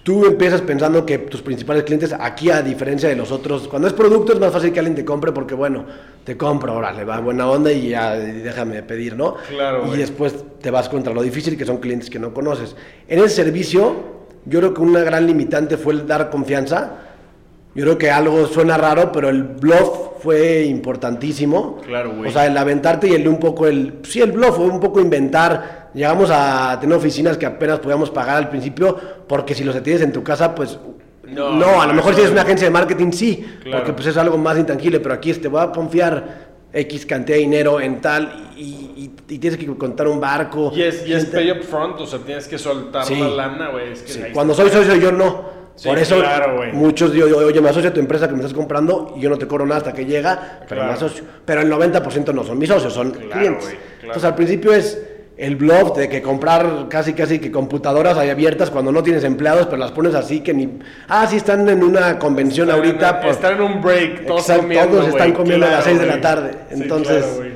tú 0.03 0.25
empiezas 0.25 0.61
pensando 0.61 1.05
que 1.05 1.17
tus 1.17 1.41
principales 1.41 1.83
clientes, 1.83 2.13
aquí 2.19 2.49
a 2.49 2.61
diferencia 2.61 3.07
de 3.09 3.15
los 3.15 3.31
otros, 3.31 3.67
cuando 3.67 3.87
es 3.87 3.93
producto 3.93 4.33
es 4.33 4.39
más 4.39 4.51
fácil 4.51 4.71
que 4.73 4.79
alguien 4.79 4.95
te 4.95 5.05
compre 5.05 5.31
porque, 5.31 5.55
bueno, 5.55 5.85
te 6.23 6.35
compro, 6.37 6.73
ahora 6.73 6.91
le 6.91 7.05
va 7.05 7.19
buena 7.19 7.49
onda 7.49 7.71
y 7.71 7.89
ya 7.89 8.17
y 8.17 8.41
déjame 8.41 8.83
pedir, 8.83 9.15
¿no? 9.15 9.35
Claro, 9.49 9.83
Y 9.85 9.87
güey. 9.87 9.99
después 9.99 10.35
te 10.61 10.71
vas 10.71 10.89
contra 10.89 11.13
lo 11.13 11.21
difícil 11.21 11.57
que 11.57 11.65
son 11.65 11.77
clientes 11.77 12.09
que 12.09 12.19
no 12.19 12.33
conoces. 12.33 12.75
En 13.07 13.19
el 13.19 13.29
servicio, 13.29 13.95
yo 14.45 14.59
creo 14.59 14.73
que 14.73 14.81
una 14.81 14.99
gran 15.01 15.25
limitante 15.25 15.77
fue 15.77 15.93
el 15.93 16.05
dar 16.05 16.29
confianza. 16.29 16.97
Yo 17.75 17.83
creo 17.83 17.97
que 17.97 18.11
algo 18.11 18.45
suena 18.47 18.77
raro, 18.77 19.11
pero 19.11 19.29
el 19.29 19.43
bluff 19.43 20.21
fue 20.21 20.63
importantísimo. 20.65 21.79
Claro, 21.85 22.11
güey. 22.15 22.29
O 22.29 22.31
sea, 22.33 22.45
el 22.45 22.57
aventarte 22.57 23.07
y 23.07 23.13
el 23.13 23.27
un 23.27 23.39
poco 23.39 23.67
el... 23.67 23.95
Sí, 24.03 24.21
el 24.21 24.31
bluff 24.31 24.55
fue 24.57 24.65
un 24.65 24.79
poco 24.79 24.99
inventar. 25.01 25.89
Llegamos 25.93 26.29
a 26.31 26.77
tener 26.79 26.95
oficinas 26.95 27.37
que 27.37 27.45
apenas 27.45 27.79
podíamos 27.79 28.09
pagar 28.09 28.37
al 28.37 28.49
principio, 28.49 28.97
porque 29.27 29.53
si 29.55 29.63
los 29.63 29.81
tienes 29.83 30.01
en 30.01 30.11
tu 30.11 30.23
casa, 30.23 30.53
pues... 30.55 30.77
No, 31.27 31.51
No, 31.55 31.81
a 31.81 31.87
lo 31.87 31.93
mejor 31.93 32.13
si 32.15 32.21
es 32.21 32.29
una 32.29 32.41
agencia 32.43 32.67
de 32.67 32.71
marketing, 32.71 33.11
sí, 33.11 33.43
Claro. 33.63 33.77
porque 33.79 33.93
pues 33.93 34.07
es 34.07 34.17
algo 34.17 34.37
más 34.37 34.57
intangible, 34.57 34.99
pero 34.99 35.15
aquí 35.15 35.33
te 35.33 35.47
voy 35.47 35.61
a 35.61 35.71
confiar 35.71 36.51
X 36.71 37.05
cantidad 37.05 37.37
de 37.37 37.41
dinero 37.43 37.79
en 37.79 38.01
tal 38.01 38.51
y, 38.57 38.61
y- 38.61 39.11
y 39.29 39.37
tienes 39.39 39.57
que 39.59 39.65
contar 39.77 40.07
un 40.07 40.19
barco. 40.19 40.71
Y 40.75 40.81
es, 40.83 41.07
y 41.07 41.13
es 41.13 41.25
pay 41.25 41.49
up 41.51 41.63
front, 41.63 41.99
o 42.01 42.05
sea, 42.05 42.19
tienes 42.19 42.47
que 42.47 42.57
soltar 42.57 43.05
Sí. 43.05 43.15
la 43.19 43.29
lana, 43.29 43.69
güey. 43.69 43.93
Es 43.93 44.01
que 44.03 44.11
Sí, 44.11 44.21
Cuando 44.33 44.53
soy 44.53 44.69
socio 44.69 44.95
yo 44.95 45.11
no. 45.11 45.62
Sí, 45.75 45.87
Por 45.89 45.97
eso 45.97 46.19
claro, 46.19 46.61
muchos 46.73 47.11
digo, 47.11 47.25
oye, 47.35 47.59
me 47.59 47.69
asocio 47.69 47.89
a 47.89 47.93
tu 47.93 47.99
empresa 47.99 48.27
que 48.27 48.33
me 48.33 48.39
estás 48.41 48.53
comprando 48.53 49.13
y 49.17 49.21
yo 49.21 49.29
no 49.29 49.37
te 49.39 49.47
cobro 49.47 49.65
nada 49.65 49.77
hasta 49.77 49.91
que 49.93 50.05
llega, 50.05 50.59
pero 50.69 50.83
me 50.85 50.91
asocio. 50.91 51.23
Pero 51.45 51.61
el 51.61 51.71
90% 51.71 52.31
no 52.33 52.43
son 52.43 52.59
mis 52.59 52.69
socios, 52.69 52.93
son 52.93 53.09
Claro, 53.11 53.29
clientes. 53.31 53.75
Entonces 54.01 54.23
al 54.23 54.35
principio 54.35 54.71
es 54.73 55.01
el 55.35 55.55
blog 55.55 55.95
de 55.97 56.07
que 56.09 56.21
comprar 56.21 56.85
casi 56.89 57.13
casi 57.13 57.39
que 57.39 57.51
computadoras 57.51 58.15
ahí 58.19 58.29
abiertas 58.29 58.69
cuando 58.69 58.91
no 58.91 59.01
tienes 59.01 59.23
empleados, 59.23 59.65
pero 59.65 59.77
las 59.77 59.91
pones 59.91 60.13
así 60.13 60.41
que 60.41 60.53
ni... 60.53 60.77
Ah, 61.07 61.25
sí, 61.27 61.37
están 61.37 61.67
en 61.67 61.83
una 61.83 62.19
convención 62.19 62.69
Están 62.69 62.83
en- 62.83 62.89
ahorita. 62.89 63.21
pues, 63.21 63.35
Están 63.37 63.53
en 63.55 63.61
un 63.63 63.81
break, 63.81 64.27
todos 64.27 64.41
Exacto, 64.41 64.61
comiendo, 64.61 64.91
todos 64.97 65.07
están 65.07 65.31
comiendo 65.33 65.65
a 65.65 65.69
las 65.71 65.83
claro, 65.83 65.97
6 65.97 66.07
de 66.07 66.15
la 66.15 66.21
tarde. 66.21 66.51
Sí, 66.69 66.83
Entonces, 66.83 67.17
claro, 67.23 67.35
güey. 67.37 67.51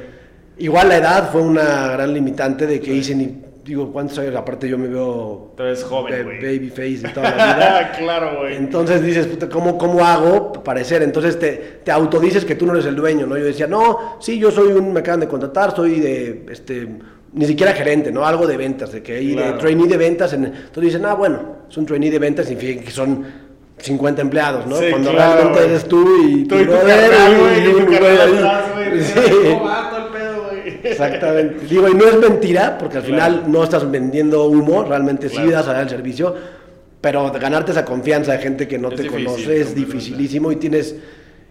igual 0.57 0.89
la 0.89 0.97
edad 0.97 1.31
fue 1.31 1.41
una 1.41 1.91
gran 1.91 2.11
limitante 2.15 2.65
de 2.65 2.79
que 2.81 2.91
hice 2.93 3.13
ni... 3.13 3.43
Digo, 3.67 3.91
¿cuántos 3.91 4.17
años? 4.19 4.33
Aparte 4.33 4.69
yo 4.69 4.77
me 4.77 4.87
veo... 4.87 5.51
Te 5.57 5.63
ves 5.63 5.83
joven, 5.83 6.23
güey. 6.23 6.37
Baby 6.41 6.69
face 6.69 6.87
y 7.09 7.13
toda 7.13 7.35
la 7.35 7.35
vida. 7.55 7.91
claro, 7.97 8.39
güey. 8.39 8.55
Entonces 8.55 9.03
dices, 9.03 9.27
puta, 9.27 9.49
¿cómo, 9.49 9.77
cómo 9.77 10.05
hago 10.05 10.53
parecer? 10.63 11.03
Entonces 11.03 11.37
te, 11.37 11.81
te 11.83 11.91
autodices 11.91 12.45
que 12.45 12.55
tú 12.55 12.65
no 12.65 12.71
eres 12.71 12.85
el 12.85 12.95
dueño, 12.95 13.27
¿no? 13.27 13.37
Yo 13.37 13.43
decía, 13.43 13.67
no, 13.67 14.15
sí, 14.21 14.39
yo 14.39 14.51
soy 14.51 14.69
un, 14.71 14.93
me 14.93 15.01
acaban 15.01 15.19
de 15.19 15.27
contratar, 15.27 15.75
soy 15.75 15.99
de, 15.99 16.45
este, 16.49 16.87
ni 17.33 17.45
siquiera 17.45 17.73
gerente, 17.73 18.09
¿no? 18.09 18.25
Algo 18.25 18.47
de 18.47 18.55
ventas, 18.55 18.93
de 18.93 19.03
que 19.03 19.17
hay 19.17 19.33
Claro. 19.33 19.51
de 19.51 19.57
trainee 19.59 19.87
de 19.89 19.97
ventas. 19.97 20.31
En, 20.31 20.45
entonces 20.45 20.83
dicen, 20.83 21.05
ah, 21.05 21.15
bueno, 21.15 21.57
es 21.69 21.75
un 21.75 21.85
trainee 21.85 22.09
de 22.09 22.19
ventas, 22.19 22.45
significa 22.45 22.81
que 22.85 22.91
son 22.91 23.25
50 23.79 24.21
empleados, 24.21 24.65
¿no? 24.65 24.77
Sí, 24.77 24.85
Cuando 24.91 25.11
claro, 25.11 25.33
realmente 25.33 25.59
güey. 25.59 25.69
eres 25.71 25.85
tú 25.89 26.07
y 26.25 26.45
Tú 26.45 26.55
y 26.55 26.65
tu 26.65 26.71
carnal, 26.71 27.33
y- 27.33 27.39
güey, 27.41 27.59
y 27.59 27.67
y 27.67 27.71
tu 27.73 27.85
güey 27.85 27.99
carnal 27.99 28.31
güey. 28.31 29.57
Exactamente. 30.91 31.65
Digo, 31.65 31.87
y 31.89 31.93
no 31.93 32.05
es 32.05 32.17
mentira, 32.19 32.77
porque 32.77 32.97
al 32.97 33.03
Claro. 33.03 33.35
final 33.35 33.51
no 33.51 33.63
estás 33.63 33.89
vendiendo 33.89 34.45
humo, 34.45 34.83
realmente 34.83 35.27
Claro. 35.27 35.47
sí 35.47 35.51
das 35.53 35.67
a 35.67 35.73
dar 35.73 35.83
el 35.83 35.89
servicio, 35.89 36.33
pero 37.01 37.31
ganarte 37.31 37.71
esa 37.71 37.85
confianza 37.85 38.31
de 38.33 38.39
gente 38.39 38.67
que 38.67 38.77
no 38.77 38.89
Es 38.89 38.95
te 38.95 39.03
difícil, 39.03 39.25
conoce 39.25 39.61
es 39.61 39.75
dificilísimo 39.75 40.51
y 40.51 40.55
tienes... 40.57 40.95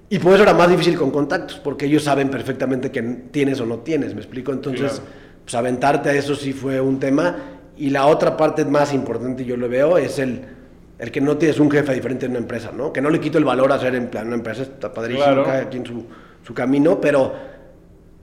Y 0.08 0.18
por 0.20 0.34
eso 0.34 0.44
era 0.44 0.54
más 0.54 0.68
difícil 0.70 0.96
con 0.96 1.10
contactos, 1.10 1.58
porque 1.58 1.86
ellos 1.86 2.04
saben 2.04 2.28
perfectamente 2.28 2.90
que 2.92 3.02
tienes 3.02 3.60
o 3.60 3.66
no 3.66 3.78
tienes, 3.78 4.14
¿me 4.14 4.20
explico? 4.20 4.52
Entonces, 4.52 4.92
Claro. 4.92 5.04
pues 5.44 5.54
aventarte 5.54 6.10
a 6.10 6.12
eso 6.14 6.34
sí 6.36 6.52
fue 6.52 6.80
un 6.80 7.00
tema. 7.00 7.36
Y 7.76 7.90
la 7.90 8.06
otra 8.06 8.36
parte 8.36 8.64
más 8.64 8.94
importante, 8.94 9.44
yo 9.44 9.56
lo 9.56 9.68
veo, 9.68 9.98
es 9.98 10.18
el, 10.20 10.42
el 10.98 11.10
que 11.10 11.20
no 11.20 11.36
tienes 11.36 11.58
un 11.58 11.70
jefe 11.70 11.92
diferente 11.92 12.24
en 12.26 12.32
una 12.32 12.38
empresa, 12.40 12.70
¿no? 12.74 12.92
Que 12.92 13.00
no 13.02 13.10
le 13.10 13.18
quito 13.20 13.36
el 13.38 13.44
valor 13.44 13.70
a 13.72 13.78
ser 13.80 13.94
en 13.96 14.06
plan 14.06 14.28
una 14.28 14.36
empresa, 14.36 14.62
está 14.62 14.92
padrísimo, 14.94 15.24
Claro. 15.26 15.44
cada 15.44 15.68
quien 15.68 15.84
su, 15.84 16.04
su 16.46 16.54
camino, 16.54 17.00
pero 17.00 17.34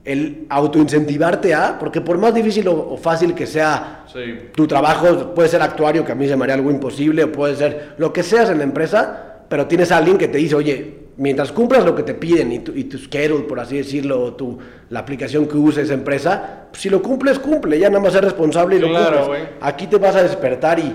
el 0.04 0.46
autoincentivarte 0.50 1.54
a, 1.54 1.78
porque 1.78 2.00
por 2.00 2.18
más 2.18 2.34
difícil 2.34 2.68
o, 2.68 2.74
o 2.92 2.96
fácil 2.96 3.34
que 3.34 3.46
sea 3.46 4.04
Sí. 4.12 4.20
tu 4.54 4.66
trabajo, 4.66 5.34
puede 5.34 5.48
ser 5.48 5.62
actuario, 5.62 6.04
que 6.04 6.12
a 6.12 6.14
mí 6.14 6.28
se 6.28 6.36
me 6.36 6.44
haría 6.44 6.54
algo 6.56 6.70
imposible, 6.70 7.24
o 7.24 7.32
puede 7.32 7.56
ser 7.56 7.94
lo 7.98 8.12
que 8.12 8.22
seas 8.22 8.50
en 8.50 8.58
la 8.58 8.64
empresa, 8.64 9.40
pero 9.48 9.66
tienes 9.66 9.90
a 9.92 9.96
alguien 9.96 10.18
que 10.18 10.28
te 10.28 10.38
dice, 10.38 10.54
oye, 10.54 10.98
mientras 11.16 11.50
cumplas 11.52 11.84
lo 11.84 11.94
que 11.96 12.02
te 12.02 12.14
piden 12.14 12.52
y 12.52 12.58
tu, 12.60 12.72
y 12.74 12.84
tu 12.84 12.98
schedule, 12.98 13.44
por 13.44 13.58
así 13.60 13.76
decirlo, 13.78 14.20
o 14.22 14.34
tu, 14.34 14.58
la 14.90 15.00
aplicación 15.00 15.46
que 15.48 15.56
usa 15.56 15.82
esa 15.82 15.94
empresa, 15.94 16.66
pues, 16.70 16.82
si 16.82 16.90
lo 16.90 17.02
cumples, 17.02 17.38
cumple, 17.38 17.78
ya 17.78 17.88
nada 17.88 18.02
más 18.02 18.12
ser 18.12 18.24
responsable 18.24 18.76
y 18.76 18.80
lo 18.80 18.88
Claro, 18.88 19.20
cumples. 19.22 19.42
Aquí 19.60 19.86
te 19.86 19.96
vas 19.96 20.14
a 20.16 20.22
despertar 20.22 20.78
y, 20.78 20.94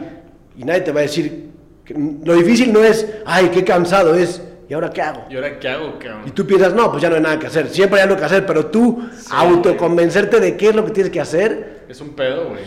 y 0.57 0.63
nadie 0.63 0.81
te 0.81 0.91
va 0.91 0.99
a 0.99 1.03
decir, 1.03 1.49
que- 1.83 1.95
lo 2.23 2.33
difícil 2.35 2.71
no 2.71 2.83
es, 2.83 3.05
ay, 3.25 3.49
qué 3.53 3.63
cansado, 3.63 4.15
es, 4.15 4.41
¿y 4.69 4.73
ahora 4.73 4.89
qué 4.91 5.01
hago? 5.01 5.25
¿Y 5.29 5.35
ahora 5.35 5.59
qué 5.59 5.67
hago, 5.67 5.95
Y 5.99 6.03
cabrón? 6.03 6.31
tú 6.31 6.45
piensas, 6.45 6.73
no, 6.73 6.89
pues 6.91 7.01
ya 7.01 7.09
no 7.09 7.15
hay 7.15 7.21
nada 7.21 7.39
que 7.39 7.47
hacer. 7.47 7.67
Siempre 7.69 7.99
hay 7.99 8.03
algo 8.05 8.17
que 8.17 8.25
hacer, 8.25 8.45
pero 8.45 8.67
tú 8.67 9.01
autoconvencerte 9.31 10.39
de 10.39 10.55
qué 10.55 10.69
es 10.69 10.75
lo 10.75 10.85
que 10.85 10.91
tienes 10.91 11.11
que 11.11 11.19
hacer. 11.19 11.79
Es 11.89 11.99
un 12.01 12.09
pedo, 12.09 12.49
güey. 12.49 12.61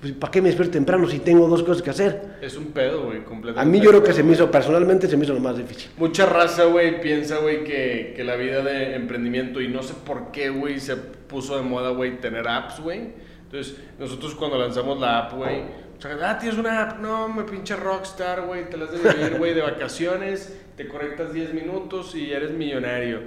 pues, 0.00 0.12
¿Para 0.12 0.30
qué 0.30 0.40
me 0.40 0.48
despierto 0.48 0.72
temprano 0.74 1.08
si 1.08 1.18
tengo 1.18 1.48
dos 1.48 1.64
cosas 1.64 1.82
que 1.82 1.90
hacer? 1.90 2.22
Es 2.40 2.56
un 2.56 2.66
pedo, 2.66 3.06
güey, 3.06 3.24
completamente. 3.24 3.60
A 3.60 3.64
mí 3.64 3.80
yo 3.84 3.90
creo 3.90 4.04
que 4.04 4.12
se 4.12 4.22
me 4.22 4.32
hizo, 4.34 4.48
personalmente 4.50 5.08
se 5.08 5.16
me 5.16 5.24
hizo 5.24 5.34
lo 5.34 5.40
más 5.40 5.56
difícil. 5.56 5.90
Mucha 5.96 6.26
raza, 6.26 6.64
güey, 6.64 7.00
piensa, 7.00 7.38
güey, 7.38 7.64
que, 7.64 8.12
que 8.14 8.22
la 8.22 8.36
vida 8.36 8.62
de 8.62 8.94
emprendimiento, 8.94 9.60
y 9.60 9.66
no 9.66 9.82
sé 9.82 9.94
por 10.06 10.30
qué, 10.30 10.50
güey, 10.50 10.78
se 10.78 10.94
puso 10.96 11.56
de 11.56 11.62
moda, 11.64 11.90
güey, 11.90 12.20
tener 12.20 12.46
apps, 12.46 12.78
güey. 12.80 13.28
Entonces, 13.50 13.76
nosotros 13.98 14.34
cuando 14.36 14.58
lanzamos 14.58 15.00
la 15.00 15.18
app, 15.18 15.32
güey, 15.34 15.62
o 15.98 16.00
sea, 16.00 16.16
ah, 16.22 16.38
tienes 16.38 16.56
una 16.56 16.82
app, 16.82 17.00
no, 17.00 17.28
me 17.28 17.42
pinche 17.42 17.74
rockstar, 17.74 18.42
güey, 18.42 18.70
te 18.70 18.76
las 18.76 18.92
de 18.92 18.98
vivir, 18.98 19.36
güey, 19.36 19.52
de 19.52 19.62
vacaciones, 19.62 20.56
te 20.76 20.86
conectas 20.86 21.32
10 21.32 21.54
minutos 21.54 22.14
y 22.14 22.32
eres 22.32 22.52
millonario. 22.52 23.20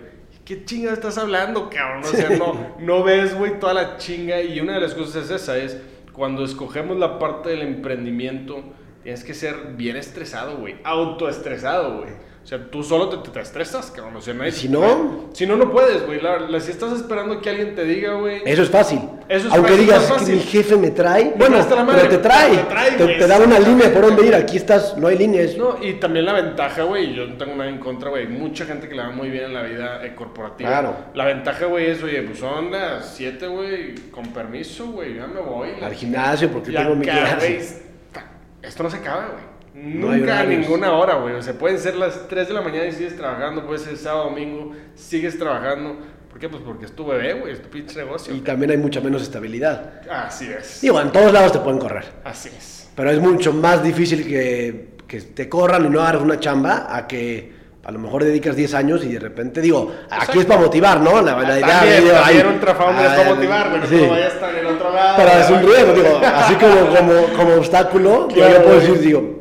¿Qué 0.46 0.64
chinga 0.64 0.94
estás 0.94 1.18
hablando, 1.18 1.70
cabrón? 1.70 2.04
O 2.06 2.08
sea, 2.08 2.30
no, 2.30 2.76
no 2.80 3.04
ves, 3.04 3.36
güey, 3.36 3.60
toda 3.60 3.74
la 3.74 3.98
chinga. 3.98 4.42
Y 4.42 4.60
una 4.62 4.76
de 4.76 4.82
las 4.82 4.94
cosas 4.94 5.26
es 5.26 5.42
esa, 5.42 5.58
es 5.58 5.78
cuando 6.14 6.46
escogemos 6.46 6.98
la 6.98 7.20
parte 7.20 7.50
del 7.50 7.62
emprendimiento, 7.62 8.64
tienes 9.04 9.24
que 9.26 9.34
ser 9.34 9.74
bien 9.76 9.98
estresado, 9.98 10.58
güey. 10.58 10.78
Autoestresado, 10.84 11.98
güey. 12.00 12.12
O 12.44 12.48
sea, 12.52 12.58
tú 12.72 12.84
solo 12.84 13.08
te, 13.08 13.30
te 13.30 13.40
estresas, 13.40 13.92
cabrón. 13.92 14.16
O 14.16 14.22
sea, 14.22 14.34
nadie 14.34 14.50
¿Y 14.50 14.54
si 14.54 14.68
te- 14.68 14.74
no? 14.74 15.30
Si 15.32 15.46
no, 15.46 15.56
no 15.58 15.70
puedes, 15.72 16.06
güey. 16.06 16.20
La- 16.20 16.40
la- 16.40 16.60
si 16.60 16.72
estás 16.72 16.92
esperando 16.94 17.40
que 17.40 17.50
alguien 17.52 17.76
te 17.76 17.84
diga, 17.86 18.16
güey... 18.16 18.42
Eso 18.44 18.64
es 18.64 18.70
fácil. 18.70 19.00
Eso 19.30 19.48
es 19.48 19.54
Aunque 19.54 19.70
fácil, 19.72 19.86
digas 19.86 20.04
fácil. 20.10 20.28
que 20.28 20.34
mi 20.34 20.40
jefe 20.42 20.76
me 20.76 20.90
trae, 20.90 21.26
Me 21.26 21.32
bueno, 21.38 21.56
presta 21.58 21.76
la 21.76 21.84
madre, 21.84 22.02
pero 22.02 22.10
te 22.10 22.18
trae. 22.18 22.58
te 22.58 22.64
trae, 22.64 22.92
te, 22.94 23.06
te 23.08 23.28
da 23.28 23.38
una 23.40 23.60
línea 23.60 23.94
por 23.94 24.02
dónde 24.08 24.26
ir. 24.26 24.34
Aquí 24.36 24.58
estás, 24.58 24.98
no 24.98 25.08
hay 25.08 25.18
líneas. 25.20 25.56
No, 25.56 25.78
y 25.82 25.94
también 25.94 26.26
la 26.26 26.34
ventaja, 26.34 26.82
güey, 26.84 27.14
yo 27.14 27.28
no 27.28 27.38
tengo 27.38 27.56
nada 27.56 27.70
en 27.70 27.78
contra, 27.78 28.10
güey. 28.10 28.28
Mucha 28.28 28.66
gente 28.66 28.90
que 28.90 28.96
le 28.96 29.04
va 29.04 29.12
muy 29.12 29.30
bien 29.30 29.46
en 29.46 29.54
la 29.54 29.62
vida 29.62 30.04
eh, 30.04 30.16
corporativa. 30.16 30.68
Claro. 30.68 30.96
La 31.14 31.26
ventaja, 31.26 31.66
güey, 31.68 31.92
es, 31.92 32.02
oye, 32.02 32.24
pues 32.24 32.40
son 32.40 32.72
las 32.72 33.14
7, 33.16 33.48
güey, 33.48 33.96
con 34.10 34.26
permiso, 34.34 34.88
güey, 34.88 35.16
ya 35.16 35.28
me 35.28 35.40
voy. 35.42 35.70
Al 35.82 35.94
gimnasio, 35.94 36.50
porque 36.50 36.72
tengo 36.72 36.96
mi 36.96 37.06
está- 37.08 38.26
esto 38.64 38.84
no 38.84 38.90
se 38.90 38.98
acaba, 38.98 39.28
güey. 39.28 39.51
No 39.74 40.12
Nunca 40.12 40.40
a 40.40 40.44
ninguna 40.44 40.92
hora, 40.94 41.16
güey. 41.16 41.36
O 41.36 41.42
sea, 41.42 41.54
pueden 41.54 41.80
ser 41.80 41.96
las 41.96 42.28
3 42.28 42.48
de 42.48 42.54
la 42.54 42.62
mañana 42.62 42.86
y 42.86 42.92
sigues 42.92 43.16
trabajando, 43.16 43.66
puede 43.66 43.80
ser 43.80 43.98
sábado, 43.98 44.26
domingo, 44.26 44.74
sigues 44.96 45.38
trabajando. 45.38 45.98
¿Por 46.30 46.40
qué? 46.40 46.50
Pues 46.50 46.62
porque 46.64 46.86
es 46.86 46.92
tu 46.94 47.06
bebé, 47.06 47.34
güey, 47.34 47.54
es 47.54 47.62
tu 47.62 47.70
pinche 47.70 47.98
negocio. 47.98 48.36
Y 48.36 48.42
también 48.42 48.72
hay 48.72 48.78
mucha 48.78 49.00
menos 49.02 49.22
estabilidad. 49.22 50.02
Así 50.10 50.50
es. 50.50 50.82
Digo, 50.82 51.00
en 51.00 51.12
todos 51.12 51.32
lados 51.32 51.54
te 51.54 51.60
pueden 51.60 51.80
correr. 51.80 52.06
Así 52.24 52.50
es. 52.50 52.90
Pero 52.96 53.12
es 53.12 53.20
mucho 53.20 53.54
más 53.54 53.82
difícil 53.82 54.28
que, 54.28 54.96
que 55.08 55.22
te 55.22 55.48
corran 55.48 55.86
y 55.86 55.90
no 55.90 56.02
hagas 56.02 56.22
una 56.22 56.40
chamba 56.40 56.94
a 56.94 57.08
que 57.08 57.62
a 57.84 57.92
lo 57.92 58.00
mejor 58.00 58.24
dedicas 58.24 58.56
10 58.56 58.74
años 58.76 59.04
y 59.04 59.14
de 59.14 59.20
repente, 59.20 59.60
digo, 59.60 59.92
aquí 60.10 60.40
es 60.40 60.46
para 60.46 60.62
motivar, 60.62 61.00
¿no? 61.00 61.22
La, 61.22 61.36
la 61.42 61.60
idea 61.60 61.80
también, 61.80 62.04
digo, 62.04 62.16
también 62.16 62.48
ay, 62.48 62.54
un 62.54 62.60
trafounder 62.60 63.06
es 63.06 63.12
ay, 63.12 63.18
para 63.18 63.36
motivar, 63.36 63.78
no 63.78 63.88
sí. 63.88 63.98
como 63.98 64.12
vayas 64.12 64.34
en 64.34 64.56
el 64.58 64.66
otro 64.68 64.94
lado. 64.94 65.14
Pero 65.18 65.32
es 65.32 65.50
un 65.50 65.60
riesgo, 65.62 65.94
digo, 65.94 66.22
así 66.24 66.56
como, 66.56 66.96
como, 66.96 67.38
como 67.38 67.56
obstáculo, 67.56 68.28
Claro, 68.34 68.54
yo 68.54 68.64
puedo 68.64 68.80
decir, 68.80 69.00
digo, 69.00 69.41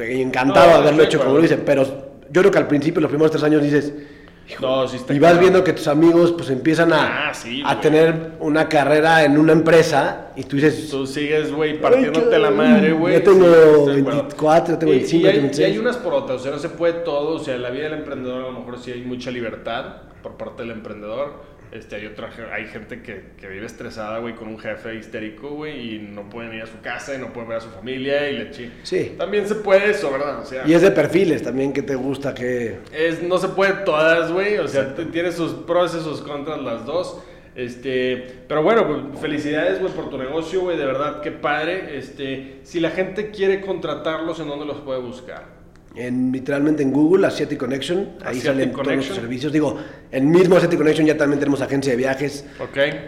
encantado 0.00 0.66
No, 0.66 0.72
de 0.72 0.78
haberlo 0.82 1.02
estoy 1.02 1.06
hecho 1.06 1.24
como 1.24 1.38
lo 1.38 1.44
hice, 1.44 1.56
pero 1.58 1.84
yo 2.30 2.40
creo 2.42 2.50
que 2.50 2.58
al 2.58 2.68
principio, 2.68 3.00
los 3.00 3.10
primeros 3.10 3.30
tres 3.30 3.42
años 3.42 3.62
dices, 3.62 3.92
No, 4.60 4.86
sí 4.88 4.96
y 5.10 5.18
vas 5.18 5.30
cabrón. 5.32 5.40
viendo 5.40 5.64
que 5.64 5.72
tus 5.72 5.86
amigos 5.88 6.32
pues 6.32 6.50
empiezan 6.50 6.92
a, 6.92 7.28
Ah, 7.28 7.34
sí, 7.34 7.62
a 7.64 7.80
tener 7.80 8.32
una 8.40 8.68
carrera 8.68 9.24
en 9.24 9.38
una 9.38 9.52
empresa 9.52 10.28
y 10.36 10.42
tú 10.44 10.56
dices, 10.56 10.88
Tú 10.90 11.06
sigues, 11.06 11.52
güey, 11.52 11.80
partiéndote 11.80 12.38
la 12.38 12.50
madre, 12.50 12.92
güey. 12.92 13.14
ya 13.18 13.22
tengo 13.24 13.44
Sí, 13.46 13.52
estoy 13.52 13.94
de 13.94 14.00
acuerdo. 14.00 14.22
24, 14.22 14.78
tengo 14.78 14.92
Y- 14.92 14.96
25, 14.96 15.24
y 15.24 15.30
hay, 15.30 15.38
26. 15.38 15.68
y 15.68 15.72
hay 15.72 15.78
unas 15.78 15.96
por 15.98 16.14
otras, 16.14 16.40
o 16.40 16.42
sea, 16.42 16.52
no 16.52 16.58
se 16.58 16.68
puede 16.70 16.94
todo, 16.94 17.36
o 17.36 17.38
sea, 17.38 17.54
en 17.54 17.62
la 17.62 17.70
vida 17.70 17.84
del 17.84 17.94
emprendedor 17.94 18.44
a 18.44 18.46
lo 18.50 18.58
mejor 18.58 18.78
sí 18.78 18.90
hay 18.90 19.02
mucha 19.02 19.30
libertad 19.30 19.84
por 20.22 20.36
parte 20.36 20.62
del 20.62 20.72
emprendedor. 20.72 21.49
Este, 21.72 21.96
hay 21.96 22.06
otra, 22.06 22.30
hay 22.52 22.66
gente 22.66 23.00
que, 23.00 23.26
que 23.38 23.46
vive 23.46 23.64
estresada, 23.64 24.18
güey, 24.18 24.34
con 24.34 24.48
un 24.48 24.58
jefe 24.58 24.96
histérico, 24.96 25.50
güey, 25.50 25.94
y 25.94 25.98
no 26.00 26.28
pueden 26.28 26.52
ir 26.52 26.62
a 26.62 26.66
su 26.66 26.80
casa 26.80 27.14
y 27.14 27.18
no 27.18 27.32
pueden 27.32 27.48
ver 27.48 27.58
a 27.58 27.60
su 27.60 27.70
familia 27.70 28.28
y 28.28 28.38
le 28.38 28.50
chi. 28.50 28.72
Sí. 28.82 29.14
También 29.16 29.46
se 29.46 29.54
puede 29.54 29.90
eso, 29.90 30.10
¿verdad? 30.10 30.40
O 30.40 30.44
sea, 30.44 30.66
Y 30.66 30.74
es 30.74 30.82
de 30.82 30.90
perfiles 30.90 31.42
también 31.42 31.72
que 31.72 31.82
te 31.82 31.94
gusta 31.94 32.34
que... 32.34 32.78
es, 32.92 33.22
no 33.22 33.38
se 33.38 33.48
puede 33.48 33.84
todas, 33.84 34.32
güey. 34.32 34.58
O 34.58 34.66
sea, 34.66 34.94
tiene 34.94 35.30
sus 35.30 35.52
pros 35.52 35.94
y 35.94 36.02
sus 36.02 36.22
contras 36.22 36.60
las 36.60 36.84
dos. 36.84 37.22
Este, 37.54 38.44
pero 38.48 38.62
bueno, 38.62 38.86
pues, 38.86 39.20
felicidades, 39.20 39.80
güey, 39.80 39.92
por 39.92 40.10
tu 40.10 40.18
negocio, 40.18 40.62
güey, 40.62 40.76
de 40.76 40.86
verdad, 40.86 41.20
qué 41.20 41.30
padre. 41.30 41.98
Este, 41.98 42.60
si 42.64 42.80
la 42.80 42.90
gente 42.90 43.30
quiere 43.30 43.60
contratarlos, 43.60 44.40
¿en 44.40 44.48
dónde 44.48 44.66
los 44.66 44.78
puede 44.78 45.00
buscar? 45.00 45.59
En, 45.94 46.30
literalmente 46.30 46.82
en 46.82 46.92
Google, 46.92 47.26
Asiatic 47.26 47.58
Connection, 47.58 48.10
ahí 48.24 48.40
salen 48.40 48.72
todos 48.72 48.94
los 48.94 49.06
servicios. 49.06 49.52
Digo, 49.52 49.76
en 50.12 50.30
mismo 50.30 50.56
Asiatic 50.56 50.78
Connection 50.78 51.06
ya 51.06 51.16
también 51.16 51.40
tenemos 51.40 51.60
agencia 51.60 51.90
de 51.92 51.96
viajes 51.96 52.44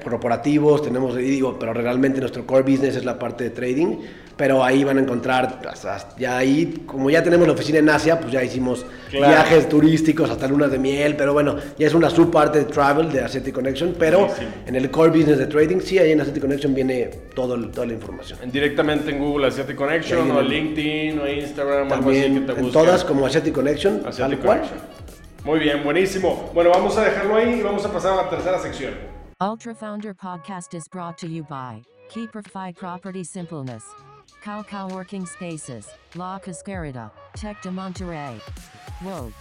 corporativos, 0.02 0.82
tenemos, 0.82 1.16
digo, 1.16 1.58
pero 1.58 1.72
realmente 1.72 2.20
nuestro 2.20 2.44
core 2.44 2.62
business 2.62 2.96
es 2.96 3.04
la 3.04 3.18
parte 3.18 3.44
de 3.44 3.50
trading 3.50 3.98
pero 4.36 4.64
ahí 4.64 4.82
van 4.82 4.98
a 4.98 5.00
encontrar, 5.02 5.60
ya 6.18 6.38
ahí, 6.38 6.82
como 6.86 7.10
ya 7.10 7.22
tenemos 7.22 7.46
la 7.46 7.52
oficina 7.52 7.78
en 7.78 7.88
Asia, 7.88 8.18
pues 8.18 8.32
ya 8.32 8.42
hicimos 8.42 8.84
viajes 9.10 9.68
turísticos 9.68 10.30
hasta 10.30 10.48
lunas 10.48 10.70
de 10.70 10.78
miel, 10.78 11.16
pero 11.16 11.32
bueno, 11.32 11.56
ya 11.78 11.86
es 11.86 11.94
una 11.94 12.08
subparte 12.08 12.60
de 12.60 12.64
travel 12.64 13.12
de 13.12 13.20
Asiatic 13.20 13.54
Connection, 13.54 13.94
pero 13.98 14.28
en 14.66 14.74
el 14.74 14.90
core 14.90 15.10
business 15.10 15.38
de 15.38 15.46
trading, 15.46 15.80
sí, 15.80 15.98
ahí 15.98 16.12
en 16.12 16.20
Asiatic 16.20 16.42
Connection 16.42 16.74
viene 16.74 17.10
todo, 17.34 17.56
toda 17.68 17.86
la 17.86 17.92
información. 17.92 18.38
Directamente 18.50 19.10
en 19.10 19.18
Google 19.18 19.48
Asiatic 19.48 19.76
Connection, 19.76 20.30
o 20.30 20.40
LinkedIn, 20.40 21.18
o 21.18 21.28
Instagram, 21.28 21.88
También, 21.88 21.92
algo 21.92 22.10
así 22.10 22.40
que 22.40 22.52
te 22.52 22.60
En 22.60 22.71
todas 22.72 23.04
como 23.04 23.26
Asiatic 23.26 23.54
Connection, 23.54 24.04
Asiatic 24.06 24.40
Connection. 24.40 24.80
Muy 25.44 25.58
bien, 25.58 25.82
buenísimo. 25.84 26.50
Bueno, 26.54 26.70
vamos 26.70 26.96
a 26.96 27.04
dejarlo 27.04 27.36
ahí 27.36 27.60
y 27.60 27.62
vamos 27.62 27.84
a 27.84 27.92
pasar 27.92 28.12
a 28.12 28.22
la 28.22 28.30
tercera 28.30 28.58
sección. 28.58 28.94
Ultra 29.40 29.74
Founder 29.74 30.14
Podcast 30.14 30.72
is 30.72 30.88
brought 30.88 31.18
to 31.18 31.26
you 31.26 31.42
by 31.42 31.82
Keeperfy 32.10 32.74
Property 32.76 33.24
Simpleness. 33.24 33.84
Cow 34.42 34.62
Cow 34.62 34.88
Working 34.88 35.26
Spaces, 35.26 35.88
La 36.14 36.38
Cascarita, 36.38 37.10
Tech 37.34 37.60
de 37.62 37.70
Monterrey. 37.70 38.40
Whoa. 39.02 39.32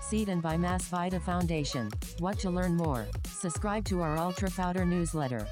Seated 0.00 0.42
by 0.42 0.56
Mass 0.56 0.84
Vita 0.88 1.20
Foundation. 1.20 1.90
What 2.18 2.38
to 2.40 2.50
learn 2.50 2.76
more? 2.76 3.06
Subscribe 3.28 3.84
to 3.86 4.00
our 4.02 4.18
Ultra 4.18 4.50
Founder 4.50 4.84
newsletter. 4.84 5.46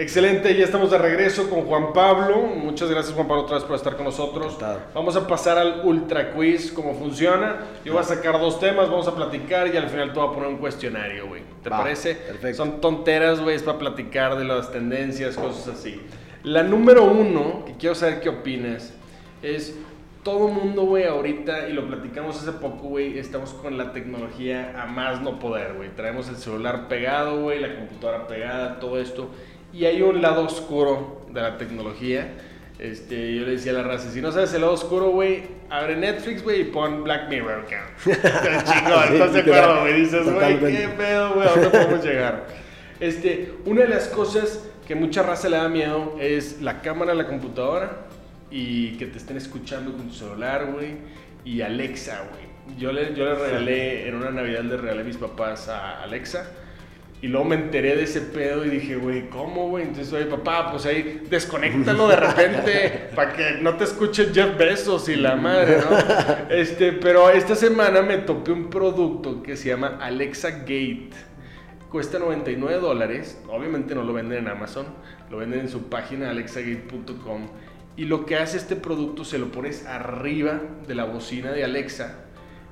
Excelente, 0.00 0.56
ya 0.56 0.64
estamos 0.64 0.90
de 0.90 0.96
regreso 0.96 1.50
con 1.50 1.66
Juan 1.66 1.92
Pablo. 1.92 2.38
Muchas 2.38 2.90
gracias 2.90 3.14
Juan 3.14 3.28
Pablo 3.28 3.42
otra 3.42 3.56
vez 3.56 3.64
por 3.64 3.76
estar 3.76 3.96
con 3.96 4.06
nosotros. 4.06 4.56
Vamos 4.94 5.14
a 5.14 5.26
pasar 5.26 5.58
al 5.58 5.82
Ultra 5.84 6.32
Quiz, 6.32 6.72
cómo 6.72 6.94
funciona. 6.94 7.66
Yo 7.84 7.92
voy 7.92 8.00
a 8.00 8.04
sacar 8.04 8.40
dos 8.40 8.58
temas, 8.58 8.88
vamos 8.88 9.06
a 9.08 9.14
platicar 9.14 9.66
y 9.66 9.76
al 9.76 9.90
final 9.90 10.14
te 10.14 10.18
voy 10.18 10.30
a 10.30 10.32
poner 10.32 10.48
un 10.48 10.56
cuestionario, 10.56 11.28
güey. 11.28 11.42
¿Te 11.62 11.68
parece? 11.68 12.14
Perfecto. 12.14 12.56
Son 12.56 12.80
tonteras, 12.80 13.42
güey, 13.42 13.56
es 13.56 13.62
para 13.62 13.76
platicar 13.76 14.38
de 14.38 14.46
las 14.46 14.72
tendencias, 14.72 15.36
cosas 15.36 15.68
así. 15.76 16.00
La 16.44 16.62
número 16.62 17.04
uno, 17.04 17.66
que 17.66 17.74
quiero 17.74 17.94
saber 17.94 18.22
qué 18.22 18.30
opinas, 18.30 18.94
es 19.42 19.76
todo 20.22 20.48
mundo, 20.48 20.84
güey, 20.84 21.04
ahorita, 21.04 21.68
y 21.68 21.74
lo 21.74 21.86
platicamos 21.86 22.40
hace 22.40 22.52
poco, 22.52 22.88
güey, 22.88 23.18
estamos 23.18 23.52
con 23.52 23.76
la 23.76 23.92
tecnología 23.92 24.82
a 24.82 24.86
más 24.86 25.20
no 25.20 25.38
poder, 25.38 25.74
güey. 25.74 25.90
Traemos 25.94 26.30
el 26.30 26.36
celular 26.36 26.88
pegado, 26.88 27.42
güey, 27.42 27.60
la 27.60 27.74
computadora 27.76 28.26
pegada, 28.26 28.80
todo 28.80 28.98
esto 28.98 29.28
y 29.72 29.84
hay 29.84 30.02
un 30.02 30.20
lado 30.20 30.44
oscuro 30.44 31.26
de 31.32 31.40
la 31.40 31.58
tecnología. 31.58 32.28
Este, 32.78 33.36
yo 33.36 33.44
le 33.44 33.52
decía 33.52 33.72
a 33.72 33.74
la 33.74 33.82
raza, 33.82 34.10
si 34.10 34.22
no 34.22 34.32
sabes 34.32 34.54
el 34.54 34.62
lado 34.62 34.72
oscuro, 34.72 35.10
güey, 35.10 35.42
abre 35.68 35.96
Netflix, 35.96 36.42
güey, 36.42 36.62
y 36.62 36.64
pon 36.64 37.04
Black 37.04 37.28
Mirror, 37.28 37.66
cabrón. 37.66 37.92
chingón, 38.64 39.12
¿estás 39.12 39.32
de 39.34 39.40
acuerdo, 39.40 39.80
güey? 39.80 40.00
Dices, 40.00 40.32
güey, 40.32 40.58
qué 40.58 40.88
pedo, 40.96 41.34
güey, 41.34 41.46
¿a 41.46 41.50
dónde 41.50 41.68
podemos 41.68 42.04
llegar? 42.04 42.46
Este, 42.98 43.52
una 43.66 43.82
de 43.82 43.88
las 43.88 44.08
cosas 44.08 44.64
que 44.86 44.94
mucha 44.94 45.22
raza 45.22 45.50
le 45.50 45.58
da 45.58 45.68
miedo 45.68 46.16
es 46.18 46.62
la 46.62 46.80
cámara 46.80 47.12
de 47.12 47.18
la 47.18 47.26
computadora 47.26 48.06
y 48.50 48.96
que 48.96 49.06
te 49.06 49.18
estén 49.18 49.36
escuchando 49.36 49.92
con 49.92 50.08
tu 50.08 50.14
celular, 50.14 50.70
güey, 50.72 50.96
y 51.44 51.60
Alexa, 51.60 52.24
güey. 52.30 52.78
Yo 52.78 52.92
le, 52.92 53.14
yo 53.14 53.26
le 53.26 53.34
regalé, 53.34 54.08
en 54.08 54.14
una 54.14 54.30
Navidad 54.30 54.62
le 54.62 54.76
regalé 54.78 55.02
a 55.02 55.04
mis 55.04 55.18
papás 55.18 55.68
a 55.68 56.02
Alexa 56.02 56.50
y 57.22 57.28
luego 57.28 57.44
me 57.44 57.56
enteré 57.56 57.96
de 57.96 58.04
ese 58.04 58.22
pedo 58.22 58.64
y 58.64 58.70
dije, 58.70 58.96
güey, 58.96 59.28
¿cómo, 59.28 59.68
güey? 59.68 59.84
Entonces, 59.84 60.10
oye, 60.14 60.24
papá, 60.24 60.70
pues 60.70 60.86
ahí 60.86 61.22
desconéctalo 61.28 62.08
de 62.08 62.16
repente 62.16 63.10
para 63.14 63.34
que 63.34 63.58
no 63.60 63.76
te 63.76 63.84
escuche 63.84 64.30
Jeff 64.32 64.56
Bezos 64.56 65.06
y 65.10 65.16
la 65.16 65.36
madre, 65.36 65.78
¿no? 65.78 66.54
Este, 66.54 66.92
pero 66.92 67.28
esta 67.28 67.54
semana 67.54 68.00
me 68.00 68.18
topé 68.18 68.52
un 68.52 68.70
producto 68.70 69.42
que 69.42 69.56
se 69.56 69.68
llama 69.68 69.98
Alexa 70.00 70.50
Gate. 70.60 71.10
Cuesta 71.90 72.18
99 72.18 72.80
dólares. 72.80 73.38
Obviamente 73.48 73.94
no 73.94 74.02
lo 74.02 74.14
venden 74.14 74.38
en 74.38 74.48
Amazon, 74.48 74.86
lo 75.30 75.38
venden 75.38 75.60
en 75.60 75.68
su 75.68 75.90
página 75.90 76.30
alexagate.com. 76.30 77.48
Y 77.96 78.06
lo 78.06 78.24
que 78.24 78.36
hace 78.36 78.56
este 78.56 78.76
producto, 78.76 79.26
se 79.26 79.38
lo 79.38 79.52
pones 79.52 79.84
arriba 79.84 80.58
de 80.88 80.94
la 80.94 81.04
bocina 81.04 81.52
de 81.52 81.64
Alexa 81.64 82.24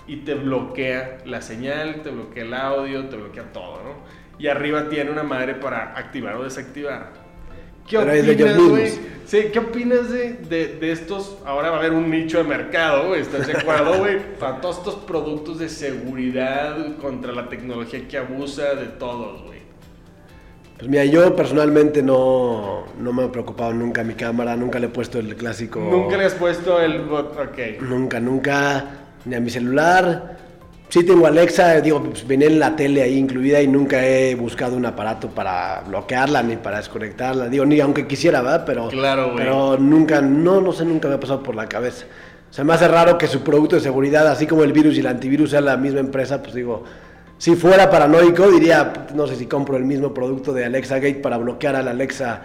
y 0.07 0.19
te 0.19 0.35
bloquea 0.35 1.19
la 1.27 1.43
señal, 1.43 2.01
te 2.03 2.09
bloquea 2.09 2.45
el 2.45 2.55
audio, 2.55 3.09
te 3.09 3.17
bloquea 3.17 3.53
todo, 3.53 3.83
¿no? 3.85 4.18
Y 4.39 4.47
arriba 4.47 4.89
tiene 4.89 5.11
una 5.11 5.23
madre 5.23 5.55
para 5.55 5.95
activar 5.97 6.37
o 6.37 6.45
desactivar. 6.45 7.29
¿Qué 7.89 7.99
opinas, 7.99 8.59
güey? 8.59 8.93
Sí, 9.25 9.39
¿qué 9.53 9.59
opinas 9.59 10.11
de, 10.11 10.35
de, 10.79 10.93
estos? 10.93 11.39
Ahora 11.45 11.71
va 11.71 11.77
a 11.77 11.79
haber 11.81 11.93
un 11.93 12.11
nicho 12.11 12.39
de 12.39 12.45
mercado, 12.45 13.09
güey. 13.09 13.21
¿Estás 13.21 13.47
de 13.47 13.55
acuerdo, 13.55 13.99
güey? 13.99 14.19
Para 14.41 14.61
todos 14.61 14.79
estos 14.79 14.95
productos 14.97 15.59
de 15.59 15.69
seguridad 15.69 16.97
contra 16.97 17.33
la 17.33 17.49
tecnología 17.49 18.07
que 18.07 18.19
abusa 18.19 18.75
de 18.75 18.87
todos, 18.87 19.43
güey. 19.45 19.59
Pues 20.79 20.89
mira, 20.89 21.05
yo 21.05 21.35
personalmente 21.35 22.03
no, 22.03 22.85
no 22.99 23.13
me 23.13 23.25
he 23.25 23.29
preocupado 23.29 23.73
nunca 23.73 24.05
mi 24.05 24.15
cámara, 24.15 24.57
nunca 24.57 24.79
le 24.79 24.87
he 24.87 24.91
puesto 24.91 25.19
el 25.19 25.35
clásico. 25.35 25.81
Nunca 25.81 26.17
le 26.17 26.27
has 26.27 26.35
puesto 26.35 26.81
el 26.81 27.01
bot, 27.03 27.37
ok. 27.37 27.83
Nunca, 27.83 28.21
nunca, 28.21 28.85
ni 29.25 29.35
a 29.35 29.41
mi 29.41 29.51
celular. 29.51 30.38
Sí 30.91 31.05
tengo 31.05 31.27
Alexa, 31.27 31.83
digo, 31.83 32.03
pues 32.03 32.27
viene 32.27 32.47
en 32.47 32.59
la 32.59 32.75
tele 32.75 33.03
ahí 33.03 33.19
incluida 33.19 33.61
y 33.61 33.69
nunca 33.69 34.07
he 34.07 34.35
buscado 34.35 34.75
un 34.75 34.87
aparato 34.87 35.29
para 35.29 35.83
bloquearla 35.87 36.43
ni 36.43 36.57
para 36.57 36.79
desconectarla. 36.79 37.49
Digo, 37.49 37.67
ni 37.67 37.79
aunque 37.81 38.07
quisiera, 38.07 38.41
¿verdad? 38.41 38.65
Pero, 38.65 38.89
claro, 38.89 39.35
pero 39.37 39.77
nunca, 39.77 40.23
no, 40.23 40.63
no 40.63 40.73
sé, 40.73 40.87
nunca 40.87 41.09
me 41.09 41.15
ha 41.17 41.21
pasado 41.21 41.43
por 41.43 41.55
la 41.55 41.69
cabeza. 41.69 42.07
O 42.51 42.55
sea, 42.55 42.65
me 42.65 42.73
hace 42.73 42.89
raro 42.89 43.19
que 43.19 43.27
su 43.27 43.43
producto 43.43 43.77
de 43.77 43.83
seguridad, 43.83 44.27
así 44.29 44.47
como 44.47 44.65
el 44.65 44.73
virus 44.73 44.97
y 44.97 45.01
el 45.01 45.09
antivirus, 45.09 45.51
sea 45.51 45.61
la 45.61 45.77
misma 45.77 46.01
empresa, 46.01 46.43
pues 46.43 46.55
digo, 46.55 46.85
si 47.37 47.55
fuera 47.55 47.91
paranoico, 47.91 48.51
diría, 48.51 48.93
no 49.15 49.27
sé 49.27 49.37
si 49.37 49.45
compro 49.45 49.77
el 49.77 49.85
mismo 49.85 50.15
producto 50.15 50.55
de 50.55 50.65
Alexa 50.65 50.97
Gate 50.97 51.17
para 51.17 51.37
bloquear 51.37 51.77
a 51.77 51.83
la 51.83 51.91
Alexa 51.91 52.41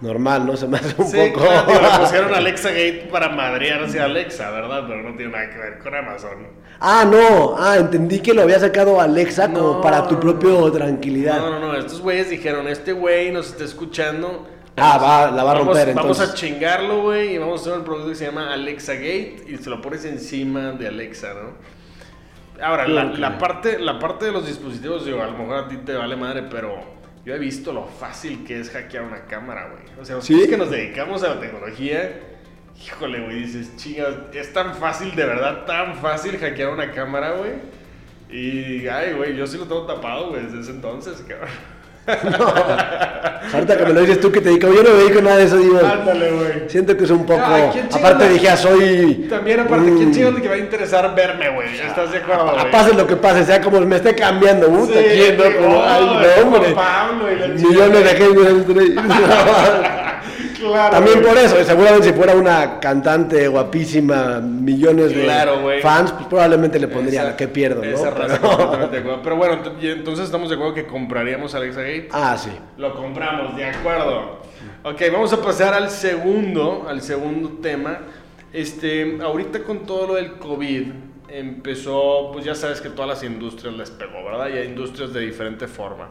normal, 0.00 0.46
¿no? 0.46 0.56
Se 0.56 0.66
me 0.66 0.78
hace 0.78 0.94
un 1.00 1.10
poco. 1.10 1.46
Claro, 1.46 1.72
le 1.72 1.98
pusieron 2.00 2.34
Alexa 2.34 2.70
Gate 2.70 3.08
para 3.10 3.28
madrearse 3.28 4.00
a 4.00 4.04
Alexa, 4.04 4.50
¿verdad? 4.50 4.84
Pero 4.86 5.02
no 5.02 5.16
tiene 5.16 5.32
nada 5.32 5.50
que 5.50 5.58
ver 5.58 5.78
con 5.78 5.94
Amazon. 5.94 6.46
Ah, 6.80 7.04
no. 7.10 7.56
Ah, 7.58 7.76
entendí 7.78 8.20
que 8.20 8.34
lo 8.34 8.42
había 8.42 8.58
sacado 8.58 9.00
Alexa 9.00 9.52
como 9.52 9.80
para 9.80 10.06
tu 10.06 10.18
propio 10.18 10.70
tranquilidad. 10.70 11.38
No, 11.38 11.50
no, 11.50 11.60
no. 11.60 11.76
Estos 11.76 12.00
güeyes 12.00 12.30
dijeron: 12.30 12.68
Este 12.68 12.92
güey 12.92 13.30
nos 13.32 13.48
está 13.48 13.64
escuchando. 13.64 14.48
Ah, 14.76 14.98
va, 14.98 15.30
la 15.30 15.44
va 15.44 15.52
a 15.52 15.54
romper 15.54 15.94
vamos, 15.94 16.18
Vamos 16.18 16.20
a 16.20 16.34
chingarlo, 16.34 17.02
güey, 17.02 17.34
y 17.34 17.38
vamos 17.38 17.60
a 17.60 17.62
hacer 17.62 17.78
un 17.78 17.84
producto 17.84 18.08
que 18.08 18.16
se 18.16 18.26
llama 18.26 18.52
Alexa 18.52 18.94
Gate 18.94 19.44
y 19.46 19.56
se 19.56 19.70
lo 19.70 19.80
pones 19.80 20.04
encima 20.04 20.72
de 20.72 20.88
Alexa, 20.88 21.32
¿no? 21.32 21.74
Ahora, 22.60 22.88
la, 22.88 23.04
la, 23.04 23.38
parte, 23.38 23.78
la 23.78 24.00
parte 24.00 24.26
de 24.26 24.32
los 24.32 24.46
dispositivos, 24.46 25.04
digo, 25.04 25.22
a 25.22 25.26
lo 25.26 25.38
mejor 25.38 25.56
a 25.58 25.68
ti 25.68 25.76
te 25.78 25.94
vale 25.94 26.16
madre, 26.16 26.44
pero 26.50 26.93
yo 27.24 27.34
he 27.34 27.38
visto 27.38 27.72
lo 27.72 27.86
fácil 27.86 28.44
que 28.44 28.60
es 28.60 28.70
hackear 28.70 29.04
una 29.04 29.24
cámara, 29.26 29.70
güey. 29.70 30.00
O 30.00 30.04
sea, 30.04 30.20
¿Sí? 30.20 30.46
que 30.48 30.56
nos 30.56 30.70
dedicamos 30.70 31.22
a 31.22 31.34
la 31.34 31.40
tecnología, 31.40 32.20
híjole, 32.84 33.20
güey, 33.20 33.44
dices, 33.44 33.76
chinga, 33.76 34.28
es 34.32 34.52
tan 34.52 34.74
fácil, 34.74 35.14
de 35.14 35.24
verdad, 35.24 35.64
tan 35.64 35.96
fácil 35.96 36.38
hackear 36.38 36.70
una 36.70 36.92
cámara, 36.92 37.32
güey. 37.32 37.52
Y, 38.30 38.86
ay, 38.88 39.14
güey, 39.14 39.36
yo 39.36 39.46
sí 39.46 39.56
lo 39.56 39.64
tengo 39.64 39.86
tapado, 39.86 40.30
güey, 40.30 40.42
desde 40.42 40.60
ese 40.60 40.70
entonces, 40.72 41.24
cabrón. 41.26 41.48
No. 42.24 43.54
Ahorita 43.54 43.76
que 43.76 43.84
me 43.84 43.92
lo 43.92 44.00
dices 44.00 44.20
tú 44.20 44.32
que 44.32 44.40
te 44.40 44.48
dedico, 44.48 44.68
yo 44.68 44.82
no 44.82 44.90
me 44.90 44.96
dedico 44.96 45.20
nada 45.20 45.36
de 45.36 45.44
eso, 45.44 45.58
digo. 45.58 45.78
Ándale, 45.78 46.30
güey. 46.30 46.68
Siento 46.68 46.96
que 46.96 47.04
es 47.04 47.10
un 47.10 47.24
poco. 47.24 47.42
aparte 47.92 48.28
dije, 48.30 48.48
ah, 48.48 48.56
soy. 48.56 49.26
También, 49.28 49.60
aparte, 49.60 49.92
¿quién 49.94 50.12
chingón 50.12 50.40
que 50.40 50.48
va 50.48 50.54
a 50.54 50.58
interesar 50.58 51.14
verme, 51.14 51.50
güey? 51.50 51.68
¿Estás 51.78 52.10
de 52.10 52.18
acuerdo, 52.18 52.52
güey? 52.52 52.70
Pase 52.70 52.94
lo 52.94 53.06
que 53.06 53.16
pase, 53.16 53.44
sea 53.44 53.60
como 53.60 53.80
me 53.82 53.96
esté 53.96 54.14
cambiando, 54.14 54.70
mucho. 54.70 54.92
Sí, 54.94 55.04
quién, 55.12 55.36
Como, 55.36 55.84
ay, 55.84 56.04
no, 56.04 56.42
hombre. 56.48 56.72
Pablo 56.72 57.30
y 57.30 57.38
la 57.38 57.48
Millones 57.48 58.04
de 58.04 58.16
gente. 58.16 58.94
También 60.72 61.22
por 61.22 61.36
eso, 61.36 61.62
seguramente 61.64 62.08
si 62.08 62.12
fuera 62.12 62.34
una 62.34 62.80
cantante 62.80 63.48
guapísima, 63.48 64.40
millones 64.40 65.14
de 65.14 65.80
fans, 65.82 66.12
pues 66.12 66.26
probablemente 66.26 66.78
le 66.78 66.88
pondría 66.88 67.24
la 67.24 67.36
que 67.36 67.48
pierdo, 67.48 67.84
¿no? 67.84 67.90
Esa 67.90 68.10
raza 68.10 68.40
Pero... 68.90 69.22
Pero 69.22 69.36
bueno, 69.36 69.58
entonces 69.80 70.26
estamos 70.26 70.48
de 70.48 70.54
acuerdo 70.56 70.74
que 70.74 70.86
compraríamos 70.86 71.54
Alexa 71.54 71.80
Gate. 71.82 72.08
Ah, 72.12 72.36
sí. 72.38 72.50
Lo 72.76 72.94
compramos, 72.94 73.56
de 73.56 73.66
acuerdo. 73.66 74.40
Ok, 74.82 75.02
vamos 75.12 75.32
a 75.32 75.40
pasar 75.42 75.74
al 75.74 75.90
segundo, 75.90 76.86
al 76.88 77.00
segundo 77.00 77.58
tema. 77.62 78.00
Este, 78.52 79.18
ahorita 79.20 79.64
con 79.64 79.80
todo 79.86 80.08
lo 80.08 80.14
del 80.14 80.34
COVID, 80.34 80.92
empezó, 81.28 82.30
pues 82.32 82.44
ya 82.44 82.54
sabes 82.54 82.80
que 82.80 82.90
todas 82.90 83.08
las 83.08 83.22
industrias 83.24 83.74
les 83.74 83.90
pegó, 83.90 84.24
¿verdad? 84.24 84.48
Y 84.54 84.58
hay 84.58 84.66
industrias 84.68 85.12
de 85.12 85.20
diferente 85.20 85.66
forma. 85.66 86.08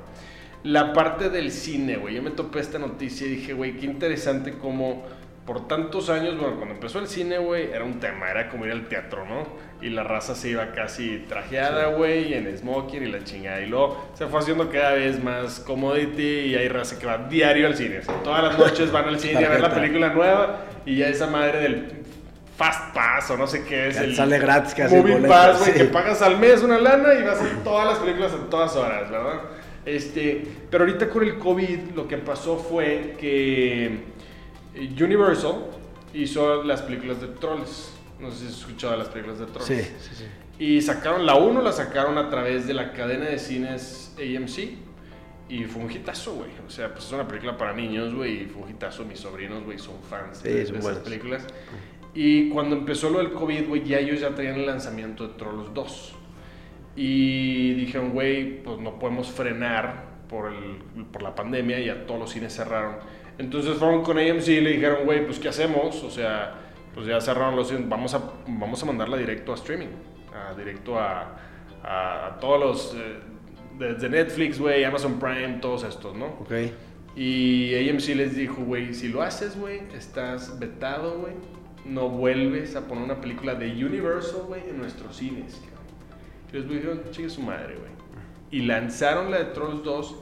La 0.63 0.93
parte 0.93 1.29
del 1.29 1.51
cine, 1.51 1.97
güey. 1.97 2.15
Yo 2.15 2.23
me 2.23 2.31
topé 2.31 2.59
esta 2.59 2.79
noticia 2.79 3.27
y 3.27 3.31
dije, 3.31 3.53
güey, 3.53 3.77
qué 3.77 3.85
interesante 3.85 4.53
cómo 4.53 5.03
por 5.45 5.67
tantos 5.67 6.09
años, 6.09 6.37
bueno, 6.37 6.55
cuando 6.55 6.75
empezó 6.75 6.99
el 6.99 7.07
cine, 7.07 7.37
güey, 7.37 7.69
era 7.71 7.83
un 7.83 7.99
tema, 7.99 8.29
era 8.29 8.49
como 8.49 8.65
ir 8.65 8.71
al 8.71 8.87
teatro, 8.87 9.25
¿no? 9.25 9.45
Y 9.81 9.89
la 9.89 10.03
raza 10.03 10.35
se 10.35 10.49
iba 10.49 10.71
casi 10.71 11.25
trajeada, 11.27 11.87
güey, 11.87 12.33
en 12.33 12.57
smoking 12.57 13.03
y 13.03 13.07
la 13.07 13.23
chingada. 13.25 13.59
Y 13.59 13.65
luego 13.65 14.11
se 14.13 14.27
fue 14.27 14.39
haciendo 14.39 14.69
cada 14.69 14.93
vez 14.93 15.21
más 15.21 15.59
commodity 15.59 16.45
y 16.45 16.55
hay 16.55 16.69
raza 16.69 16.97
que 16.97 17.05
va 17.05 17.17
diario 17.17 17.67
al 17.67 17.75
cine. 17.75 17.99
O 17.99 18.03
sea, 18.03 18.15
todas 18.23 18.41
las 18.41 18.57
noches 18.57 18.89
van 18.91 19.09
al 19.09 19.19
cine 19.19 19.45
a 19.45 19.49
ver 19.49 19.59
la 19.59 19.73
película 19.73 20.13
nueva 20.13 20.61
y 20.85 20.95
ya 20.95 21.09
esa 21.09 21.27
madre 21.27 21.59
del 21.59 21.91
Fast 22.55 22.93
Pass 22.93 23.31
o 23.31 23.37
no 23.37 23.45
sé 23.45 23.65
qué 23.65 23.89
es. 23.89 23.97
el 23.97 24.15
sale 24.15 24.39
gratis 24.39 24.73
que 24.73 24.87
Movie 24.87 25.27
Pass, 25.27 25.59
güey, 25.59 25.73
que 25.73 25.85
pagas 25.85 26.21
al 26.21 26.39
mes 26.39 26.63
una 26.63 26.79
lana 26.79 27.15
y 27.15 27.23
vas 27.23 27.41
a 27.41 27.63
todas 27.65 27.85
las 27.85 27.97
películas 27.97 28.31
en 28.31 28.49
todas 28.49 28.73
horas, 28.77 29.11
¿verdad? 29.11 29.41
Este, 29.85 30.43
pero 30.69 30.85
ahorita 30.85 31.09
con 31.09 31.23
el 31.23 31.37
COVID 31.37 31.91
lo 31.95 32.07
que 32.07 32.17
pasó 32.17 32.57
fue 32.57 33.15
que 33.19 33.99
Universal 34.75 35.65
hizo 36.13 36.63
las 36.63 36.81
películas 36.81 37.21
de 37.21 37.27
Trolls. 37.27 37.93
No 38.19 38.31
sé 38.31 38.37
si 38.37 38.45
has 38.47 38.59
escuchado 38.59 38.95
las 38.95 39.09
películas 39.09 39.39
de 39.39 39.45
Trolls. 39.47 39.65
Sí, 39.65 39.81
sí, 39.81 40.15
sí. 40.15 40.25
Y 40.59 40.81
sacaron 40.81 41.25
la 41.25 41.35
1, 41.35 41.61
la 41.61 41.71
sacaron 41.71 42.17
a 42.17 42.29
través 42.29 42.67
de 42.67 42.73
la 42.73 42.93
cadena 42.93 43.25
de 43.25 43.39
cines 43.39 44.15
AMC. 44.17 44.77
Y 45.49 45.65
fue 45.65 45.83
un 45.83 45.91
hitazo, 45.91 46.35
güey. 46.35 46.49
O 46.65 46.69
sea, 46.69 46.93
pues 46.93 47.05
es 47.05 47.11
una 47.11 47.27
película 47.27 47.57
para 47.57 47.73
niños, 47.73 48.13
güey. 48.13 48.43
Y 48.43 48.45
fue 48.45 48.63
un 48.63 48.69
hitazo. 48.69 49.03
Mis 49.03 49.19
sobrinos, 49.19 49.63
güey, 49.63 49.77
son 49.77 50.01
fans 50.09 50.41
de, 50.41 50.61
esas 50.61 50.99
películas. 50.99 51.45
Y 52.13 52.49
cuando 52.49 52.75
empezó 52.75 53.09
lo 53.09 53.17
del 53.17 53.33
COVID, 53.33 53.67
güey, 53.67 53.83
ya 53.83 53.99
ellos 53.99 54.21
ya 54.21 54.33
traían 54.33 54.55
el 54.55 54.65
lanzamiento 54.65 55.27
de 55.27 55.33
Trolls 55.33 55.73
2. 55.73 56.15
Y 56.95 57.73
dijeron, 57.73 58.11
güey, 58.11 58.61
pues 58.63 58.79
no 58.79 58.99
podemos 58.99 59.31
frenar 59.31 60.05
por, 60.29 60.51
el, 60.51 61.05
por 61.05 61.23
la 61.23 61.35
pandemia. 61.35 61.79
Y 61.79 61.85
ya 61.85 62.05
todos 62.05 62.19
los 62.19 62.31
cines 62.31 62.53
cerraron 62.55 62.95
entonces 63.37 63.77
fueron 63.77 64.03
con 64.03 64.17
AMC 64.17 64.47
y 64.47 64.61
le 64.61 64.71
dijeron, 64.71 65.05
güey, 65.05 65.25
pues 65.25 65.39
¿qué 65.39 65.49
hacemos? 65.49 66.03
O 66.03 66.11
sea, 66.11 66.55
pues 66.93 67.07
ya 67.07 67.19
cerraron 67.19 67.55
los 67.55 67.73
vamos 67.89 68.13
a 68.13 68.21
vamos 68.47 68.81
a 68.83 68.85
mandarla 68.85 69.17
directo 69.17 69.51
a 69.51 69.55
streaming, 69.55 69.89
directo 70.55 70.99
a, 70.99 71.35
a, 71.83 72.37
todos 72.39 72.59
los 72.59 72.95
eh, 72.95 73.17
desde 73.79 74.09
Netflix, 74.09 74.59
güey, 74.59 74.83
Amazon 74.83 75.19
Prime, 75.19 75.57
todos 75.61 75.83
estos, 75.83 76.15
¿no? 76.15 76.25
Ok. 76.41 76.51
Y 77.15 77.89
AMC 77.89 78.15
les 78.15 78.35
dijo, 78.35 78.63
güey, 78.63 78.93
si 78.93 79.07
lo 79.07 79.21
haces, 79.21 79.59
güey, 79.59 79.81
estás 79.95 80.59
vetado, 80.59 81.19
güey. 81.19 81.33
No 81.85 82.09
vuelves 82.09 82.75
a 82.75 82.87
poner 82.87 83.03
una 83.03 83.19
película 83.19 83.55
de 83.55 83.67
Universal, 83.67 84.43
güey, 84.47 84.61
en 84.69 84.77
nuestros 84.77 85.17
cines. 85.17 85.61
Y 86.53 86.57
les 86.57 86.69
dijeron, 86.69 87.01
chingue 87.11 87.29
su 87.29 87.41
madre, 87.41 87.75
güey. 87.75 87.91
Y 88.51 88.65
lanzaron 88.65 89.31
la 89.31 89.39
de 89.39 89.45
Trolls 89.45 89.83
2 89.83 90.15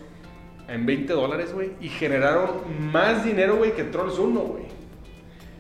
en 0.70 0.86
20 0.86 1.12
dólares, 1.14 1.54
güey, 1.54 1.72
y 1.82 1.90
generaron 1.90 2.62
más 2.92 3.26
dinero, 3.26 3.58
güey, 3.58 3.76
que 3.76 3.84
Trolls 3.84 4.18
1, 4.18 4.40
güey. 4.40 4.64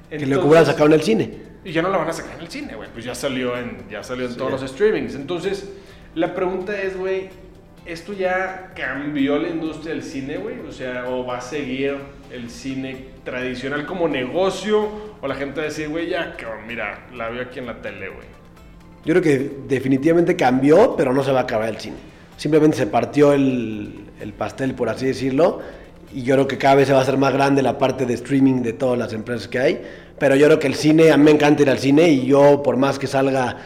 Que 0.09 0.25
lo 0.25 0.45
hubieran 0.45 0.65
sacado 0.65 0.85
en 0.85 0.93
el 0.93 1.01
cine. 1.01 1.37
Y 1.65 1.73
ya 1.73 1.81
no 1.81 1.89
la 1.89 1.97
van 1.97 2.07
a 2.07 2.13
sacar 2.13 2.35
en 2.35 2.41
el 2.41 2.47
cine, 2.47 2.75
güey, 2.75 2.89
pues 2.91 3.05
ya 3.05 3.13
salió 3.13 3.57
en, 3.57 3.87
ya 3.89 4.03
salió 4.03 4.25
en 4.25 4.35
todos 4.35 4.51
los 4.51 4.71
streamings. 4.71 5.13
Entonces, 5.15 5.71
la 6.15 6.33
pregunta 6.33 6.81
es, 6.81 6.97
güey, 6.97 7.29
¿esto 7.85 8.13
ya 8.13 8.71
cambió 8.75 9.37
la 9.37 9.49
industria 9.49 9.93
del 9.93 10.03
cine, 10.03 10.37
güey? 10.37 10.59
O 10.61 10.71
sea, 10.71 11.09
¿o 11.09 11.25
va 11.25 11.37
a 11.37 11.41
seguir 11.41 11.97
el 12.31 12.49
cine 12.49 13.07
tradicional 13.23 13.85
como 13.85 14.07
negocio? 14.07 14.89
¿O 15.21 15.27
la 15.27 15.35
gente 15.35 15.57
va 15.57 15.63
a 15.63 15.69
decir, 15.69 15.89
güey, 15.89 16.09
ya, 16.09 16.35
mira, 16.65 17.07
la 17.13 17.29
veo 17.29 17.43
aquí 17.43 17.59
en 17.59 17.67
la 17.67 17.81
tele, 17.81 18.09
güey? 18.09 18.40
Yo 19.03 19.13
creo 19.13 19.21
que 19.21 19.51
definitivamente 19.67 20.35
cambió, 20.35 20.95
pero 20.95 21.13
no 21.13 21.23
se 21.23 21.31
va 21.31 21.39
a 21.39 21.43
acabar 21.43 21.69
el 21.69 21.77
cine. 21.77 21.95
Simplemente 22.37 22.77
se 22.77 22.87
partió 22.87 23.33
el, 23.33 24.05
el 24.19 24.33
pastel, 24.33 24.75
por 24.75 24.89
así 24.89 25.07
decirlo. 25.07 25.59
Y 26.13 26.23
yo 26.23 26.35
creo 26.35 26.47
que 26.47 26.57
cada 26.57 26.75
vez 26.75 26.87
se 26.87 26.93
va 26.93 26.99
a 26.99 27.01
hacer 27.03 27.17
más 27.17 27.33
grande 27.33 27.61
la 27.61 27.77
parte 27.77 28.05
de 28.05 28.13
streaming 28.13 28.61
de 28.61 28.73
todas 28.73 28.97
las 28.97 29.13
empresas 29.13 29.47
que 29.47 29.59
hay. 29.59 29.81
Pero 30.19 30.35
yo 30.35 30.45
creo 30.45 30.59
que 30.59 30.67
el 30.67 30.75
cine, 30.75 31.11
a 31.11 31.17
mí 31.17 31.23
me 31.23 31.31
encanta 31.31 31.63
ir 31.63 31.69
al 31.69 31.79
cine 31.79 32.09
y 32.09 32.25
yo, 32.27 32.61
por 32.61 32.77
más 32.77 32.99
que 32.99 33.07
salga. 33.07 33.57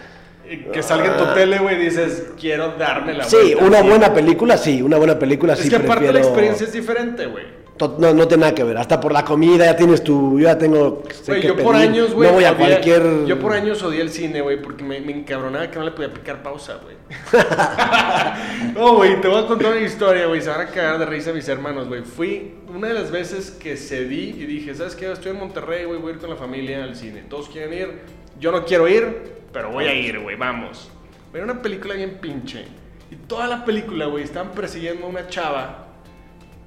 Que 0.71 0.84
salga 0.84 1.13
en 1.13 1.17
tu 1.17 1.34
tele, 1.34 1.60
güey, 1.60 1.78
dices, 1.78 2.28
quiero 2.39 2.78
darme 2.78 3.15
la 3.15 3.24
Sí, 3.24 3.56
una 3.60 3.82
buena 3.82 4.13
película, 4.13 4.58
sí, 4.58 4.82
una 4.82 4.98
buena 4.98 5.17
película, 5.17 5.56
sí. 5.56 5.63
Es 5.63 5.69
que 5.69 5.76
aparte 5.76 6.13
la 6.13 6.19
experiencia 6.19 6.67
es 6.67 6.71
diferente, 6.71 7.26
güey. 7.26 7.45
No, 7.78 8.14
no 8.14 8.28
tiene 8.28 8.42
nada 8.42 8.56
que 8.56 8.64
ver. 8.64 8.78
Hasta 8.78 9.02
por 9.02 9.12
la 9.12 9.26
comida 9.26 9.66
ya 9.66 9.76
tienes 9.76 10.02
tu. 10.02 10.40
Yo 10.40 10.46
ya 10.46 10.58
tengo. 10.58 11.04
Yo 11.42 11.58
por 11.58 11.76
años, 11.76 12.14
güey. 12.14 12.30
No 12.30 12.36
voy 12.36 12.46
a 12.46 12.56
cualquier. 12.56 13.26
Yo 13.26 13.38
por 13.38 13.52
años 13.52 13.84
odié 13.84 14.02
el 14.02 14.12
cine, 14.12 14.40
güey, 14.40 14.62
porque 14.62 14.84
me, 14.84 15.02
me, 15.02 15.12
encabronaba 15.12 15.70
que 15.70 15.78
no 15.78 15.84
le 15.84 15.92
podía 15.92 16.14
picar 16.14 16.42
pausa, 16.42 16.80
güey. 16.82 16.96
no, 18.74 18.96
güey, 18.96 19.20
te 19.20 19.28
voy 19.28 19.44
a 19.44 19.48
contar 19.48 19.74
una 19.74 19.82
historia, 19.82 20.26
güey. 20.28 20.42
Se 20.42 20.50
van 20.50 20.62
a 20.62 20.68
cagar 20.68 21.00
de 21.00 21.06
risa 21.06 21.34
mis 21.34 21.50
hermanos, 21.50 21.90
güey. 21.90 22.04
Fui 22.04 22.56
una 22.74 22.88
de 22.88 22.94
las 22.94 23.12
veces 23.12 23.52
que 23.52 23.76
cedí 23.76 24.30
y 24.40 24.46
dije, 24.46 24.74
¿sabes 24.74 24.96
qué? 24.96 25.12
Estoy 25.12 25.32
en 25.32 25.40
Monterrey, 25.40 25.84
güey, 25.84 26.00
voy 26.00 26.12
a 26.12 26.16
ir 26.16 26.22
con 26.22 26.30
la 26.30 26.38
familia 26.38 26.82
al 26.82 26.96
cine. 26.96 27.26
Todos 27.30 27.50
quieren 27.50 27.74
ir. 27.74 28.00
Yo 28.40 28.54
no 28.54 28.64
quiero 28.64 28.88
ir, 28.88 29.34
pero 29.52 29.72
voy 29.72 29.86
a 29.86 29.94
ir, 29.94 30.20
güey, 30.20 30.38
vamos. 30.38 30.90
Era 31.34 31.44
una 31.44 31.62
película 31.62 31.96
bien 31.96 32.20
pinche. 32.22 32.66
Y 33.12 33.18
toda 33.18 33.48
la 33.48 33.66
película, 33.66 34.06
güey, 34.06 34.24
estaban 34.24 34.52
persiguiendo 34.52 35.06
a 35.06 35.10
una 35.10 35.28
chava 35.28 35.85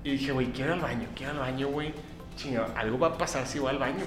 y 0.09 0.13
dije, 0.13 0.33
güey, 0.33 0.47
quiero 0.47 0.73
al 0.73 0.81
baño, 0.81 1.07
quiero 1.15 1.33
al 1.33 1.39
baño, 1.39 1.69
güey. 1.69 1.93
Chinga, 2.35 2.69
algo 2.77 3.01
va 3.01 3.09
a 3.09 3.19
pasar 3.19 3.47
si 3.47 3.59
voy 3.59 3.71
al 3.71 3.79
baño. 3.79 4.05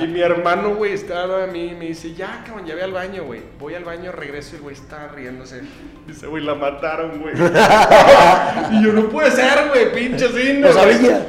y 0.00 0.06
mi 0.08 0.20
hermano, 0.20 0.74
güey, 0.74 0.92
estaba 0.92 1.44
a 1.44 1.46
mí 1.46 1.68
y 1.68 1.74
me 1.74 1.86
dice, 1.86 2.12
ya, 2.12 2.42
cabrón, 2.44 2.66
ya 2.66 2.74
voy 2.74 2.82
al 2.82 2.92
baño, 2.92 3.24
güey. 3.24 3.40
Voy 3.58 3.74
al 3.74 3.84
baño, 3.84 4.12
regreso 4.12 4.54
y 4.54 4.56
el 4.56 4.62
güey 4.62 4.74
está 4.74 5.08
riéndose. 5.08 5.62
Dice, 6.06 6.26
güey, 6.26 6.42
la 6.44 6.54
mataron, 6.54 7.20
güey. 7.20 7.34
y 8.72 8.84
yo, 8.84 8.92
no 8.92 9.08
puede 9.08 9.30
ser, 9.30 9.68
güey, 9.68 9.92
pinche 9.94 10.28
cine. 10.28 10.68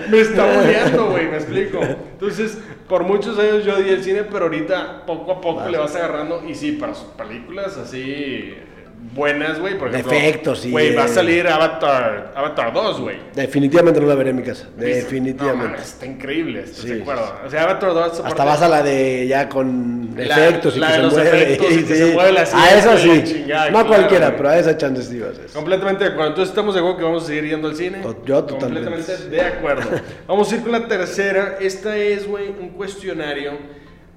Me 0.09 0.19
está 0.19 0.45
muriendo, 0.47 1.11
güey, 1.11 1.27
me 1.27 1.37
explico. 1.37 1.79
Entonces, 1.81 2.57
por 2.89 3.03
muchos 3.03 3.37
años 3.39 3.63
yo 3.63 3.77
di 3.77 3.89
el 3.89 4.03
cine, 4.03 4.23
pero 4.23 4.45
ahorita 4.45 5.05
poco 5.05 5.31
a 5.31 5.39
poco 5.39 5.69
le 5.69 5.77
vas 5.77 5.95
agarrando. 5.95 6.43
Y 6.45 6.55
sí, 6.55 6.73
para 6.73 6.93
sus 6.93 7.09
películas 7.09 7.77
así 7.77 8.55
buenas, 9.17 9.59
güey. 9.59 9.77
Por 9.77 9.89
ejemplo, 9.89 10.11
Defectos, 10.11 10.59
sí. 10.59 10.71
Güey, 10.71 10.95
va 10.95 11.03
a 11.03 11.07
salir 11.07 11.47
Avatar, 11.47 12.33
Avatar 12.35 12.73
2, 12.73 13.01
güey. 13.01 13.17
Definitivamente 13.35 13.99
no 13.99 14.07
la 14.07 14.15
veré 14.15 14.29
en 14.29 14.37
mi 14.37 14.43
casa. 14.43 14.67
Definitivamente. 14.75 15.81
está 15.81 16.05
increíble, 16.05 16.61
estoy 16.61 16.91
de 16.91 17.01
acuerdo. 17.01 17.33
O 17.45 17.49
sea, 17.49 17.63
Avatar 17.63 17.93
2. 17.93 18.21
Hasta 18.23 18.45
vas 18.45 18.61
a 18.61 18.69
la 18.69 18.83
de 18.83 19.27
ya 19.27 19.49
con 19.49 20.15
efectos 20.17 20.77
y 20.77 20.79
la 20.79 20.87
que 20.87 20.93
de 20.93 20.97
se 20.97 21.03
los 21.03 21.13
mueve. 21.13 21.43
Efectos 21.43 21.71
y 21.71 21.83
que 21.87 21.95
se 21.95 22.13
mueve 22.13 22.31
la 22.31 22.41
A 22.41 22.77
esa 22.77 22.97
sí. 22.97 23.45
no 23.71 23.79
a 23.79 23.87
cualquiera, 23.87 24.35
pero 24.35 24.49
a 24.49 24.57
esa 24.57 24.77
chance 24.77 25.03
sí 25.03 25.19
vas 25.19 25.53
Completamente 25.53 26.03
de 26.03 26.11
acuerdo. 26.11 26.29
Entonces 26.29 26.49
estamos 26.49 26.73
de 26.73 26.79
acuerdo 26.79 26.97
que 26.97 27.03
vamos 27.03 27.23
a 27.23 27.27
seguir 27.27 27.49
yendo 27.49 27.67
al 27.67 27.75
cine. 27.75 28.01
Yo 28.25 28.43
totalmente. 28.43 28.89
Completamente 28.89 29.29
de 29.29 29.41
acuerdo. 29.41 29.89
vamos 30.27 30.51
a 30.51 30.55
ir 30.55 30.61
con 30.61 30.71
la 30.71 30.87
tercera. 30.87 31.57
Esta 31.59 31.97
es, 31.97 32.27
güey, 32.27 32.49
un 32.49 32.69
cuestionario 32.69 33.53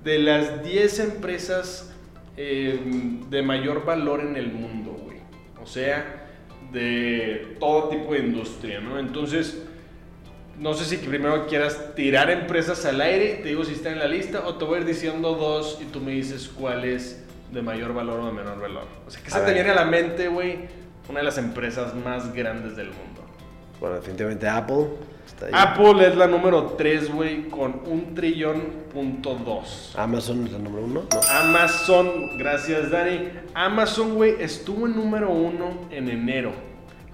de 0.05 0.19
las 0.19 0.63
10 0.65 1.01
empresas 1.01 1.90
eh, 2.43 2.81
de 3.29 3.43
mayor 3.43 3.85
valor 3.85 4.21
en 4.21 4.35
el 4.35 4.51
mundo, 4.51 4.97
güey. 5.05 5.19
O 5.63 5.67
sea, 5.67 6.27
de 6.73 7.57
todo 7.61 7.91
tipo 7.91 8.15
de 8.15 8.21
industria, 8.21 8.81
¿no? 8.81 8.99
Entonces, 8.99 9.63
no 10.59 10.73
sé 10.73 10.87
si 10.87 10.97
primero 11.07 11.47
quieras 11.47 11.95
tirar 11.95 12.31
empresas 12.31 12.87
al 12.87 13.03
aire, 13.03 13.41
te 13.43 13.51
digo 13.51 13.63
si 13.63 13.75
están 13.75 13.93
en 13.93 13.99
la 13.99 14.09
lista, 14.09 14.47
o 14.47 14.55
te 14.55 14.65
voy 14.65 14.79
a 14.79 14.81
ir 14.81 14.87
diciendo 14.87 15.35
dos 15.35 15.81
y 15.83 15.85
tú 15.85 16.01
me 16.01 16.13
dices 16.13 16.49
cuál 16.49 16.87
es 16.87 17.23
de 17.53 17.61
mayor 17.61 17.93
valor 17.93 18.21
o 18.21 18.27
de 18.29 18.33
menor 18.33 18.59
valor. 18.59 18.87
O 19.07 19.11
sea, 19.11 19.23
¿qué 19.23 19.31
se 19.31 19.41
te 19.41 19.53
viene 19.53 19.69
a 19.69 19.75
la 19.75 19.85
mente, 19.85 20.29
güey? 20.29 20.61
Una 21.11 21.19
de 21.19 21.25
las 21.27 21.37
empresas 21.37 21.95
más 21.95 22.33
grandes 22.33 22.75
del 22.75 22.87
mundo. 22.87 23.23
Bueno, 23.81 23.97
definitivamente 23.97 24.47
Apple. 24.49 24.87
Apple 25.53 26.07
es 26.07 26.17
la 26.17 26.27
número 26.27 26.75
3, 26.77 27.15
güey, 27.15 27.49
con 27.49 27.81
un 27.87 28.15
trillón 28.15 28.61
punto 28.93 29.35
dos. 29.35 29.95
Amazon 29.97 30.45
es 30.47 30.53
la 30.53 30.59
número 30.59 30.85
1. 30.85 31.03
Amazon, 31.31 32.37
gracias 32.37 32.91
Dani. 32.91 33.29
Amazon, 33.55 34.15
güey, 34.15 34.35
estuvo 34.41 34.87
en 34.87 34.97
número 34.97 35.31
1 35.31 35.89
en 35.91 36.09
enero. 36.11 36.53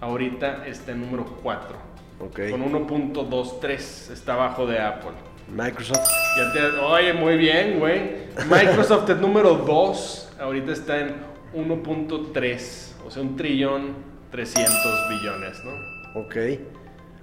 Ahorita 0.00 0.66
está 0.66 0.92
en 0.92 1.02
número 1.02 1.24
4. 1.42 1.76
Ok. 2.18 2.50
Con 2.50 2.88
1.23 2.88 4.12
está 4.12 4.34
abajo 4.34 4.66
de 4.66 4.80
Apple. 4.80 5.12
Microsoft. 5.48 6.08
Ya 6.36 6.52
te, 6.52 6.78
oye, 6.78 7.12
muy 7.12 7.36
bien, 7.36 7.78
güey. 7.78 8.26
Microsoft 8.50 9.08
es 9.08 9.18
número 9.18 9.54
2. 9.54 10.32
Ahorita 10.40 10.72
está 10.72 10.98
en 10.98 11.14
1.3. 11.54 12.92
O 13.06 13.10
sea, 13.10 13.22
un 13.22 13.36
trillón 13.36 13.94
300 14.32 14.74
billones, 15.10 15.64
¿no? 15.64 15.95
Ok. 16.16 16.34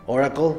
Oracle. 0.06 0.54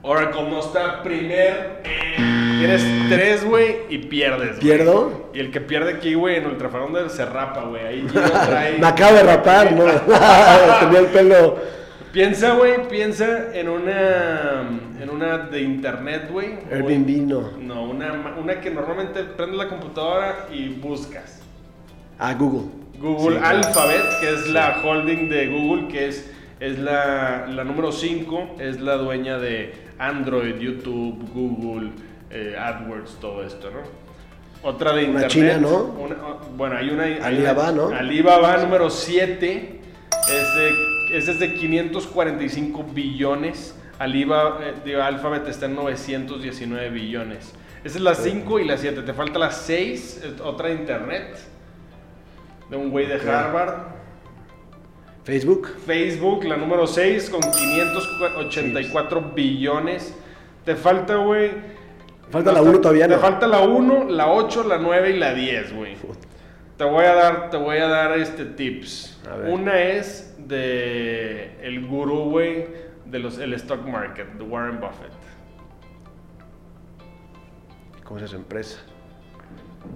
Oracle 0.00 0.42
no 0.48 0.60
está 0.60 1.02
primer. 1.02 1.82
Tienes 2.14 2.82
tres, 3.10 3.44
güey, 3.44 3.76
y 3.90 3.98
pierdes. 3.98 4.56
¿Pierdo? 4.58 5.28
Y 5.34 5.40
el 5.40 5.50
que 5.50 5.60
pierde 5.60 5.92
aquí, 5.92 6.14
güey, 6.14 6.36
en 6.36 6.46
Ultra 6.46 6.70
Founder 6.70 7.10
se 7.10 7.26
rapa, 7.26 7.64
güey. 7.64 7.84
Ahí 7.84 8.06
trae. 8.46 8.78
Me 8.78 8.86
acabo 8.86 9.16
de 9.16 9.22
rapar, 9.22 9.70
¿no? 9.72 9.84
Tenía 10.80 11.00
el 11.00 11.06
pelo. 11.12 11.58
Piensa, 12.10 12.54
güey, 12.54 12.88
piensa 12.88 13.54
en 13.54 13.68
una. 13.68 14.62
En 14.98 15.10
una 15.10 15.36
de 15.36 15.60
internet, 15.60 16.30
güey. 16.30 16.54
Airbnb, 16.72 17.26
no. 17.26 17.50
No, 17.58 17.82
una, 17.82 18.34
una 18.40 18.62
que 18.62 18.70
normalmente 18.70 19.22
prendes 19.24 19.58
la 19.58 19.68
computadora 19.68 20.46
y 20.50 20.70
buscas. 20.70 21.42
Ah, 22.18 22.32
Google. 22.32 22.70
Google 22.98 23.38
Alphabet, 23.40 24.00
que 24.20 24.32
es 24.32 24.48
la 24.48 24.80
holding 24.82 25.28
de 25.28 25.48
Google, 25.48 25.88
que 25.88 26.08
es 26.08 26.32
es 26.60 26.78
la, 26.78 27.46
la 27.48 27.64
número 27.64 27.92
5, 27.92 28.56
es 28.60 28.80
la 28.80 28.96
dueña 28.96 29.38
de 29.38 29.74
Android, 29.98 30.56
YouTube, 30.56 31.28
Google, 31.32 31.90
eh, 32.30 32.56
AdWords, 32.58 33.16
todo 33.20 33.44
esto, 33.44 33.70
¿no? 33.70 33.80
Otra 34.68 34.92
de 34.94 35.04
Una 35.04 35.22
internet. 35.22 35.30
china, 35.30 35.56
¿no? 35.58 35.76
una- 35.98 36.16
bueno, 36.56 36.76
hay 36.76 36.88
una. 36.90 37.04
Alibaba, 37.24 37.70
¿no? 37.72 37.88
Alibaba 37.88 38.56
número 38.56 38.90
7. 38.90 39.80
Es 40.28 41.26
de, 41.28 41.34
es 41.34 41.38
de 41.38 41.54
545 41.54 42.84
billones. 42.92 43.78
Alibaba, 43.98 44.58
eh, 44.66 44.74
digo, 44.84 45.02
Alphabet 45.02 45.46
está 45.48 45.66
en 45.66 45.76
919 45.76 46.90
billones. 46.90 47.52
Esa 47.84 47.98
es 47.98 48.02
la 48.02 48.14
5 48.14 48.58
y 48.58 48.64
la 48.64 48.76
7. 48.76 49.02
Te 49.02 49.12
falta 49.14 49.38
la 49.38 49.50
6, 49.52 50.22
otra 50.42 50.68
de 50.68 50.74
internet. 50.74 51.38
De 52.68 52.76
un 52.76 52.90
güey 52.90 53.06
de 53.06 53.16
Ok. 53.16 53.26
Harvard. 53.28 53.74
Facebook. 55.26 55.66
Facebook, 55.84 56.44
la 56.44 56.56
número 56.56 56.86
6, 56.86 57.30
con 57.30 57.40
584 57.40 59.32
billones. 59.34 60.16
Te 60.64 60.76
falta, 60.76 61.16
güey. 61.16 61.50
Falta 62.30 62.52
la 62.52 62.62
uno 62.62 62.80
todavía, 62.80 63.08
Te 63.08 63.16
¿no? 63.16 63.20
falta 63.20 63.48
la 63.48 63.60
1, 63.62 64.04
la 64.08 64.30
8, 64.30 64.62
la 64.68 64.78
9 64.78 65.10
y 65.10 65.16
la 65.18 65.34
10, 65.34 65.74
güey. 65.74 65.96
Te 66.76 66.84
voy 66.84 67.04
a 67.06 67.14
dar, 67.14 67.50
te 67.50 67.56
voy 67.56 67.78
a 67.78 67.88
dar 67.88 68.16
este 68.16 68.44
tips. 68.44 69.20
A 69.28 69.34
ver. 69.34 69.52
Una 69.52 69.80
es 69.80 70.36
de 70.38 71.58
el 71.60 71.84
gurú, 71.88 72.30
güey, 72.30 72.68
de 73.04 73.18
los 73.18 73.38
el 73.38 73.52
stock 73.54 73.84
market, 73.84 74.28
de 74.34 74.44
Warren 74.44 74.78
Buffett. 74.78 75.10
¿Cómo 78.04 78.18
es 78.18 78.26
esa 78.26 78.36
empresa? 78.36 78.78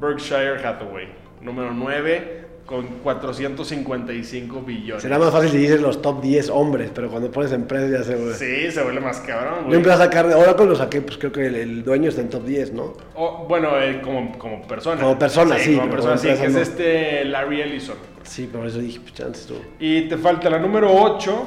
Berkshire 0.00 0.56
Hathaway, 0.66 1.08
número 1.40 1.72
9 1.72 2.49
con 2.70 2.86
455 3.02 4.62
billones. 4.62 5.02
Será 5.02 5.18
más 5.18 5.32
fácil 5.32 5.50
si 5.50 5.58
dices 5.58 5.80
los 5.80 6.00
top 6.00 6.22
10 6.22 6.50
hombres, 6.50 6.90
pero 6.94 7.10
cuando 7.10 7.28
pones 7.30 7.50
empresas 7.50 7.90
ya 7.90 8.04
se 8.04 8.14
vuelve. 8.14 8.34
Sí, 8.36 8.70
se 8.70 8.82
vuelve 8.82 9.00
más 9.00 9.18
cabrón, 9.18 9.58
Yo 9.62 9.66
güey. 9.66 9.76
empecé 9.78 9.94
a 9.94 9.98
sacar, 9.98 10.32
ahora 10.32 10.54
con 10.54 10.68
lo 10.68 10.76
saqué, 10.76 11.00
pues 11.02 11.18
creo 11.18 11.32
que 11.32 11.46
el, 11.46 11.56
el 11.56 11.82
dueño 11.84 12.08
está 12.08 12.20
en 12.20 12.30
top 12.30 12.44
10, 12.44 12.72
¿no? 12.72 12.94
O, 13.16 13.44
bueno, 13.48 13.76
eh, 13.80 14.00
como, 14.02 14.38
como 14.38 14.62
persona. 14.62 15.00
Como 15.00 15.18
persona, 15.18 15.58
sí, 15.58 15.74
Como 15.76 15.90
persona, 15.90 16.16
como 16.16 16.22
sí, 16.32 16.40
que 16.40 16.46
es 16.46 16.52
no. 16.52 16.58
este 16.60 17.24
Larry 17.24 17.60
Ellison. 17.62 17.96
Sí, 18.22 18.46
por 18.46 18.64
eso 18.64 18.78
dije, 18.78 19.00
pues 19.00 19.14
chances 19.14 19.46
tú. 19.46 19.54
Y 19.80 20.02
te 20.08 20.16
falta 20.16 20.48
la 20.48 20.60
número 20.60 20.94
8. 20.94 21.42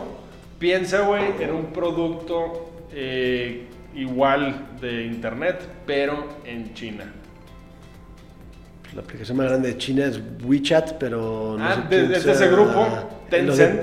Piensa, 0.59 1.01
güey, 1.01 1.23
en 1.39 1.51
un 1.51 1.65
producto 1.67 2.69
eh, 2.91 3.65
igual 3.95 4.67
de 4.81 5.05
internet, 5.05 5.61
pero 5.85 6.25
en 6.45 6.73
China. 6.73 7.11
La 8.95 9.01
aplicación 9.01 9.37
más 9.37 9.47
grande 9.47 9.69
de 9.69 9.77
China 9.77 10.05
es 10.05 10.19
WeChat, 10.43 10.93
pero 10.99 11.55
no 11.57 11.63
Ah, 11.65 11.75
sé 11.75 11.81
de- 11.81 11.87
quién 12.05 12.11
es 12.13 12.23
de 12.25 12.31
ese 12.31 12.47
grupo, 12.49 12.87
Tencent. 13.29 13.81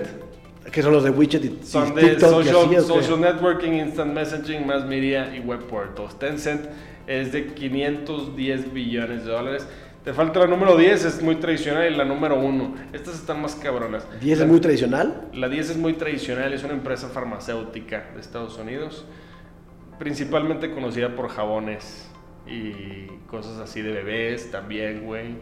¿Qué 0.70 0.82
son 0.82 0.92
los 0.92 1.02
de 1.02 1.10
WeChat 1.10 1.44
y, 1.44 1.46
y 1.48 1.60
Son 1.64 1.94
de 1.94 2.02
TikTok 2.02 2.30
social, 2.30 2.56
así, 2.78 2.86
social 2.86 3.20
networking, 3.20 3.72
instant 3.72 4.12
messaging, 4.14 4.64
mass 4.66 4.84
media 4.84 5.34
y 5.34 5.40
web 5.40 5.60
portals. 5.66 6.16
Tencent 6.18 6.66
es 7.08 7.32
de 7.32 7.46
510 7.46 8.72
billones 8.72 9.24
de 9.24 9.32
dólares. 9.32 9.66
Te 10.04 10.12
falta 10.14 10.38
la 10.38 10.46
número 10.46 10.76
10, 10.76 11.04
es 11.04 11.20
muy 11.22 11.36
tradicional, 11.36 11.92
y 11.92 11.96
la 11.96 12.04
número 12.04 12.38
1. 12.38 12.74
Estas 12.92 13.16
están 13.16 13.42
más 13.42 13.56
cabronas. 13.56 14.06
¿10 14.20 14.38
La- 14.38 14.44
es 14.44 14.50
muy 14.50 14.60
tradicional? 14.60 15.28
La 15.34 15.48
10 15.48 15.70
es 15.70 15.76
muy 15.76 15.94
tradicional, 15.94 16.52
es 16.52 16.62
una 16.62 16.72
empresa 16.74 17.08
farmacéutica 17.08 18.10
de 18.14 18.20
Estados 18.20 18.56
Unidos, 18.58 19.04
principalmente 19.98 20.70
conocida 20.70 21.14
por 21.16 21.28
jabones 21.28 22.06
y 22.50 23.06
cosas 23.28 23.58
así 23.58 23.82
de 23.82 23.92
bebés 23.92 24.50
también, 24.50 25.04
güey. 25.04 25.34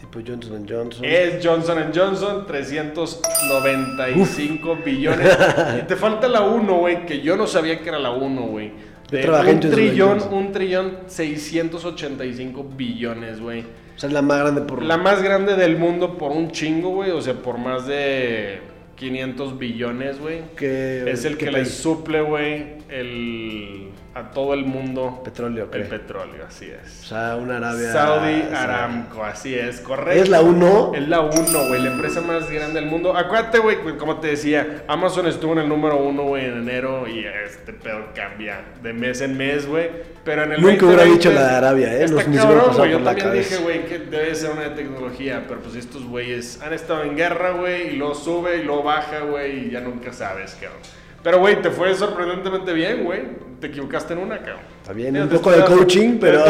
Tipo 0.00 0.18
Johnson 0.26 0.66
Johnson. 0.68 1.04
Es 1.04 1.46
Johnson 1.46 1.78
Johnson, 1.94 2.44
395 2.46 4.78
billones. 4.84 5.38
Y 5.80 5.82
te 5.86 5.96
falta 5.96 6.28
la 6.28 6.42
1, 6.42 6.74
güey, 6.78 7.06
que 7.06 7.20
yo 7.20 7.36
no 7.36 7.46
sabía 7.46 7.80
que 7.80 7.88
era 7.88 7.98
la 7.98 8.10
1, 8.10 8.42
güey. 8.42 8.72
De 9.10 9.28
un 9.28 9.60
trillón, 9.60 10.18
un 10.32 10.52
trillón, 10.52 10.98
685 11.06 12.66
billones, 12.76 13.40
güey. 13.40 13.60
O 13.94 13.98
sea, 13.98 14.08
es 14.08 14.12
la 14.14 14.22
más 14.22 14.38
grande 14.40 14.62
por... 14.62 14.82
La 14.82 14.96
más 14.96 15.22
grande 15.22 15.54
del 15.54 15.76
mundo 15.76 16.16
por 16.16 16.32
un 16.32 16.50
chingo, 16.50 16.88
güey. 16.90 17.10
O 17.10 17.20
sea, 17.20 17.34
por 17.34 17.58
más 17.58 17.86
de 17.86 18.60
500 18.96 19.58
billones, 19.58 20.18
güey. 20.18 20.40
¿Qué- 20.56 21.04
Es 21.10 21.26
el 21.26 21.36
qué 21.36 21.44
que 21.46 21.52
le 21.52 21.64
suple, 21.66 22.22
güey, 22.22 22.78
el, 22.92 23.88
a 24.14 24.30
todo 24.30 24.52
el 24.52 24.64
mundo 24.66 25.22
Petróleo, 25.24 25.68
el 25.72 25.82
¿qué? 25.82 25.88
petróleo, 25.88 26.44
así 26.46 26.70
O 26.70 26.74
es. 26.86 26.92
sea, 26.92 27.36
una 27.36 27.56
Arabia... 27.56 27.90
Saudi 27.92 28.42
o 28.52 28.56
Aramco, 28.56 29.24
así 29.24 29.54
es, 29.54 29.80
correcto. 29.80 30.22
¿Es 30.22 30.28
la 30.28 30.42
uno? 30.42 30.92
Es 30.94 31.08
la 31.08 31.20
1, 31.20 31.68
güey, 31.68 31.82
la 31.82 31.92
empresa 31.92 32.20
más 32.20 32.50
grande 32.50 32.80
del 32.80 32.90
mundo. 32.90 33.16
Acuérdate, 33.16 33.58
güey, 33.60 33.78
como 33.96 34.20
te 34.20 34.28
decía, 34.28 34.84
Amazon 34.88 35.26
estuvo 35.26 35.52
en 35.54 35.60
el 35.60 35.68
número 35.68 35.96
1, 35.96 36.22
güey, 36.22 36.44
en 36.44 36.58
enero 36.58 37.08
y 37.08 37.24
este 37.24 37.72
pedo 37.72 38.08
cambia 38.14 38.60
de 38.82 38.92
mes 38.92 39.20
en 39.22 39.36
mes, 39.38 39.66
güey. 39.66 39.88
Pero 40.24 40.44
en 40.44 40.52
el 40.52 40.60
Nunca 40.60 40.84
hubiera 40.86 41.04
2020 41.04 41.18
dicho 41.18 41.32
la 41.32 41.48
de 41.48 41.56
Arabia, 41.56 41.94
¿eh? 41.94 42.04
Hubiera 42.06 42.42
cabrón, 42.42 42.76
güey. 42.76 42.90
Yo 42.92 42.98
la 42.98 43.04
también 43.06 43.26
cabeza. 43.28 43.50
dije, 43.56 43.62
güey, 43.62 43.86
que 43.86 43.98
debe 43.98 44.34
ser 44.34 44.50
una 44.50 44.62
de 44.62 44.70
tecnología, 44.70 45.44
pero 45.48 45.60
pues 45.60 45.74
estos 45.76 46.04
güeyes 46.04 46.60
han 46.62 46.72
estado 46.72 47.02
en 47.04 47.16
guerra, 47.16 47.52
güey, 47.52 47.94
y 47.94 47.96
luego 47.96 48.14
sube 48.14 48.58
y 48.58 48.62
luego 48.64 48.82
baja, 48.82 49.20
güey, 49.20 49.66
y 49.66 49.70
ya 49.70 49.80
nunca 49.80 50.12
sabes, 50.12 50.54
cabrón. 50.60 50.78
Pero, 51.22 51.38
güey, 51.38 51.62
te 51.62 51.70
fue 51.70 51.94
sorprendentemente 51.94 52.72
bien, 52.72 53.04
güey. 53.04 53.22
Te 53.60 53.68
equivocaste 53.68 54.14
en 54.14 54.20
una, 54.20 54.38
cabrón. 54.38 54.62
Está 54.80 54.92
bien, 54.92 55.12
Mira, 55.12 55.24
un 55.24 55.30
poco 55.30 55.52
de 55.52 55.64
coaching, 55.64 56.18
pero... 56.20 56.42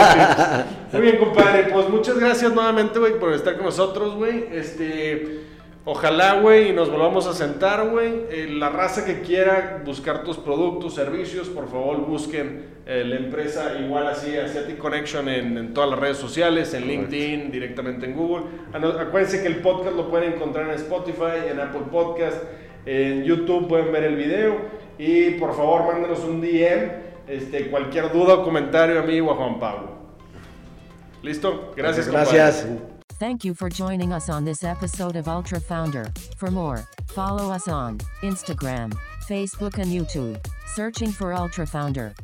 Muy 0.92 1.02
bien, 1.02 1.18
compadre. 1.18 1.68
Pues 1.72 1.88
muchas 1.88 2.18
gracias 2.18 2.52
nuevamente, 2.52 2.98
güey, 2.98 3.18
por 3.18 3.32
estar 3.32 3.54
con 3.54 3.66
nosotros, 3.66 4.16
güey. 4.16 4.46
Este, 4.50 5.42
ojalá, 5.84 6.40
güey, 6.40 6.70
y 6.70 6.72
nos 6.72 6.90
volvamos 6.90 7.28
a 7.28 7.32
sentar, 7.32 7.88
güey. 7.90 8.24
Eh, 8.28 8.48
la 8.50 8.70
raza 8.70 9.04
que 9.04 9.20
quiera 9.20 9.80
buscar 9.84 10.24
tus 10.24 10.36
productos, 10.36 10.96
servicios, 10.96 11.48
por 11.48 11.70
favor, 11.70 11.98
busquen 11.98 12.72
eh, 12.84 13.04
la 13.06 13.14
empresa 13.14 13.78
igual 13.78 14.08
así, 14.08 14.36
Asiatic 14.36 14.78
Connection, 14.78 15.28
en, 15.28 15.56
en 15.56 15.72
todas 15.72 15.90
las 15.90 16.00
redes 16.00 16.16
sociales, 16.16 16.74
en 16.74 16.88
LinkedIn, 16.88 17.52
directamente 17.52 18.06
en 18.06 18.16
Google. 18.16 18.46
Acuérdense 18.72 19.40
que 19.40 19.46
el 19.46 19.58
podcast 19.58 19.94
lo 19.94 20.10
pueden 20.10 20.32
encontrar 20.32 20.68
en 20.68 20.74
Spotify, 20.74 21.48
en 21.48 21.60
Apple 21.60 21.82
Podcast, 21.92 22.38
en 22.86 23.24
YouTube 23.24 23.68
pueden 23.68 23.92
ver 23.92 24.04
el 24.04 24.16
video. 24.16 24.56
Y 24.98 25.32
por 25.32 25.54
favor, 25.54 25.92
mándenos 25.92 26.20
un 26.20 26.40
DM, 26.40 26.90
este, 27.26 27.70
cualquier 27.70 28.12
duda 28.12 28.34
o 28.34 28.44
comentario 28.44 29.00
a 29.00 29.02
mí 29.02 29.20
o 29.20 29.30
a 29.30 29.36
Juan 29.36 29.58
Pablo. 29.58 29.90
¿Listo? 31.22 31.72
Gracias, 31.76 32.06
compadre. 32.06 32.36
Gracias. 32.36 32.66
Thank 33.18 33.44
you 33.44 33.54
for 33.54 33.68
joining 33.68 34.12
us 34.12 34.28
on 34.28 34.44
this 34.44 34.64
episode 34.64 35.14
of 35.14 35.28
Ultra 35.28 35.60
Founder. 35.60 36.12
For 36.36 36.50
more, 36.50 36.84
follow 37.06 37.52
us 37.52 37.68
on 37.68 37.98
Instagram, 38.22 38.92
Facebook, 39.28 39.78
and 39.78 39.92
YouTube, 39.92 40.44
searching 40.66 41.12
for 41.12 41.32
Ultra 41.32 41.64
Founder. 41.64 42.14